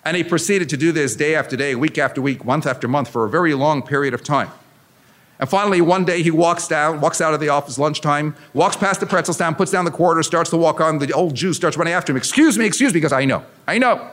And 0.08 0.16
he 0.16 0.24
proceeded 0.24 0.70
to 0.70 0.78
do 0.78 0.90
this 0.90 1.14
day 1.14 1.34
after 1.34 1.54
day, 1.54 1.74
week 1.74 1.98
after 1.98 2.22
week, 2.22 2.42
month 2.42 2.66
after 2.66 2.88
month 2.88 3.10
for 3.10 3.26
a 3.26 3.28
very 3.28 3.52
long 3.52 3.82
period 3.82 4.14
of 4.14 4.24
time. 4.24 4.50
And 5.38 5.50
finally, 5.50 5.82
one 5.82 6.06
day 6.06 6.22
he 6.22 6.30
walks 6.30 6.66
down, 6.66 7.02
walks 7.02 7.20
out 7.20 7.34
of 7.34 7.40
the 7.40 7.50
office 7.50 7.78
lunchtime, 7.78 8.34
walks 8.54 8.74
past 8.74 9.00
the 9.00 9.06
pretzel 9.06 9.34
stand, 9.34 9.58
puts 9.58 9.70
down 9.70 9.84
the 9.84 9.90
quarter, 9.90 10.22
starts 10.22 10.48
to 10.48 10.56
walk 10.56 10.80
on. 10.80 10.98
The 10.98 11.12
old 11.12 11.34
Jew 11.34 11.52
starts 11.52 11.76
running 11.76 11.92
after 11.92 12.10
him. 12.10 12.16
Excuse 12.16 12.56
me, 12.56 12.64
excuse 12.64 12.94
me, 12.94 13.00
because 13.00 13.12
I 13.12 13.26
know, 13.26 13.44
I 13.66 13.76
know. 13.76 14.10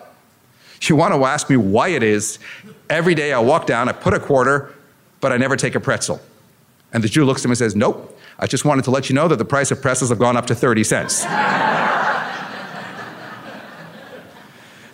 You 0.82 0.98
want 0.98 1.14
to 1.14 1.24
ask 1.24 1.50
me 1.50 1.56
why 1.56 1.88
it 1.88 2.04
is 2.04 2.40
every 2.90 3.16
day 3.16 3.32
I 3.32 3.40
walk 3.40 3.66
down, 3.66 3.88
I 3.88 3.94
put 3.94 4.14
a 4.14 4.20
quarter, 4.20 4.76
but 5.22 5.32
I 5.32 5.38
never 5.38 5.56
take 5.56 5.76
a 5.76 5.80
pretzel. 5.80 6.20
And 6.92 7.06
the 7.06 7.08
Jew 7.08 7.24
looks 7.24 7.44
at 7.44 7.46
him 7.46 7.52
and 7.52 7.58
says, 7.58 7.74
Nope, 7.74 8.20
I 8.38 8.48
just 8.48 8.66
wanted 8.66 8.84
to 8.84 8.92
let 8.92 9.08
you 9.08 9.16
know 9.16 9.30
that 9.30 9.38
the 9.38 9.46
price 9.46 9.72
of 9.72 9.82
pretzels 9.82 10.10
have 10.10 10.20
gone 10.20 10.36
up 10.36 10.46
to 10.48 10.56
30 10.56 10.84
cents. 10.84 11.24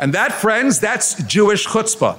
And 0.01 0.13
that, 0.13 0.33
friends, 0.33 0.79
that's 0.79 1.23
Jewish 1.23 1.67
chutzpah. 1.67 2.17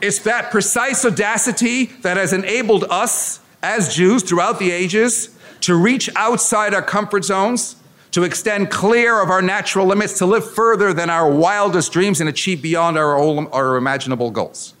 It's 0.00 0.20
that 0.20 0.52
precise 0.52 1.04
audacity 1.04 1.86
that 2.02 2.16
has 2.16 2.32
enabled 2.32 2.84
us 2.88 3.40
as 3.62 3.94
Jews 3.94 4.22
throughout 4.22 4.60
the 4.60 4.70
ages 4.70 5.36
to 5.62 5.74
reach 5.74 6.08
outside 6.14 6.72
our 6.72 6.82
comfort 6.82 7.24
zones, 7.24 7.76
to 8.12 8.22
extend 8.22 8.70
clear 8.70 9.20
of 9.20 9.28
our 9.28 9.42
natural 9.42 9.86
limits, 9.86 10.18
to 10.18 10.24
live 10.24 10.48
further 10.48 10.94
than 10.94 11.10
our 11.10 11.30
wildest 11.30 11.92
dreams 11.92 12.20
and 12.20 12.30
achieve 12.30 12.62
beyond 12.62 12.96
our, 12.96 13.16
our 13.52 13.76
imaginable 13.76 14.30
goals. 14.30 14.74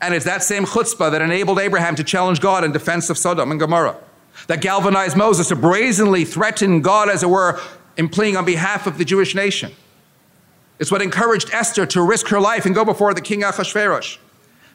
And 0.00 0.14
it's 0.14 0.24
that 0.24 0.42
same 0.42 0.64
chutzpah 0.64 1.10
that 1.10 1.20
enabled 1.20 1.58
Abraham 1.58 1.96
to 1.96 2.04
challenge 2.04 2.40
God 2.40 2.62
in 2.62 2.70
defense 2.70 3.10
of 3.10 3.18
Sodom 3.18 3.50
and 3.50 3.58
Gomorrah, 3.58 3.96
that 4.46 4.60
galvanized 4.60 5.16
Moses 5.16 5.48
to 5.48 5.56
brazenly 5.56 6.24
threaten 6.24 6.80
God, 6.80 7.10
as 7.10 7.24
it 7.24 7.28
were, 7.28 7.60
in 7.96 8.08
pleading 8.08 8.36
on 8.36 8.44
behalf 8.44 8.86
of 8.86 8.98
the 8.98 9.04
Jewish 9.04 9.34
nation. 9.34 9.72
It's 10.82 10.90
what 10.90 11.00
encouraged 11.00 11.50
Esther 11.52 11.86
to 11.86 12.02
risk 12.02 12.26
her 12.26 12.40
life 12.40 12.66
and 12.66 12.74
go 12.74 12.84
before 12.84 13.14
the 13.14 13.20
king 13.20 13.42
Achashverosh. 13.42 14.18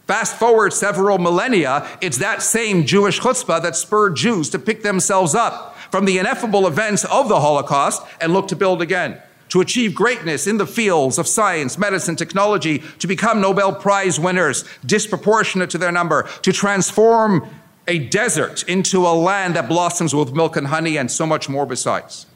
Fast 0.05 0.37
forward 0.37 0.71
several 0.71 1.17
millennia, 1.17 1.85
it's 1.99 2.19
that 2.19 2.41
same 2.41 2.85
Jewish 2.85 3.19
chutzpah 3.19 3.61
that 3.61 3.75
spurred 3.75 4.15
Jews 4.15 4.49
to 4.51 4.57
pick 4.57 4.83
themselves 4.83 5.35
up 5.35 5.75
from 5.91 6.05
the 6.05 6.17
ineffable 6.17 6.65
events 6.65 7.03
of 7.03 7.27
the 7.27 7.41
Holocaust 7.41 8.03
and 8.21 8.31
look 8.31 8.47
to 8.47 8.55
build 8.55 8.81
again 8.81 9.21
to 9.49 9.59
achieve 9.59 9.93
greatness 9.93 10.47
in 10.47 10.57
the 10.57 10.65
fields 10.65 11.17
of 11.17 11.27
science, 11.27 11.77
medicine, 11.77 12.15
technology, 12.15 12.81
to 12.99 13.07
become 13.07 13.41
Nobel 13.41 13.75
Prize 13.75 14.17
winners, 14.17 14.63
disproportionate 14.85 15.69
to 15.71 15.77
their 15.77 15.91
number, 15.91 16.23
to 16.41 16.53
transform 16.53 17.49
a 17.85 17.99
desert 17.99 18.63
into 18.63 19.05
a 19.05 19.11
land 19.11 19.57
that 19.57 19.67
blossoms 19.67 20.15
with 20.15 20.33
milk 20.33 20.55
and 20.55 20.67
honey, 20.67 20.97
and 20.97 21.11
so 21.11 21.25
much 21.25 21.49
more 21.49 21.65
besides. 21.65 22.27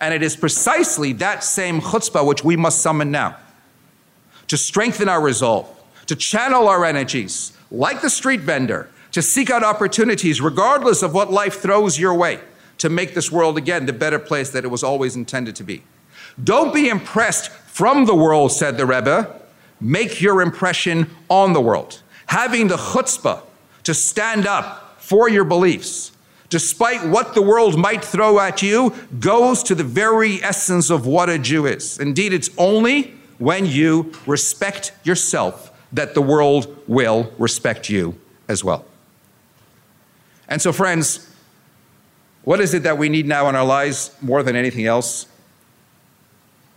And 0.00 0.12
it 0.12 0.22
is 0.22 0.36
precisely 0.36 1.12
that 1.14 1.44
same 1.44 1.80
chutzpah 1.80 2.26
which 2.26 2.44
we 2.44 2.56
must 2.56 2.80
summon 2.80 3.10
now 3.10 3.36
to 4.48 4.56
strengthen 4.56 5.08
our 5.08 5.22
resolve, 5.22 5.66
to 6.06 6.14
channel 6.14 6.68
our 6.68 6.84
energies, 6.84 7.56
like 7.70 8.02
the 8.02 8.10
street 8.10 8.40
vendor, 8.40 8.90
to 9.12 9.22
seek 9.22 9.48
out 9.48 9.62
opportunities, 9.62 10.40
regardless 10.40 11.02
of 11.02 11.14
what 11.14 11.32
life 11.32 11.60
throws 11.60 11.98
your 11.98 12.14
way, 12.14 12.40
to 12.78 12.88
make 12.88 13.14
this 13.14 13.30
world 13.30 13.56
again 13.56 13.86
the 13.86 13.92
better 13.92 14.18
place 14.18 14.50
that 14.50 14.64
it 14.64 14.68
was 14.68 14.82
always 14.82 15.16
intended 15.16 15.56
to 15.56 15.64
be. 15.64 15.82
Don't 16.42 16.74
be 16.74 16.88
impressed 16.88 17.50
from 17.50 18.06
the 18.06 18.14
world, 18.14 18.52
said 18.52 18.76
the 18.76 18.86
Rebbe. 18.86 19.40
Make 19.80 20.20
your 20.20 20.42
impression 20.42 21.10
on 21.28 21.52
the 21.52 21.60
world. 21.60 22.02
Having 22.26 22.68
the 22.68 22.76
chutzpah 22.76 23.42
to 23.84 23.94
stand 23.94 24.46
up 24.46 24.96
for 24.98 25.28
your 25.28 25.44
beliefs, 25.44 26.10
despite 26.54 27.04
what 27.04 27.34
the 27.34 27.42
world 27.42 27.76
might 27.76 28.04
throw 28.04 28.38
at 28.38 28.62
you, 28.62 28.94
goes 29.18 29.60
to 29.60 29.74
the 29.74 29.82
very 29.82 30.40
essence 30.40 30.88
of 30.88 31.04
what 31.04 31.28
a 31.28 31.36
Jew 31.36 31.66
is. 31.66 31.98
Indeed, 31.98 32.32
it's 32.32 32.48
only 32.56 33.12
when 33.38 33.66
you 33.66 34.12
respect 34.24 34.92
yourself 35.02 35.72
that 35.92 36.14
the 36.14 36.22
world 36.22 36.80
will 36.86 37.32
respect 37.38 37.90
you 37.90 38.16
as 38.46 38.62
well. 38.62 38.84
And 40.46 40.62
so, 40.62 40.72
friends, 40.72 41.28
what 42.44 42.60
is 42.60 42.72
it 42.72 42.84
that 42.84 42.98
we 42.98 43.08
need 43.08 43.26
now 43.26 43.48
in 43.48 43.56
our 43.56 43.66
lives 43.66 44.12
more 44.22 44.44
than 44.44 44.54
anything 44.54 44.86
else? 44.86 45.26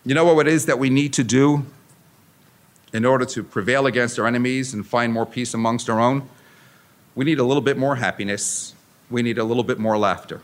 You 0.06 0.16
know 0.16 0.26
what 0.26 0.48
it 0.48 0.54
is 0.54 0.66
that 0.66 0.80
we 0.80 0.90
need 0.90 1.14
to 1.14 1.24
do 1.24 1.68
in 2.94 3.06
order 3.06 3.26
to 3.26 3.44
prevail 3.44 3.86
against 3.86 4.18
our 4.18 4.26
enemies 4.26 4.74
and 4.74 4.88
find 4.88 5.14
more 5.14 5.28
peace 5.28 5.54
amongst 5.54 5.88
our 5.88 6.00
own? 6.00 6.28
We 7.14 7.26
need 7.26 7.38
a 7.38 7.44
little 7.44 7.62
bit 7.62 7.78
more 7.78 7.98
happiness. 7.98 8.74
We 9.10 9.22
need 9.22 9.38
a 9.38 9.44
little 9.44 9.64
bit 9.64 9.80
more 9.80 9.98
laughter. 9.98 10.42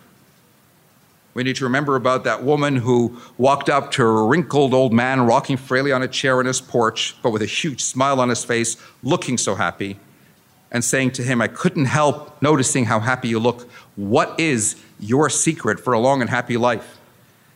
We 1.33 1.43
need 1.43 1.55
to 1.55 1.63
remember 1.63 1.95
about 1.95 2.23
that 2.25 2.43
woman 2.43 2.75
who 2.75 3.19
walked 3.37 3.67
up 3.67 3.91
to 3.93 4.03
a 4.03 4.25
wrinkled 4.27 4.73
old 4.73 4.93
man 4.93 5.21
rocking 5.21 5.57
frailly 5.57 5.91
on 5.91 6.03
a 6.03 6.07
chair 6.07 6.39
in 6.39 6.45
his 6.45 6.61
porch, 6.61 7.15
but 7.23 7.31
with 7.31 7.41
a 7.41 7.47
huge 7.47 7.83
smile 7.83 8.19
on 8.19 8.29
his 8.29 8.45
face, 8.45 8.77
looking 9.01 9.37
so 9.37 9.55
happy, 9.55 9.97
and 10.71 10.83
saying 10.83 11.11
to 11.11 11.23
him, 11.23 11.41
I 11.41 11.47
couldn't 11.47 11.85
help 11.85 12.39
noticing 12.41 12.85
how 12.85 12.99
happy 12.99 13.29
you 13.29 13.39
look. 13.39 13.69
What 13.95 14.39
is 14.39 14.75
your 14.99 15.29
secret 15.29 15.79
for 15.79 15.93
a 15.93 15.99
long 15.99 16.21
and 16.21 16.29
happy 16.29 16.55
life? 16.55 16.99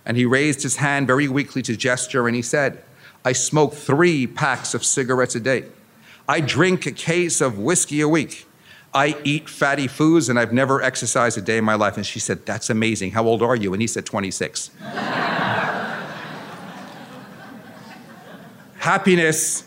And 0.06 0.18
he 0.18 0.26
raised 0.26 0.64
his 0.64 0.78
hand 0.78 1.06
very 1.06 1.28
weakly 1.28 1.62
to 1.64 1.76
gesture 1.76 2.28
and 2.28 2.36
he 2.36 2.42
said, 2.42 2.84
I 3.24 3.34
smoke 3.34 3.74
three 3.74 4.26
packs 4.26 4.74
of 4.74 4.86
cigarettes 4.86 5.36
a 5.36 5.40
day. 5.40 5.66
I 6.28 6.40
drink 6.40 6.86
a 6.86 6.92
case 6.92 7.42
of 7.42 7.60
whiskey 7.60 8.02
a 8.02 8.08
week. 8.08 8.47
I 8.94 9.16
eat 9.24 9.50
fatty 9.50 9.88
foods 9.88 10.30
and 10.30 10.40
I've 10.40 10.54
never 10.54 10.82
exercised 10.82 11.38
a 11.38 11.42
day 11.42 11.58
in 11.58 11.64
my 11.64 11.76
life. 11.76 11.98
And 11.98 12.06
she 12.06 12.20
said, 12.20 12.46
That's 12.46 12.70
amazing. 12.70 13.12
How 13.12 13.26
old 13.26 13.42
are 13.42 13.56
you? 13.56 13.74
And 13.74 13.82
he 13.82 13.88
said, 13.88 14.06
26. 14.06 14.72
Happiness 18.80 19.66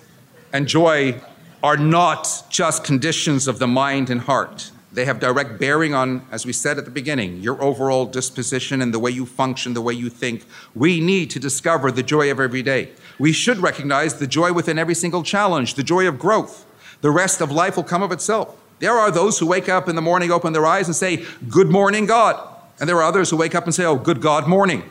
and 0.52 0.66
joy 0.66 1.20
are 1.62 1.76
not 1.76 2.44
just 2.48 2.84
conditions 2.84 3.46
of 3.46 3.58
the 3.58 3.66
mind 3.66 4.08
and 4.10 4.22
heart. 4.22 4.70
They 4.92 5.04
have 5.04 5.20
direct 5.20 5.60
bearing 5.60 5.94
on, 5.94 6.26
as 6.32 6.44
we 6.44 6.52
said 6.52 6.76
at 6.78 6.84
the 6.84 6.90
beginning, 6.90 7.36
your 7.36 7.62
overall 7.62 8.06
disposition 8.06 8.82
and 8.82 8.92
the 8.92 8.98
way 8.98 9.10
you 9.12 9.24
function, 9.24 9.74
the 9.74 9.80
way 9.80 9.92
you 9.92 10.08
think. 10.08 10.44
We 10.74 11.00
need 11.00 11.30
to 11.30 11.38
discover 11.38 11.92
the 11.92 12.02
joy 12.02 12.30
of 12.30 12.40
every 12.40 12.62
day. 12.62 12.90
We 13.18 13.32
should 13.32 13.58
recognize 13.58 14.14
the 14.14 14.26
joy 14.26 14.52
within 14.52 14.78
every 14.78 14.96
single 14.96 15.22
challenge, 15.22 15.74
the 15.74 15.84
joy 15.84 16.08
of 16.08 16.18
growth. 16.18 16.66
The 17.02 17.10
rest 17.10 17.40
of 17.40 17.52
life 17.52 17.76
will 17.76 17.84
come 17.84 18.02
of 18.02 18.10
itself. 18.10 18.56
There 18.80 18.94
are 18.94 19.10
those 19.10 19.38
who 19.38 19.46
wake 19.46 19.68
up 19.68 19.88
in 19.88 19.94
the 19.94 20.02
morning, 20.02 20.32
open 20.32 20.52
their 20.52 20.66
eyes, 20.66 20.86
and 20.86 20.96
say, 20.96 21.24
Good 21.48 21.68
morning, 21.68 22.06
God. 22.06 22.48
And 22.80 22.88
there 22.88 22.96
are 22.96 23.04
others 23.04 23.30
who 23.30 23.36
wake 23.36 23.54
up 23.54 23.64
and 23.64 23.74
say, 23.74 23.84
Oh, 23.84 23.96
good 23.96 24.20
God 24.20 24.48
morning. 24.48 24.82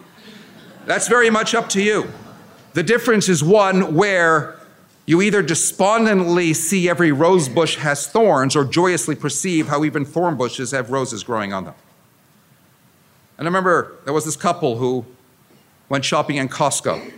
That's 0.86 1.08
very 1.08 1.30
much 1.30 1.54
up 1.54 1.68
to 1.70 1.82
you. 1.82 2.08
The 2.74 2.84
difference 2.84 3.28
is 3.28 3.44
one 3.44 3.96
where 3.96 4.60
you 5.08 5.24
either 5.24 5.42
despondently 5.42 6.54
see 6.54 6.88
every 6.88 7.12
rose 7.12 7.50
bush 7.50 7.78
has 7.78 8.06
thorns 8.06 8.56
or 8.56 8.64
joyously 8.64 9.16
perceive 9.16 9.68
how 9.68 9.84
even 9.84 10.06
thorn 10.06 10.38
bushes 10.38 10.70
have 10.70 10.92
roses 10.92 11.24
growing 11.24 11.52
on 11.52 11.66
them. 11.66 11.74
And 13.40 13.48
I 13.48 13.50
remember 13.50 13.96
there 14.06 14.14
was 14.14 14.26
this 14.26 14.36
couple 14.36 14.78
who 14.78 15.06
went 15.90 16.06
shopping 16.06 16.36
in 16.36 16.48
Costco. 16.48 17.12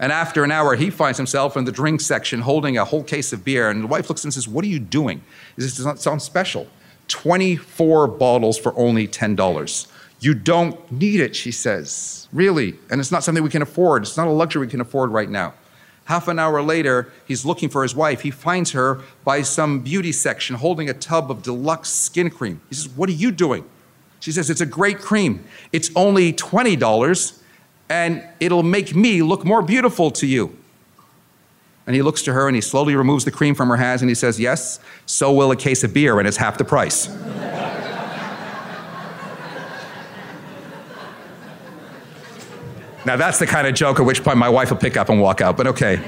And 0.00 0.12
after 0.12 0.44
an 0.44 0.52
hour, 0.52 0.76
he 0.76 0.90
finds 0.90 1.16
himself 1.16 1.56
in 1.56 1.64
the 1.64 1.72
drink 1.72 2.00
section 2.00 2.40
holding 2.40 2.78
a 2.78 2.84
whole 2.84 3.02
case 3.02 3.32
of 3.32 3.44
beer. 3.44 3.68
And 3.68 3.82
the 3.82 3.86
wife 3.88 4.08
looks 4.08 4.24
and 4.24 4.32
says, 4.32 4.46
What 4.46 4.64
are 4.64 4.68
you 4.68 4.78
doing? 4.78 5.22
This 5.56 5.76
does 5.76 5.86
not 5.86 5.98
sound 5.98 6.22
special. 6.22 6.68
24 7.08 8.06
bottles 8.06 8.58
for 8.58 8.76
only 8.78 9.08
$10. 9.08 9.86
You 10.20 10.34
don't 10.34 10.92
need 10.92 11.20
it, 11.20 11.34
she 11.34 11.50
says. 11.50 12.28
Really. 12.32 12.74
And 12.90 13.00
it's 13.00 13.10
not 13.10 13.24
something 13.24 13.42
we 13.42 13.50
can 13.50 13.62
afford. 13.62 14.02
It's 14.02 14.16
not 14.16 14.28
a 14.28 14.30
luxury 14.30 14.66
we 14.66 14.70
can 14.70 14.80
afford 14.80 15.10
right 15.10 15.28
now. 15.28 15.54
Half 16.04 16.28
an 16.28 16.38
hour 16.38 16.62
later, 16.62 17.12
he's 17.26 17.44
looking 17.44 17.68
for 17.68 17.82
his 17.82 17.94
wife. 17.94 18.22
He 18.22 18.30
finds 18.30 18.72
her 18.72 19.00
by 19.24 19.42
some 19.42 19.80
beauty 19.80 20.12
section 20.12 20.56
holding 20.56 20.88
a 20.88 20.94
tub 20.94 21.30
of 21.30 21.42
deluxe 21.42 21.90
skin 21.90 22.30
cream. 22.30 22.60
He 22.68 22.74
says, 22.74 22.88
What 22.88 23.08
are 23.08 23.12
you 23.12 23.30
doing? 23.30 23.64
She 24.20 24.32
says, 24.32 24.48
It's 24.48 24.60
a 24.60 24.66
great 24.66 25.00
cream. 25.00 25.44
It's 25.70 25.90
only 25.94 26.32
$20 26.32 27.42
and 27.88 28.22
it'll 28.40 28.62
make 28.62 28.94
me 28.94 29.22
look 29.22 29.44
more 29.44 29.62
beautiful 29.62 30.10
to 30.12 30.26
you. 30.26 30.56
And 31.86 31.94
he 31.94 32.02
looks 32.02 32.22
to 32.22 32.34
her 32.34 32.46
and 32.46 32.54
he 32.54 32.60
slowly 32.60 32.94
removes 32.94 33.24
the 33.24 33.30
cream 33.30 33.54
from 33.54 33.68
her 33.70 33.76
hands 33.76 34.02
and 34.02 34.10
he 34.10 34.14
says, 34.14 34.38
Yes, 34.38 34.78
so 35.06 35.32
will 35.32 35.50
a 35.50 35.56
case 35.56 35.82
of 35.84 35.94
beer 35.94 36.18
and 36.18 36.28
it's 36.28 36.36
half 36.36 36.58
the 36.58 36.64
price. 36.64 37.08
Now, 43.06 43.16
that's 43.16 43.38
the 43.38 43.46
kind 43.46 43.66
of 43.66 43.74
joke 43.74 44.00
at 44.00 44.04
which 44.04 44.22
point 44.22 44.36
my 44.36 44.50
wife 44.50 44.68
will 44.68 44.76
pick 44.76 44.98
up 44.98 45.08
and 45.08 45.18
walk 45.18 45.40
out, 45.40 45.56
but 45.56 45.66
okay. 45.68 45.98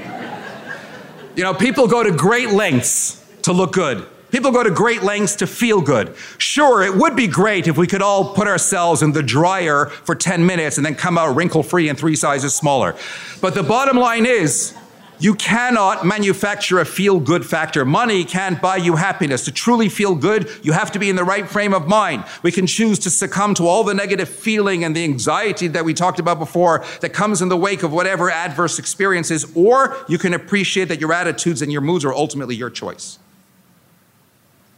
You 1.35 1.43
know, 1.43 1.53
people 1.53 1.87
go 1.87 2.03
to 2.03 2.11
great 2.11 2.49
lengths 2.51 3.25
to 3.41 3.53
look 3.53 3.73
good. 3.73 4.05
People 4.31 4.51
go 4.51 4.63
to 4.63 4.71
great 4.71 5.03
lengths 5.03 5.35
to 5.37 5.47
feel 5.47 5.81
good. 5.81 6.15
Sure, 6.37 6.81
it 6.81 6.95
would 6.95 7.15
be 7.15 7.27
great 7.27 7.67
if 7.67 7.77
we 7.77 7.85
could 7.85 8.01
all 8.01 8.33
put 8.33 8.47
ourselves 8.47 9.01
in 9.01 9.11
the 9.11 9.21
dryer 9.21 9.87
for 9.87 10.15
10 10.15 10.45
minutes 10.45 10.77
and 10.77 10.85
then 10.85 10.95
come 10.95 11.17
out 11.17 11.35
wrinkle 11.35 11.63
free 11.63 11.89
and 11.89 11.99
three 11.99 12.15
sizes 12.15 12.53
smaller. 12.53 12.95
But 13.41 13.55
the 13.55 13.63
bottom 13.63 13.97
line 13.97 14.25
is, 14.25 14.73
you 15.21 15.35
cannot 15.35 16.03
manufacture 16.03 16.79
a 16.79 16.85
feel 16.85 17.19
good 17.19 17.45
factor. 17.45 17.85
Money 17.85 18.23
can't 18.23 18.59
buy 18.59 18.77
you 18.77 18.95
happiness. 18.95 19.45
To 19.45 19.51
truly 19.51 19.87
feel 19.87 20.15
good, 20.15 20.49
you 20.63 20.71
have 20.71 20.91
to 20.93 20.99
be 20.99 21.11
in 21.11 21.15
the 21.15 21.23
right 21.23 21.47
frame 21.47 21.75
of 21.75 21.87
mind. 21.87 22.25
We 22.41 22.51
can 22.51 22.65
choose 22.65 22.97
to 22.99 23.11
succumb 23.11 23.53
to 23.55 23.67
all 23.67 23.83
the 23.83 23.93
negative 23.93 24.27
feeling 24.27 24.83
and 24.83 24.95
the 24.95 25.03
anxiety 25.03 25.67
that 25.67 25.85
we 25.85 25.93
talked 25.93 26.19
about 26.19 26.39
before 26.39 26.83
that 27.01 27.13
comes 27.13 27.39
in 27.39 27.49
the 27.49 27.57
wake 27.57 27.83
of 27.83 27.93
whatever 27.93 28.31
adverse 28.31 28.79
experiences, 28.79 29.45
or 29.55 29.95
you 30.07 30.17
can 30.17 30.33
appreciate 30.33 30.85
that 30.85 30.99
your 30.99 31.13
attitudes 31.13 31.61
and 31.61 31.71
your 31.71 31.81
moods 31.81 32.03
are 32.03 32.13
ultimately 32.13 32.55
your 32.55 32.71
choice. 32.71 33.19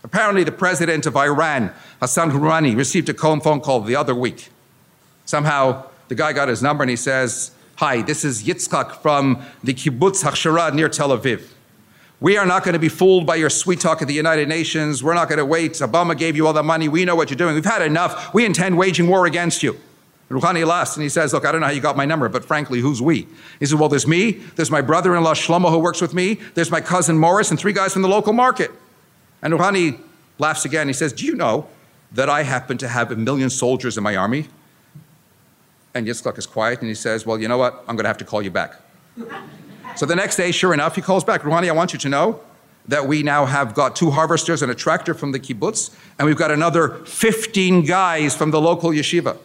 Apparently, 0.04 0.44
the 0.44 0.52
president 0.52 1.06
of 1.06 1.16
Iran, 1.16 1.72
Hassan 2.00 2.32
Rouhani, 2.32 2.76
received 2.76 3.10
a 3.10 3.14
phone 3.14 3.62
call 3.62 3.82
the 3.82 3.96
other 3.96 4.14
week. 4.14 4.50
Somehow, 5.26 5.86
the 6.10 6.16
guy 6.16 6.34
got 6.34 6.50
his 6.50 6.62
number 6.62 6.84
and 6.84 6.90
he 6.90 6.96
says, 6.96 7.52
Hi, 7.78 8.02
this 8.02 8.24
is 8.24 8.44
Yitzchak 8.44 9.02
from 9.02 9.42
the 9.64 9.74
kibbutz 9.74 10.24
Hachshara 10.24 10.74
near 10.74 10.90
Tel 10.90 11.10
Aviv. 11.10 11.48
We 12.20 12.38
are 12.38 12.46
not 12.46 12.64
going 12.64 12.74
to 12.74 12.80
be 12.80 12.90
fooled 12.90 13.26
by 13.26 13.36
your 13.36 13.50
sweet 13.50 13.80
talk 13.80 14.02
at 14.02 14.08
the 14.08 14.14
United 14.14 14.48
Nations. 14.48 15.04
We're 15.04 15.16
not 15.16 15.28
going 15.28 15.40
to 15.40 15.46
wait. 15.46 15.74
Obama 15.74 16.18
gave 16.18 16.36
you 16.36 16.48
all 16.48 16.54
the 16.54 16.64
money. 16.64 16.88
We 16.88 17.04
know 17.04 17.16
what 17.16 17.30
you're 17.30 17.38
doing. 17.38 17.56
We've 17.56 17.66
had 17.66 17.82
enough. 17.82 18.34
We 18.34 18.46
intend 18.46 18.78
waging 18.78 19.08
war 19.08 19.26
against 19.26 19.64
you. 19.64 19.78
Rouhani 20.30 20.66
laughs 20.66 20.96
and 20.96 21.04
he 21.04 21.10
says, 21.10 21.34
Look, 21.34 21.46
I 21.46 21.52
don't 21.52 21.62
know 21.62 21.68
how 21.68 21.74
you 21.74 21.82
got 21.82 21.98
my 21.98 22.06
number, 22.06 22.30
but 22.30 22.46
frankly, 22.46 22.80
who's 22.80 23.02
we? 23.02 23.28
He 23.60 23.66
says, 23.66 23.76
Well, 23.76 23.90
there's 23.90 24.08
me, 24.08 24.32
there's 24.56 24.72
my 24.72 24.82
brother 24.82 25.16
in 25.16 25.24
law 25.24 25.34
Shlomo 25.34 25.70
who 25.70 25.80
works 25.80 26.02
with 26.02 26.14
me, 26.14 26.36
there's 26.54 26.72
my 26.72 26.82
cousin 26.82 27.18
Morris, 27.18 27.52
and 27.52 27.60
three 27.60 27.74
guys 27.74 27.94
from 27.94 28.02
the 28.02 28.10
local 28.10 28.34
market. 28.34 28.72
And 29.44 29.54
Rouhani 29.54 30.00
laughs 30.40 30.66
again. 30.66 30.88
He 30.88 30.94
says, 30.94 31.14
Do 31.14 31.26
you 31.26 31.36
know 31.36 31.68
that 32.14 32.30
I 32.30 32.42
happen 32.44 32.78
to 32.80 32.88
have 32.88 33.12
a 33.12 33.16
million 33.16 33.52
soldiers 33.52 33.98
in 33.98 34.04
my 34.04 34.16
army? 34.16 34.48
And 35.94 36.08
Yitzchak 36.08 36.38
is 36.40 36.48
quiet 36.48 36.80
and 36.80 36.88
he 36.88 36.96
says, 36.96 37.26
Well, 37.26 37.40
you 37.40 37.48
know 37.48 37.58
what? 37.60 37.84
I'm 37.88 37.96
going 37.96 38.06
to 38.06 38.10
have 38.10 38.18
to 38.20 38.26
call 38.26 38.42
you 38.42 38.50
back. 38.50 38.82
so 39.96 40.08
the 40.08 40.16
next 40.16 40.38
day, 40.38 40.52
sure 40.52 40.74
enough, 40.74 40.96
he 40.96 41.02
calls 41.02 41.24
back. 41.24 41.42
Rouhani, 41.42 41.68
I 41.68 41.74
want 41.74 41.94
you 41.94 42.00
to 42.00 42.10
know 42.10 42.40
that 42.88 43.06
we 43.06 43.22
now 43.22 43.46
have 43.46 43.74
got 43.74 43.96
two 43.96 44.12
harvesters 44.12 44.62
and 44.62 44.72
a 44.72 44.76
tractor 44.76 45.14
from 45.14 45.32
the 45.32 45.40
kibbutz, 45.40 45.96
and 46.18 46.26
we've 46.26 46.38
got 46.38 46.52
another 46.52 46.90
15 47.06 47.86
guys 47.86 48.36
from 48.36 48.52
the 48.52 48.60
local 48.60 48.90
yeshiva. 48.90 49.38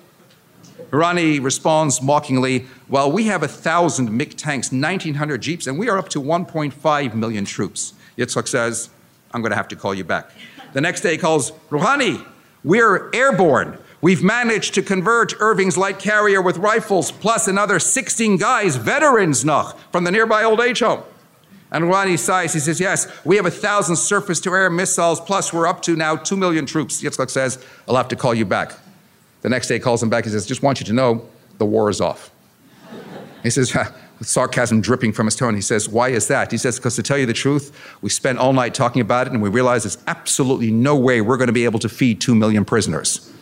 Rouhani 0.91 1.43
responds 1.43 2.01
mockingly, 2.01 2.67
Well, 2.89 3.11
we 3.11 3.25
have 3.25 3.43
a 3.43 3.49
thousand 3.49 4.17
MiG 4.17 4.37
tanks, 4.37 4.73
1,900 4.73 5.43
jeeps, 5.43 5.67
and 5.67 5.79
we 5.79 5.89
are 5.89 5.99
up 5.99 6.09
to 6.11 6.21
1.5 6.21 7.15
million 7.15 7.45
troops. 7.45 7.95
Yitzchak 8.17 8.49
says, 8.49 8.91
I'm 9.33 9.43
going 9.43 9.51
to 9.51 9.57
have 9.57 9.69
to 9.69 9.77
call 9.77 9.95
you 9.95 10.05
back. 10.05 10.31
The 10.73 10.81
next 10.81 11.01
day 11.01 11.13
he 11.13 11.19
calls, 11.19 11.53
Rouhani, 11.71 12.25
we're 12.65 13.11
airborne. 13.15 13.79
We've 14.01 14.23
managed 14.23 14.75
to 14.75 14.83
convert 14.83 15.35
Irving's 15.41 15.77
light 15.77 15.99
carrier 15.99 16.41
with 16.41 16.57
rifles, 16.59 17.11
plus 17.11 17.49
another 17.49 17.79
16 17.79 18.37
guys, 18.37 18.77
veterans 18.77 19.45
noch, 19.45 19.79
from 19.91 20.05
the 20.05 20.11
nearby 20.11 20.45
old 20.45 20.61
age 20.61 20.81
home. 20.81 21.03
And 21.71 21.85
Rouhani 21.85 22.19
sighs, 22.19 22.55
he 22.55 22.61
says, 22.61 22.81
Yes, 22.81 23.07
we 23.25 23.37
have 23.37 23.45
a 23.45 23.51
thousand 23.51 23.97
surface 23.97 24.41
to 24.41 24.51
air 24.55 24.71
missiles, 24.71 25.21
plus 25.21 25.53
we're 25.53 25.67
up 25.67 25.83
to 25.83 25.97
now 25.97 26.17
two 26.17 26.37
million 26.37 26.65
troops. 26.65 27.03
Yitzhak 27.03 27.29
says, 27.29 27.63
I'll 27.87 27.97
have 27.97 28.09
to 28.09 28.17
call 28.17 28.35
you 28.35 28.47
back. 28.47 28.73
The 29.43 29.49
next 29.49 29.69
day 29.69 29.75
he 29.75 29.81
calls 29.81 30.03
him 30.03 30.09
back, 30.09 30.25
he 30.25 30.31
says, 30.31 30.47
Just 30.47 30.63
want 30.63 30.81
you 30.81 30.87
to 30.87 30.93
know 30.93 31.29
the 31.59 31.67
war 31.67 31.91
is 31.91 32.01
off. 32.01 32.31
He 33.43 33.51
says, 33.51 33.77
sarcasm 34.21 34.81
dripping 34.81 35.13
from 35.13 35.27
his 35.27 35.37
tone, 35.37 35.55
he 35.55 35.61
says, 35.61 35.89
Why 35.89 36.09
is 36.09 36.29
that? 36.29 36.51
He 36.51 36.59
says, 36.59 36.79
Because 36.79 36.97
to 36.97 37.03
tell 37.03 37.19
you 37.19 37.27
the 37.27 37.33
truth, 37.33 37.73
we 38.03 38.11
spent 38.11 38.39
all 38.39 38.53
night 38.53 38.75
talking 38.75 39.01
about 39.01 39.27
it 39.27 39.33
and 39.33 39.43
we 39.43 39.49
realized 39.49 39.85
there's 39.85 39.99
absolutely 40.07 40.71
no 40.71 40.97
way 40.97 41.21
we're 41.21 41.37
going 41.37 41.49
to 41.49 41.53
be 41.53 41.65
able 41.65 41.79
to 41.81 41.89
feed 41.89 42.21
two 42.21 42.35
million 42.35 42.65
prisoners. 42.65 43.33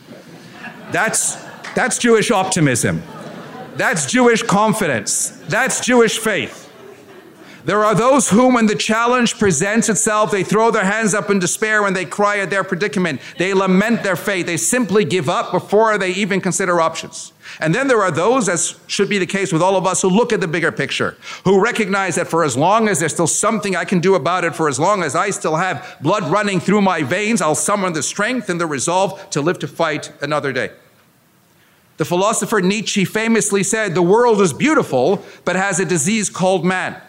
That's, 0.91 1.35
that's 1.73 1.97
Jewish 1.97 2.31
optimism. 2.31 3.03
That's 3.75 4.11
Jewish 4.11 4.41
confidence. 4.43 5.29
That's 5.47 5.85
Jewish 5.85 6.17
faith. 6.17 6.66
There 7.67 7.83
are 7.83 7.93
those 7.93 8.29
whom, 8.29 8.53
when 8.53 8.67
the 8.67 8.75
challenge 8.75 9.37
presents 9.37 9.89
itself, 9.89 10.31
they 10.31 10.45
throw 10.45 10.71
their 10.71 10.85
hands 10.85 11.13
up 11.13 11.29
in 11.29 11.37
despair 11.37 11.83
when 11.83 11.93
they 11.93 12.05
cry 12.05 12.37
at 12.39 12.49
their 12.49 12.63
predicament. 12.63 13.19
They 13.37 13.53
lament 13.53 14.03
their 14.03 14.15
fate. 14.15 14.45
They 14.45 14.55
simply 14.55 15.03
give 15.03 15.27
up 15.27 15.51
before 15.51 15.97
they 15.97 16.11
even 16.11 16.39
consider 16.39 16.79
options. 16.79 17.33
And 17.59 17.75
then 17.75 17.89
there 17.89 18.01
are 18.01 18.09
those, 18.09 18.47
as 18.47 18.79
should 18.87 19.09
be 19.09 19.17
the 19.17 19.25
case 19.25 19.51
with 19.51 19.61
all 19.61 19.75
of 19.75 19.85
us, 19.85 20.01
who 20.01 20.07
look 20.07 20.31
at 20.31 20.39
the 20.39 20.47
bigger 20.47 20.71
picture, 20.71 21.17
who 21.43 21.61
recognize 21.61 22.15
that 22.15 22.29
for 22.29 22.45
as 22.45 22.55
long 22.55 22.87
as 22.87 23.01
there's 23.01 23.11
still 23.11 23.27
something 23.27 23.75
I 23.75 23.83
can 23.83 23.99
do 23.99 24.15
about 24.15 24.45
it, 24.45 24.55
for 24.55 24.69
as 24.69 24.79
long 24.79 25.03
as 25.03 25.13
I 25.13 25.29
still 25.31 25.57
have 25.57 25.97
blood 25.99 26.23
running 26.31 26.61
through 26.61 26.83
my 26.83 27.03
veins, 27.03 27.41
I'll 27.41 27.53
summon 27.53 27.91
the 27.91 28.01
strength 28.01 28.49
and 28.49 28.61
the 28.61 28.65
resolve 28.65 29.29
to 29.31 29.41
live 29.41 29.59
to 29.59 29.67
fight 29.67 30.13
another 30.21 30.53
day. 30.53 30.71
The 31.97 32.05
philosopher 32.05 32.61
Nietzsche 32.61 33.03
famously 33.03 33.63
said, 33.63 33.93
The 33.93 34.01
world 34.01 34.39
is 34.39 34.53
beautiful, 34.53 35.21
but 35.43 35.57
has 35.57 35.81
a 35.81 35.85
disease 35.85 36.29
called 36.29 36.63
man. 36.63 37.01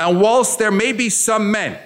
And 0.00 0.20
whilst 0.20 0.58
there 0.58 0.70
may 0.70 0.92
be 0.92 1.10
some 1.10 1.50
men 1.50 1.78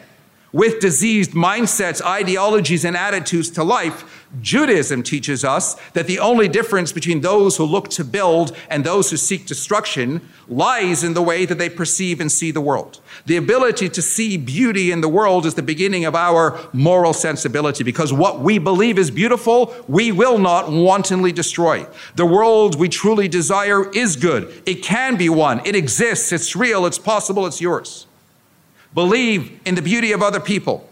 with 0.53 0.81
diseased 0.81 1.33
mindsets, 1.33 2.03
ideologies, 2.03 2.85
and 2.85 2.97
attitudes 2.97 3.51
to 3.51 3.65
life, 3.65 4.27
Judaism 4.41 5.03
teaches 5.03 5.45
us 5.45 5.75
that 5.93 6.07
the 6.07 6.19
only 6.19 6.49
difference 6.49 6.93
between 6.93 7.21
those 7.21 7.57
who 7.57 7.65
look 7.65 7.91
to 7.91 8.05
build 8.05 8.57
and 8.71 8.83
those 8.83 9.11
who 9.11 9.17
seek 9.17 9.47
destruction 9.47 10.27
lies 10.49 11.05
in 11.05 11.13
the 11.13 11.23
way 11.23 11.45
that 11.45 11.59
they 11.59 11.69
perceive 11.69 12.19
and 12.21 12.33
see 12.33 12.51
the 12.51 12.61
world. 12.61 13.01
The 13.27 13.37
ability 13.37 13.91
to 13.91 14.01
see 14.01 14.39
beauty 14.39 14.91
in 14.91 15.03
the 15.03 15.09
world 15.09 15.45
is 15.45 15.55
the 15.55 15.63
beginning 15.63 16.07
of 16.07 16.15
our 16.15 16.59
moral 16.73 17.13
sensibility 17.13 17.85
because 17.85 18.13
what 18.13 18.41
we 18.41 18.59
believe 18.59 18.99
is 18.99 19.11
beautiful, 19.11 19.75
we 19.87 20.13
will 20.13 20.39
not 20.39 20.71
wantonly 20.71 21.33
destroy. 21.33 21.87
The 22.17 22.27
world 22.27 22.79
we 22.79 22.89
truly 22.89 23.29
desire 23.29 23.91
is 23.91 24.17
good. 24.17 24.63
It 24.65 24.83
can 24.83 25.17
be 25.17 25.29
one. 25.29 25.61
It 25.67 25.77
exists. 25.77 26.33
It's 26.33 26.57
real. 26.57 26.87
It's 26.87 26.99
possible. 26.99 27.47
It's 27.47 27.61
yours. 27.61 28.07
Believe 28.95 29.61
in 29.65 29.75
the 29.75 29.83
beauty 29.83 30.13
of 30.13 30.23
other 30.23 30.41
people. 30.41 30.89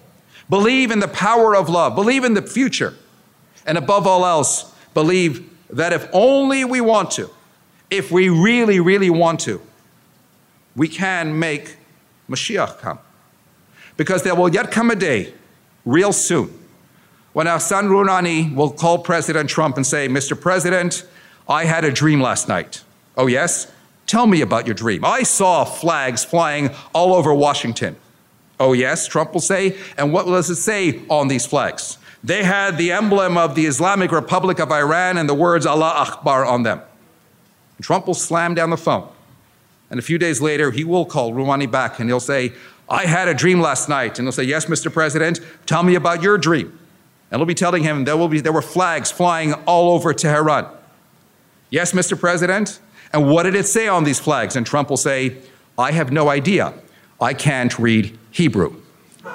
Believe 0.48 0.90
in 0.90 0.98
the 1.01 1.09
power 1.09 1.55
of 1.55 1.68
love. 1.68 1.94
Believe 1.94 2.24
in 2.24 2.34
the 2.34 2.42
future. 2.42 2.94
And 3.66 3.78
above 3.78 4.07
all 4.07 4.26
else, 4.26 4.74
believe 4.94 5.48
that 5.70 5.92
if 5.92 6.09
only 6.12 6.64
we 6.64 6.80
want 6.80 7.11
to, 7.12 7.30
if 7.90 8.11
we 8.11 8.28
really, 8.28 8.80
really 8.80 9.11
want 9.11 9.40
to, 9.40 9.61
we 10.74 10.88
can 10.88 11.38
make 11.38 11.76
Mashiach 12.28 12.78
come. 12.78 12.98
Because 13.96 14.22
there 14.22 14.34
will 14.34 14.48
yet 14.48 14.70
come 14.70 14.90
a 14.90 14.96
day, 14.96 15.34
real 15.84 16.12
soon, 16.12 16.57
when 17.32 17.46
our 17.46 17.61
son 17.61 17.88
Rouhani 17.88 18.55
will 18.55 18.70
call 18.70 18.98
President 18.98 19.48
Trump 19.51 19.76
and 19.76 19.86
say, 19.86 20.09
Mr. 20.09 20.40
President, 20.40 21.07
I 21.48 21.64
had 21.64 21.84
a 21.84 21.92
dream 21.92 22.20
last 22.20 22.48
night. 22.48 22.82
Oh, 23.16 23.26
yes? 23.26 23.70
Tell 24.11 24.27
me 24.27 24.41
about 24.41 24.67
your 24.67 24.75
dream. 24.75 25.05
I 25.05 25.23
saw 25.23 25.65
flags 25.65 26.25
flying 26.25 26.71
all 26.93 27.15
over 27.15 27.33
Washington. 27.33 27.95
Oh, 28.59 28.73
yes, 28.73 29.07
Trump 29.07 29.33
will 29.33 29.41
say. 29.41 29.77
And 29.97 30.13
what 30.13 30.27
does 30.27 30.51
it 30.51 30.57
say 30.57 31.03
on 31.09 31.29
these 31.29 31.47
flags? 31.47 31.97
They 32.25 32.43
had 32.43 32.77
the 32.77 32.91
emblem 32.91 33.39
of 33.39 33.55
the 33.55 33.67
Islamic 33.67 34.11
Republic 34.11 34.59
of 34.59 34.73
Iran 34.73 35.17
and 35.17 35.29
the 35.29 35.35
words 35.35 35.65
Allah 35.65 35.93
Akbar 35.95 36.45
on 36.45 36.65
them. 36.65 36.81
And 37.77 37.85
Trump 37.85 38.09
will 38.09 38.15
slam 38.15 38.53
down 38.53 38.71
the 38.71 38.77
phone. 38.77 39.09
And 39.91 40.01
a 40.01 40.03
few 40.03 40.19
days 40.19 40.41
later, 40.41 40.73
he 40.73 40.83
will 40.83 41.05
call 41.05 41.33
Rouhani 41.33 41.71
back 41.71 42.01
and 42.01 42.11
he'll 42.11 42.19
say, 42.19 42.53
I 42.89 43.07
had 43.07 43.29
a 43.29 43.35
dream 43.35 43.61
last 43.61 43.89
night. 43.89 44.19
And 44.19 44.27
he'll 44.27 44.33
say, 44.33 44.43
Yes, 44.43 44.67
Mr. 44.67 44.93
President, 44.93 45.39
tell 45.67 45.85
me 45.85 45.95
about 45.95 46.21
your 46.21 46.37
dream. 46.37 46.77
And 47.31 47.39
he'll 47.39 47.47
be 47.47 47.55
telling 47.55 47.85
him 47.85 48.07
there, 48.07 48.17
will 48.17 48.27
be, 48.27 48.41
there 48.41 48.53
were 48.53 48.61
flags 48.61 49.13
flying 49.13 49.53
all 49.67 49.95
over 49.95 50.13
Tehran. 50.13 50.67
Yes, 51.71 51.93
Mr. 51.93 52.19
President, 52.19 52.81
and 53.13 53.29
what 53.29 53.43
did 53.45 53.55
it 53.55 53.67
say 53.67 53.89
on 53.89 54.05
these 54.05 54.21
flags? 54.21 54.57
And 54.57 54.65
Trump 54.65 54.89
will 54.91 54.97
say, 54.97 55.37
I 55.79 55.93
have 55.93 56.13
no 56.13 56.29
idea. 56.29 56.75
I 57.21 57.35
can't 57.35 57.79
read 57.79 58.17
Hebrew. 58.31 58.77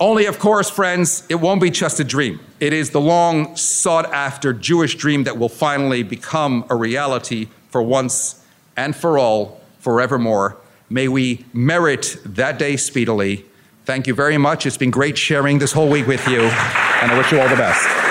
Only, 0.00 0.26
of 0.26 0.38
course, 0.38 0.70
friends, 0.70 1.24
it 1.28 1.36
won't 1.36 1.60
be 1.60 1.70
just 1.70 2.00
a 2.00 2.04
dream. 2.04 2.40
It 2.60 2.72
is 2.72 2.90
the 2.90 3.00
long 3.00 3.56
sought 3.56 4.12
after 4.12 4.52
Jewish 4.52 4.96
dream 4.96 5.24
that 5.24 5.38
will 5.38 5.48
finally 5.48 6.02
become 6.02 6.64
a 6.70 6.76
reality 6.76 7.48
for 7.68 7.82
once 7.82 8.44
and 8.76 8.94
for 8.94 9.18
all, 9.18 9.60
forevermore. 9.78 10.56
May 10.90 11.08
we 11.08 11.44
merit 11.52 12.16
that 12.24 12.58
day 12.58 12.76
speedily. 12.76 13.44
Thank 13.84 14.06
you 14.06 14.14
very 14.14 14.38
much. 14.38 14.66
It's 14.66 14.76
been 14.76 14.90
great 14.90 15.18
sharing 15.18 15.58
this 15.58 15.72
whole 15.72 15.88
week 15.88 16.06
with 16.06 16.26
you, 16.28 16.40
and 16.40 17.10
I 17.10 17.18
wish 17.18 17.32
you 17.32 17.40
all 17.40 17.48
the 17.48 17.56
best. 17.56 18.07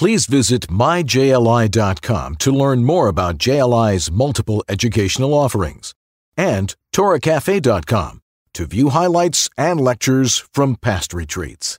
Please 0.00 0.24
visit 0.24 0.62
myjli.com 0.68 2.36
to 2.36 2.50
learn 2.50 2.84
more 2.84 3.08
about 3.08 3.36
JLI's 3.36 4.10
multiple 4.10 4.64
educational 4.66 5.34
offerings 5.34 5.92
and 6.38 6.74
torahcafe.com 6.94 8.22
to 8.54 8.64
view 8.64 8.88
highlights 8.88 9.50
and 9.58 9.78
lectures 9.78 10.38
from 10.38 10.76
past 10.76 11.12
retreats. 11.12 11.78